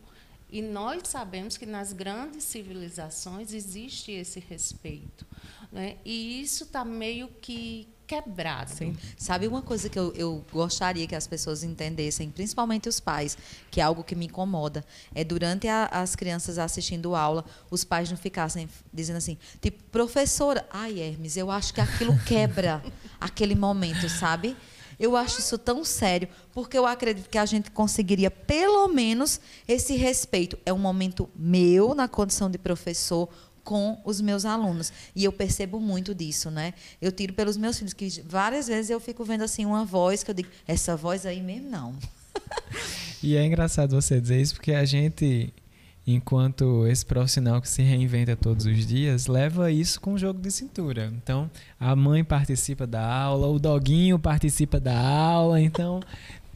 E 0.49 0.61
nós 0.61 1.07
sabemos 1.07 1.57
que 1.57 1.65
nas 1.65 1.93
grandes 1.93 2.43
civilizações 2.43 3.53
existe 3.53 4.11
esse 4.11 4.39
respeito. 4.39 5.25
Né? 5.71 5.97
E 6.03 6.41
isso 6.41 6.65
está 6.65 6.83
meio 6.83 7.29
que 7.41 7.87
quebrado. 8.05 8.71
Sim. 8.71 8.95
Sabe 9.17 9.47
uma 9.47 9.61
coisa 9.61 9.89
que 9.89 9.99
eu, 9.99 10.13
eu, 10.13 10.45
gostaria 10.51 11.05
que 11.05 11.15
as 11.15 11.27
pessoas 11.27 11.63
entendessem, 11.63 12.29
principalmente 12.29 12.87
os 12.87 13.01
pais, 13.01 13.37
que 13.69 13.81
é 13.81 13.83
algo 13.83 14.03
que 14.03 14.15
me 14.15 14.25
incomoda, 14.27 14.83
é 15.13 15.25
durante 15.25 15.67
a, 15.67 15.87
as 15.87 16.15
crianças 16.15 16.57
assistindo 16.57 17.15
aula, 17.15 17.43
os 17.69 17.83
pais 17.83 18.09
não 18.09 18.17
ficassem 18.17 18.69
dizendo 18.93 19.17
assim, 19.17 19.37
tipo, 19.61 19.83
professora, 19.85 20.65
ai 20.71 20.99
Hermes, 20.99 21.35
eu 21.35 21.51
acho 21.51 21.73
que 21.73 21.81
aquilo 21.81 22.17
quebra 22.25 22.81
aquele 23.19 23.55
momento, 23.55 24.07
sabe? 24.07 24.55
Eu 24.99 25.15
acho 25.15 25.39
isso 25.39 25.57
tão 25.57 25.83
sério, 25.83 26.27
porque 26.53 26.77
eu 26.77 26.85
acredito 26.85 27.29
que 27.29 27.37
a 27.37 27.45
gente 27.45 27.69
conseguiria 27.69 28.31
pelo 28.31 28.87
menos 28.87 29.39
esse 29.67 29.95
respeito. 29.95 30.57
É 30.65 30.73
um 30.73 30.79
momento 30.79 31.29
meu 31.35 31.93
na 31.93 32.07
condição 32.07 32.49
de 32.49 32.57
professor 32.57 33.29
com 33.63 33.99
os 34.05 34.21
meus 34.21 34.45
alunos. 34.45 34.93
E 35.13 35.25
eu 35.25 35.31
percebo 35.31 35.79
muito 35.79 36.15
disso, 36.15 36.49
né? 36.49 36.73
Eu 37.01 37.11
tiro 37.11 37.33
pelos 37.33 37.57
meus 37.57 37.77
filhos, 37.77 37.93
que 37.93 38.23
várias 38.25 38.67
vezes 38.67 38.89
eu 38.89 38.99
fico 38.99 39.25
vendo 39.25 39.43
assim 39.43 39.65
uma 39.65 39.83
voz 39.83 40.23
que 40.23 40.31
eu 40.31 40.35
digo, 40.35 40.49
essa 40.65 40.95
voz 40.95 41.25
aí 41.25 41.41
mesmo 41.41 41.69
não. 41.69 41.93
e 43.21 43.35
é 43.35 43.45
engraçado 43.45 43.93
você 43.93 44.21
dizer 44.21 44.41
isso, 44.41 44.55
porque 44.55 44.71
a 44.71 44.85
gente 44.85 45.53
enquanto 46.07 46.87
esse 46.87 47.05
profissional 47.05 47.61
que 47.61 47.67
se 47.67 47.81
reinventa 47.81 48.33
todos 48.33 48.65
os 48.65 48.87
dias 48.87 49.27
leva 49.27 49.69
isso 49.69 49.99
com 49.99 50.17
jogo 50.17 50.39
de 50.39 50.49
cintura. 50.49 51.11
Então, 51.21 51.51
a 51.77 51.93
mãe 51.95 52.23
participa 52.23 52.87
da 52.87 53.05
aula, 53.05 53.47
o 53.47 53.59
doguinho 53.59 54.17
participa 54.17 54.79
da 54.79 54.97
aula, 54.97 55.59
então 55.59 55.99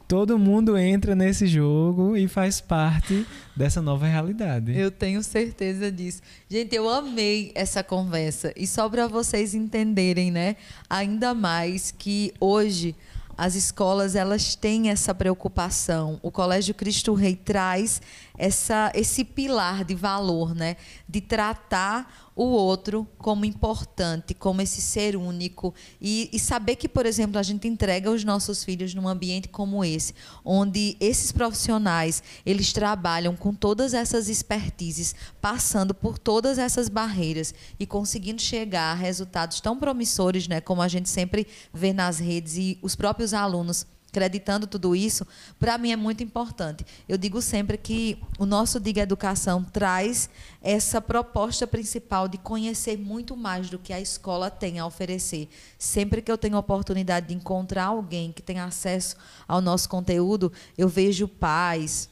todo 0.08 0.40
mundo 0.40 0.78
entra 0.78 1.16
nesse 1.16 1.48
jogo 1.48 2.16
e 2.16 2.28
faz 2.28 2.62
parte 2.62 3.26
dessa 3.56 3.82
nova 3.82 4.06
realidade. 4.06 4.78
Eu 4.78 4.90
tenho 4.90 5.22
certeza 5.22 5.92
disso. 5.92 6.22
Gente, 6.50 6.74
eu 6.74 6.90
amei 6.90 7.52
essa 7.54 7.84
conversa 7.84 8.54
e 8.56 8.66
só 8.66 8.90
para 8.90 9.08
vocês 9.08 9.54
entenderem, 9.54 10.32
né, 10.32 10.56
ainda 10.90 11.34
mais 11.34 11.92
que 11.92 12.34
hoje 12.40 12.96
as 13.38 13.56
escolas 13.56 14.16
elas 14.16 14.54
têm 14.56 14.90
essa 14.90 15.16
preocupação. 15.16 16.20
O 16.22 16.30
Colégio 16.30 16.76
Cristo 16.76 17.14
Rei 17.14 17.36
traz 17.36 18.02
essa, 18.42 18.92
esse 18.96 19.24
pilar 19.24 19.86
de 19.86 19.94
valor, 19.94 20.56
né? 20.56 20.76
de 21.08 21.22
tratar 21.22 22.32
o 22.36 22.46
outro 22.46 23.08
como 23.20 23.46
importante, 23.46 24.34
como 24.34 24.64
esse 24.64 24.82
ser 24.82 25.16
único. 25.16 25.76
E, 26.02 26.28
e, 26.34 26.40
saber 26.40 26.76
que, 26.76 26.90
por 26.90 27.06
exemplo, 27.06 27.38
a 27.38 27.44
gente 27.44 27.68
entrega 27.68 28.10
os 28.10 28.24
nossos 28.24 28.64
filhos 28.64 28.96
num 28.96 29.08
ambiente 29.08 29.48
como 29.48 29.86
esse, 29.86 30.16
onde 30.44 30.98
esses 31.00 31.32
profissionais 31.32 32.24
eles 32.44 32.74
trabalham 32.74 33.36
com 33.36 33.54
todas 33.54 33.94
essas 33.94 34.28
expertises, 34.28 35.14
passando 35.40 35.94
por 35.94 36.18
todas 36.18 36.58
essas 36.58 36.90
barreiras 36.90 37.54
e 37.80 37.86
conseguindo 37.86 38.42
chegar 38.42 38.92
a 38.92 38.96
resultados 38.96 39.62
tão 39.62 39.78
promissores, 39.78 40.48
né, 40.48 40.60
como 40.60 40.82
a 40.82 40.88
gente 40.88 41.10
sempre 41.10 41.46
vê 41.72 41.94
nas 41.94 42.18
redes 42.18 42.56
e 42.58 42.80
os 42.82 42.96
próprios 42.96 43.36
alunos 43.36 43.86
acreditando 44.12 44.68
tudo 44.68 44.94
isso, 44.94 45.26
para 45.58 45.78
mim 45.78 45.92
é 45.92 45.96
muito 45.96 46.22
importante. 46.22 46.86
Eu 47.08 47.18
digo 47.18 47.42
sempre 47.42 47.78
que 47.78 48.22
o 48.38 48.46
nosso 48.46 48.80
Diga 48.80 49.02
Educação 49.02 49.64
traz 49.64 50.30
essa 50.62 51.02
proposta 51.02 51.66
principal 51.66 52.28
de 52.28 52.38
conhecer 52.38 52.98
muito 52.98 53.38
mais 53.38 53.70
do 53.70 53.80
que 53.80 53.94
a 53.94 54.02
escola 54.02 54.52
tem 54.52 54.80
a 54.80 54.86
oferecer. 54.86 55.48
Sempre 55.80 56.22
que 56.22 56.32
eu 56.32 56.38
tenho 56.38 56.58
a 56.58 56.60
oportunidade 56.60 57.30
de 57.30 57.34
encontrar 57.34 57.86
alguém 57.86 58.34
que 58.34 58.42
tem 58.42 58.60
acesso 58.60 59.16
ao 59.48 59.62
nosso 59.62 59.88
conteúdo, 59.88 60.52
eu 60.78 60.90
vejo 60.90 61.28
pais, 61.28 62.10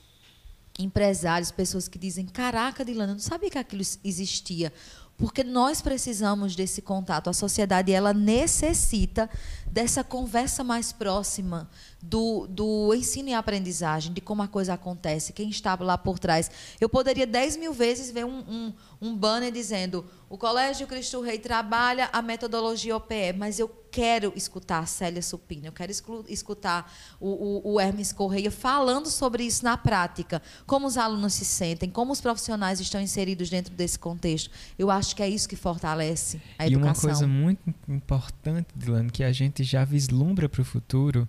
empresários, 0.80 1.52
pessoas 1.52 1.89
que 1.89 2.00
dizem: 2.00 2.26
Caraca, 2.26 2.86
Dilana, 2.86 3.12
eu 3.12 3.16
não 3.16 3.22
sabia 3.22 3.50
que 3.50 3.58
aquilo 3.58 3.84
existia 4.04 4.72
porque 5.20 5.43
nós 5.43 5.82
precisamos 5.82 6.56
desse 6.56 6.82
contato. 6.82 7.30
A 7.30 7.34
sociedade 7.34 7.91
ela 7.91 8.14
necessita 8.14 9.30
dessa 9.72 10.04
conversa 10.04 10.64
mais 10.64 10.92
próxima 10.92 11.70
do, 12.02 12.48
do 12.48 12.94
ensino 12.94 13.30
e 13.30 13.34
aprendizagem, 13.34 14.14
de 14.14 14.22
como 14.22 14.42
a 14.42 14.48
coisa 14.48 14.74
acontece, 14.74 15.34
quem 15.34 15.50
está 15.50 15.76
lá 15.80 15.98
por 15.98 16.18
trás. 16.18 16.50
Eu 16.80 16.90
poderia 16.90 17.28
dez 17.28 17.58
mil 17.58 17.74
vezes 17.74 18.12
ver 18.12 18.26
um, 18.26 18.40
um, 18.40 18.74
um 19.02 19.16
banner 19.16 19.52
dizendo 19.52 20.06
o 20.30 20.38
Colégio 20.38 20.86
Cristo 20.86 21.22
Rei 21.22 21.40
trabalha 21.40 22.08
a 22.14 22.22
metodologia 22.22 22.96
OPE, 22.96 23.34
mas 23.36 23.60
eu 23.60 23.68
quero 23.92 24.32
escutar 24.36 24.80
a 24.80 24.86
Célia 24.86 25.24
Supina, 25.24 25.68
eu 25.68 25.72
quero 25.72 25.92
escutar 26.28 26.94
o, 27.20 27.30
o, 27.30 27.74
o, 27.74 27.80
Hermes 27.80 28.14
Correia 28.14 28.52
falando 28.52 29.10
sobre 29.10 29.44
isso 29.44 29.66
na 29.66 29.76
prática, 29.76 30.40
como 30.68 30.86
os 30.86 30.98
alunos 30.98 31.34
se 31.34 31.44
sentem, 31.44 31.90
como 31.90 32.12
os 32.12 32.22
profissionais 32.22 32.80
estão 32.80 33.02
inseridos 33.02 33.50
dentro 33.50 33.74
desse 33.74 33.98
contexto. 33.98 34.52
Eu 34.78 34.92
acho 34.92 35.16
que 35.16 35.24
é 35.24 35.28
isso 35.28 35.50
que 35.50 35.56
fortalece 35.56 36.40
a 36.60 36.68
e 36.68 36.74
educação. 36.74 37.10
E 37.10 37.12
uma 37.12 37.18
coisa 37.18 37.28
muito 37.28 37.74
importante, 37.88 38.68
Dilane, 38.76 39.10
que 39.10 39.24
a 39.24 39.32
gente 39.32 39.59
já 39.64 39.84
vislumbra 39.86 40.47
para 40.47 40.62
o 40.62 40.66
futuro 40.66 41.28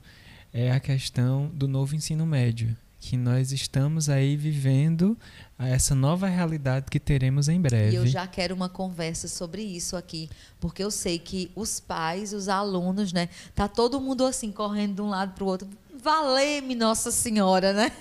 é 0.53 0.73
a 0.73 0.81
questão 0.81 1.51
do 1.55 1.69
novo 1.69 1.95
ensino 1.95 2.27
médio 2.27 2.77
que 3.01 3.17
nós 3.17 3.51
estamos 3.51 4.11
aí 4.11 4.37
vivendo 4.37 5.17
essa 5.59 5.95
nova 5.95 6.29
realidade 6.29 6.87
que 6.91 7.01
teremos 7.01 7.49
em 7.49 7.59
breve. 7.59 7.93
E 7.93 7.95
eu 7.95 8.07
já 8.07 8.27
quero 8.27 8.55
uma 8.55 8.69
conversa 8.69 9.27
sobre 9.27 9.63
isso 9.63 9.97
aqui, 9.97 10.29
porque 10.61 10.85
eu 10.85 10.91
sei 10.91 11.19
que 11.19 11.51
os 11.57 11.81
pais, 11.81 12.35
os 12.35 12.47
alunos, 12.47 13.11
né, 13.11 13.31
tá 13.55 13.67
todo 13.67 13.99
mundo 14.01 14.25
assim 14.27 14.53
correndo 14.53 14.97
de 14.97 15.03
um 15.03 15.09
lado 15.09 15.33
para 15.33 15.43
o 15.43 15.47
outro. 15.47 15.67
Valeu-me 16.03 16.75
Nossa 16.75 17.11
Senhora, 17.11 17.73
né? 17.73 17.93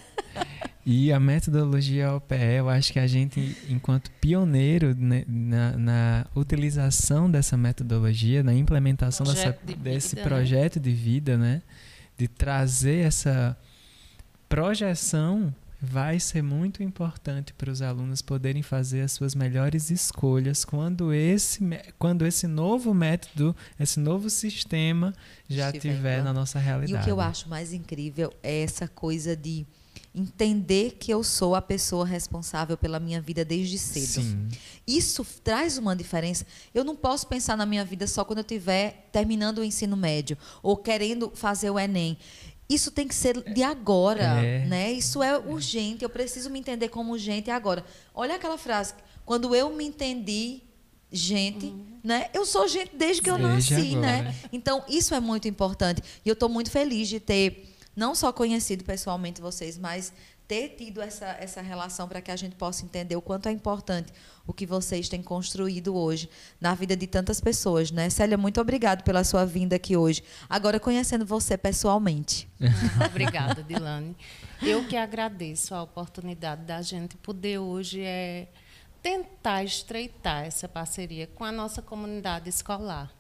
E 0.86 1.12
a 1.14 1.20
metodologia 1.20 2.14
OPE, 2.16 2.36
eu 2.58 2.70
acho 2.70 2.92
que 2.92 3.00
a 3.00 3.06
gente, 3.06 3.56
enquanto 3.70 4.10
pioneiro 4.20 4.96
né, 4.96 5.24
na, 5.28 5.78
na, 5.78 6.26
utilização 6.36 7.30
dessa 7.30 7.56
metodologia, 7.56 8.42
na 8.42 8.56
implementação 8.56 9.26
dessa, 9.26 9.56
de 9.64 9.76
desse 9.76 10.16
vida, 10.16 10.22
né? 10.22 10.28
projeto 10.28 10.76
né? 10.78 10.82
de 10.82 10.92
vida, 10.92 11.38
né, 11.38 11.62
de 12.18 12.28
trazer 12.28 13.06
essa 13.06 13.56
projeção 14.48 15.54
vai 15.82 16.20
ser 16.20 16.42
muito 16.42 16.84
importante 16.84 17.54
para 17.54 17.72
os 17.72 17.82
alunos 17.82 18.22
poderem 18.22 18.62
fazer 18.62 19.02
as 19.02 19.14
suas 19.14 19.34
melhores 19.34 19.90
escolhas 19.90 20.66
quando 20.66 21.14
esse, 21.14 21.62
quando 21.98 22.26
esse 22.26 22.48
novo 22.48 22.94
método, 22.94 23.56
esse 23.80 24.00
novo 24.00 24.30
sistema 24.30 25.14
já 25.48 25.70
estiver 25.72 26.24
na 26.24 26.34
nossa 26.34 26.60
realidade. 26.60 26.94
E 26.94 27.02
o 27.02 27.04
que 27.04 27.12
eu 27.12 27.22
acho 27.22 27.48
mais 27.48 27.72
incrível 27.72 28.34
é 28.44 28.62
essa 28.62 28.88
coisa 28.88 29.36
de 29.36 29.66
entender 30.14 30.98
que 31.00 31.12
eu 31.12 31.24
sou 31.24 31.56
a 31.56 31.62
pessoa 31.62 32.06
responsável 32.06 32.76
pela 32.76 33.00
minha 33.00 33.22
vida 33.22 33.46
desde 33.46 33.78
cedo. 33.78 34.24
Sim. 34.24 34.48
Isso 34.88 35.26
traz 35.44 35.78
uma 35.78 35.96
diferença. 35.96 36.46
Eu 36.74 36.84
não 36.84 36.96
posso 36.96 37.28
pensar 37.28 37.56
na 37.56 37.66
minha 37.66 37.86
vida 37.86 38.08
só 38.08 38.26
quando 38.26 38.40
eu 38.40 38.44
estiver 38.44 39.08
terminando 39.12 39.60
o 39.60 39.64
ensino 39.64 39.96
médio 39.96 40.38
ou 40.64 40.76
querendo 40.76 41.32
fazer 41.36 41.70
o 41.70 41.80
Enem 41.80 42.18
isso 42.70 42.92
tem 42.92 43.08
que 43.08 43.16
ser 43.16 43.42
de 43.42 43.64
agora, 43.64 44.24
é. 44.24 44.66
né? 44.66 44.92
Isso 44.92 45.24
é 45.24 45.38
urgente, 45.38 46.04
eu 46.04 46.10
preciso 46.10 46.50
me 46.50 46.60
entender 46.60 46.90
como 46.90 47.18
gente 47.18 47.50
agora. 47.50 47.84
Olha 48.14 48.36
aquela 48.36 48.58
frase, 48.58 48.94
quando 49.26 49.56
eu 49.56 49.72
me 49.72 49.86
entendi 49.86 50.62
gente, 51.12 51.66
uhum. 51.66 51.86
né? 52.04 52.30
Eu 52.34 52.46
sou 52.46 52.68
gente 52.68 52.92
desde 52.96 53.24
que 53.24 53.30
eu 53.30 53.38
desde 53.38 53.74
nasci, 53.74 53.96
né? 53.96 54.20
agora. 54.20 54.30
né? 54.30 54.36
Então, 54.54 54.84
isso 54.88 55.16
é 55.16 55.20
muito 55.20 55.48
importante. 55.48 56.04
E 56.24 56.30
eu 56.30 56.34
estou 56.34 56.48
muito 56.48 56.70
feliz 56.70 57.08
de 57.08 57.20
ter 57.20 57.76
não 57.96 58.14
só 58.14 58.32
conhecido 58.32 58.84
pessoalmente 58.84 59.42
vocês, 59.42 59.78
mas 59.78 60.14
ter 60.50 60.70
tido 60.70 61.00
essa, 61.00 61.28
essa 61.40 61.62
relação 61.62 62.08
para 62.08 62.22
que 62.22 62.32
a 62.32 62.36
gente 62.36 62.56
possa 62.56 62.84
entender 62.84 63.16
o 63.16 63.22
quanto 63.22 63.48
é 63.48 63.52
importante 63.52 64.12
o 64.48 64.52
que 64.52 64.66
vocês 64.66 65.08
têm 65.08 65.22
construído 65.22 65.96
hoje 65.96 66.28
na 66.60 66.74
vida 66.74 66.98
de 66.98 67.06
tantas 67.06 67.40
pessoas, 67.40 67.92
né? 67.92 68.10
Célia, 68.10 68.36
muito 68.36 68.60
obrigada 68.60 69.04
pela 69.04 69.24
sua 69.24 69.46
vinda 69.46 69.76
aqui 69.76 69.96
hoje. 69.96 70.24
Agora 70.50 70.80
conhecendo 70.80 71.24
você 71.24 71.56
pessoalmente. 71.56 72.50
Ah, 73.00 73.06
obrigada, 73.06 73.62
Dilane. 73.62 74.18
Eu 74.60 74.88
que 74.88 74.98
agradeço 74.98 75.76
a 75.76 75.84
oportunidade 75.84 76.64
da 76.64 76.82
gente 76.82 77.16
poder 77.18 77.60
hoje 77.60 78.02
é, 78.02 78.48
tentar 79.04 79.64
estreitar 79.64 80.46
essa 80.46 80.68
parceria 80.68 81.28
com 81.28 81.44
a 81.44 81.52
nossa 81.52 81.80
comunidade 81.80 82.50
escolar. 82.50 83.14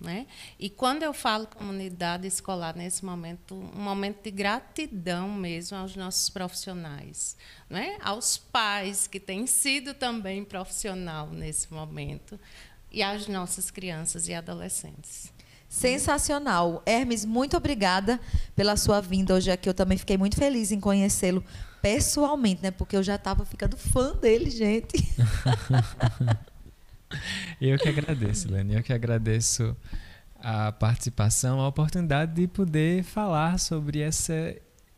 Né? 0.00 0.26
E 0.58 0.70
quando 0.70 1.02
eu 1.02 1.12
falo 1.12 1.46
comunidade 1.46 2.26
escolar 2.26 2.74
nesse 2.74 3.04
momento, 3.04 3.54
um 3.54 3.82
momento 3.82 4.22
de 4.22 4.30
gratidão 4.30 5.28
mesmo 5.30 5.76
aos 5.76 5.94
nossos 5.94 6.30
profissionais, 6.30 7.36
né? 7.68 7.98
aos 8.00 8.38
pais 8.38 9.06
que 9.06 9.20
têm 9.20 9.46
sido 9.46 9.92
também 9.92 10.42
profissional 10.42 11.28
nesse 11.28 11.70
momento 11.70 12.40
e 12.90 13.02
às 13.02 13.26
nossas 13.26 13.70
crianças 13.70 14.26
e 14.26 14.32
adolescentes. 14.32 15.30
Sensacional. 15.68 16.82
Hermes, 16.84 17.24
muito 17.24 17.56
obrigada 17.56 18.18
pela 18.56 18.76
sua 18.76 19.00
vinda 19.00 19.34
hoje 19.34 19.52
aqui. 19.52 19.68
Eu 19.68 19.74
também 19.74 19.96
fiquei 19.96 20.16
muito 20.16 20.34
feliz 20.34 20.72
em 20.72 20.80
conhecê-lo 20.80 21.44
pessoalmente, 21.80 22.60
né? 22.62 22.72
Porque 22.72 22.96
eu 22.96 23.02
já 23.02 23.14
estava 23.14 23.44
ficando 23.44 23.76
fã 23.76 24.12
dele, 24.16 24.50
gente. 24.50 24.96
Eu 27.60 27.78
que 27.78 27.88
agradeço, 27.88 28.50
Lene. 28.50 28.74
Eu 28.74 28.82
que 28.82 28.92
agradeço 28.92 29.76
a 30.42 30.72
participação, 30.72 31.60
a 31.60 31.68
oportunidade 31.68 32.34
de 32.34 32.46
poder 32.48 33.02
falar 33.02 33.58
sobre 33.58 34.00
essa, 34.00 34.56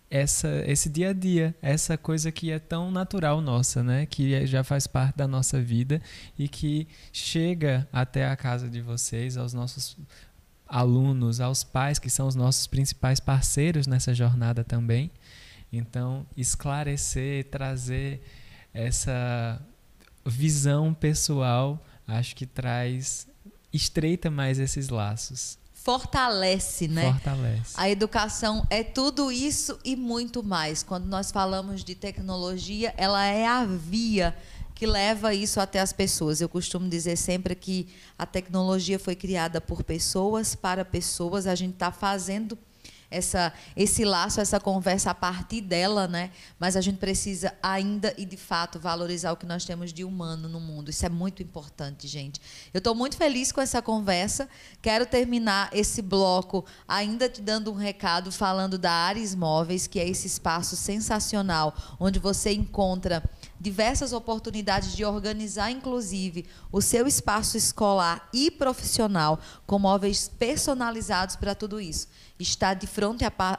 essa, 0.08 0.48
esse 0.66 0.88
dia 0.88 1.10
a 1.10 1.12
dia, 1.12 1.54
essa 1.60 1.98
coisa 1.98 2.30
que 2.30 2.50
é 2.50 2.58
tão 2.58 2.90
natural 2.90 3.40
nossa, 3.40 3.82
né? 3.82 4.06
Que 4.06 4.34
é, 4.34 4.46
já 4.46 4.62
faz 4.62 4.86
parte 4.86 5.16
da 5.16 5.26
nossa 5.26 5.60
vida 5.60 6.00
e 6.38 6.48
que 6.48 6.86
chega 7.12 7.88
até 7.92 8.28
a 8.28 8.36
casa 8.36 8.68
de 8.68 8.80
vocês, 8.80 9.36
aos 9.36 9.52
nossos 9.52 9.96
alunos, 10.68 11.40
aos 11.40 11.64
pais 11.64 11.98
que 11.98 12.08
são 12.08 12.26
os 12.26 12.34
nossos 12.34 12.66
principais 12.66 13.20
parceiros 13.20 13.86
nessa 13.86 14.14
jornada 14.14 14.62
também. 14.62 15.10
Então, 15.72 16.26
esclarecer, 16.36 17.44
trazer 17.50 18.22
essa 18.72 19.60
visão 20.24 20.94
pessoal 20.94 21.82
acho 22.06 22.34
que 22.36 22.46
traz 22.46 23.26
estreita 23.72 24.30
mais 24.30 24.58
esses 24.58 24.88
laços. 24.88 25.58
fortalece, 25.74 26.86
né? 26.86 27.12
Fortalece. 27.12 27.74
A 27.76 27.90
educação 27.90 28.64
é 28.70 28.84
tudo 28.84 29.32
isso 29.32 29.78
e 29.84 29.96
muito 29.96 30.42
mais. 30.42 30.82
Quando 30.82 31.06
nós 31.06 31.32
falamos 31.32 31.82
de 31.82 31.94
tecnologia, 31.94 32.94
ela 32.96 33.24
é 33.26 33.46
a 33.46 33.64
via 33.64 34.36
que 34.74 34.86
leva 34.86 35.34
isso 35.34 35.60
até 35.60 35.80
as 35.80 35.92
pessoas. 35.92 36.40
Eu 36.40 36.48
costumo 36.48 36.88
dizer 36.88 37.16
sempre 37.16 37.54
que 37.54 37.88
a 38.18 38.26
tecnologia 38.26 38.98
foi 38.98 39.14
criada 39.14 39.60
por 39.60 39.82
pessoas 39.82 40.54
para 40.54 40.84
pessoas. 40.84 41.46
A 41.46 41.54
gente 41.54 41.74
está 41.74 41.92
fazendo 41.92 42.58
essa, 43.12 43.52
esse 43.76 44.04
laço, 44.04 44.40
essa 44.40 44.58
conversa 44.58 45.10
a 45.10 45.14
partir 45.14 45.60
dela, 45.60 46.08
né? 46.08 46.30
Mas 46.58 46.76
a 46.76 46.80
gente 46.80 46.98
precisa 46.98 47.54
ainda 47.62 48.14
e 48.16 48.24
de 48.24 48.36
fato 48.36 48.80
valorizar 48.80 49.32
o 49.32 49.36
que 49.36 49.46
nós 49.46 49.64
temos 49.64 49.92
de 49.92 50.04
humano 50.04 50.48
no 50.48 50.58
mundo. 50.58 50.90
Isso 50.90 51.04
é 51.04 51.08
muito 51.08 51.42
importante, 51.42 52.08
gente. 52.08 52.40
Eu 52.72 52.78
estou 52.78 52.94
muito 52.94 53.16
feliz 53.16 53.52
com 53.52 53.60
essa 53.60 53.82
conversa. 53.82 54.48
Quero 54.80 55.04
terminar 55.04 55.68
esse 55.72 56.00
bloco 56.00 56.64
ainda 56.88 57.28
te 57.28 57.40
dando 57.40 57.70
um 57.70 57.76
recado 57.76 58.32
falando 58.32 58.78
da 58.78 58.90
Ares 58.90 59.34
Móveis, 59.34 59.86
que 59.86 60.00
é 60.00 60.08
esse 60.08 60.26
espaço 60.26 60.74
sensacional 60.74 61.74
onde 62.00 62.18
você 62.18 62.52
encontra 62.52 63.22
diversas 63.60 64.12
oportunidades 64.12 64.96
de 64.96 65.04
organizar, 65.04 65.70
inclusive, 65.70 66.46
o 66.72 66.82
seu 66.82 67.06
espaço 67.06 67.56
escolar 67.56 68.28
e 68.32 68.50
profissional 68.50 69.38
com 69.66 69.78
móveis 69.78 70.26
personalizados 70.26 71.36
para 71.36 71.54
tudo 71.54 71.80
isso 71.80 72.08
está 72.42 72.74
de 72.74 72.86
frente 72.86 73.01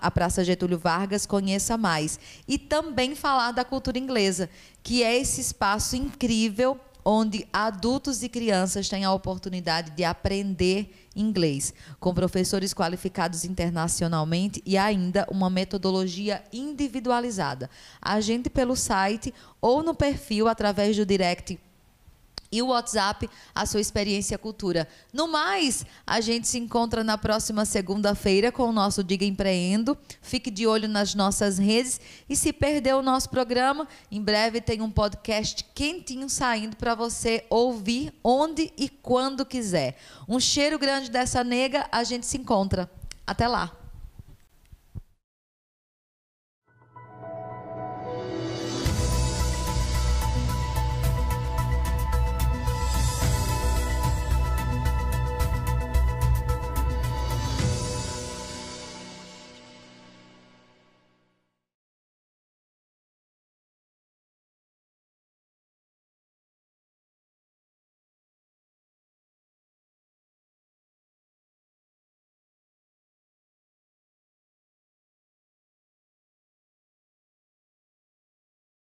à 0.01 0.11
Praça 0.11 0.43
Getúlio 0.43 0.79
Vargas, 0.79 1.25
conheça 1.25 1.77
mais. 1.77 2.19
E 2.47 2.57
também 2.57 3.15
falar 3.15 3.51
da 3.51 3.65
cultura 3.65 3.97
inglesa, 3.97 4.49
que 4.81 5.03
é 5.03 5.17
esse 5.17 5.41
espaço 5.41 5.95
incrível 5.95 6.79
onde 7.05 7.45
adultos 7.51 8.23
e 8.23 8.29
crianças 8.29 8.87
têm 8.87 9.03
a 9.03 9.11
oportunidade 9.11 9.91
de 9.91 10.03
aprender 10.03 11.09
inglês, 11.15 11.73
com 11.99 12.13
professores 12.13 12.73
qualificados 12.73 13.43
internacionalmente 13.43 14.61
e 14.65 14.77
ainda 14.77 15.27
uma 15.29 15.49
metodologia 15.49 16.41
individualizada. 16.51 17.69
A 18.01 18.21
gente 18.21 18.49
pelo 18.49 18.75
site 18.75 19.33
ou 19.61 19.83
no 19.83 19.93
perfil 19.93 20.47
através 20.47 20.95
do 20.95 21.05
direct 21.05 21.59
e 22.53 22.61
o 22.61 22.67
WhatsApp, 22.67 23.27
a 23.55 23.65
sua 23.65 23.81
experiência 23.81 24.37
cultura. 24.37 24.87
No 25.11 25.27
mais, 25.27 25.83
a 26.05 26.21
gente 26.21 26.47
se 26.47 26.59
encontra 26.59 27.03
na 27.03 27.17
próxima 27.17 27.65
segunda-feira 27.65 28.51
com 28.51 28.69
o 28.69 28.71
nosso 28.71 29.03
Diga 29.03 29.25
Empreendo. 29.25 29.97
Fique 30.21 30.51
de 30.51 30.67
olho 30.67 30.87
nas 30.87 31.15
nossas 31.15 31.57
redes 31.57 31.99
e 32.29 32.35
se 32.35 32.53
perdeu 32.53 32.99
o 32.99 33.01
nosso 33.01 33.27
programa, 33.29 33.87
em 34.11 34.21
breve 34.21 34.61
tem 34.61 34.83
um 34.83 34.91
podcast 34.91 35.65
quentinho 35.73 36.29
saindo 36.29 36.77
para 36.77 36.93
você 36.93 37.43
ouvir 37.49 38.13
onde 38.23 38.71
e 38.77 38.87
quando 38.87 39.43
quiser. 39.43 39.97
Um 40.29 40.39
cheiro 40.39 40.77
grande 40.77 41.09
dessa 41.09 41.43
nega, 41.43 41.87
a 41.91 42.03
gente 42.03 42.27
se 42.27 42.37
encontra. 42.37 42.87
Até 43.25 43.47
lá. 43.47 43.82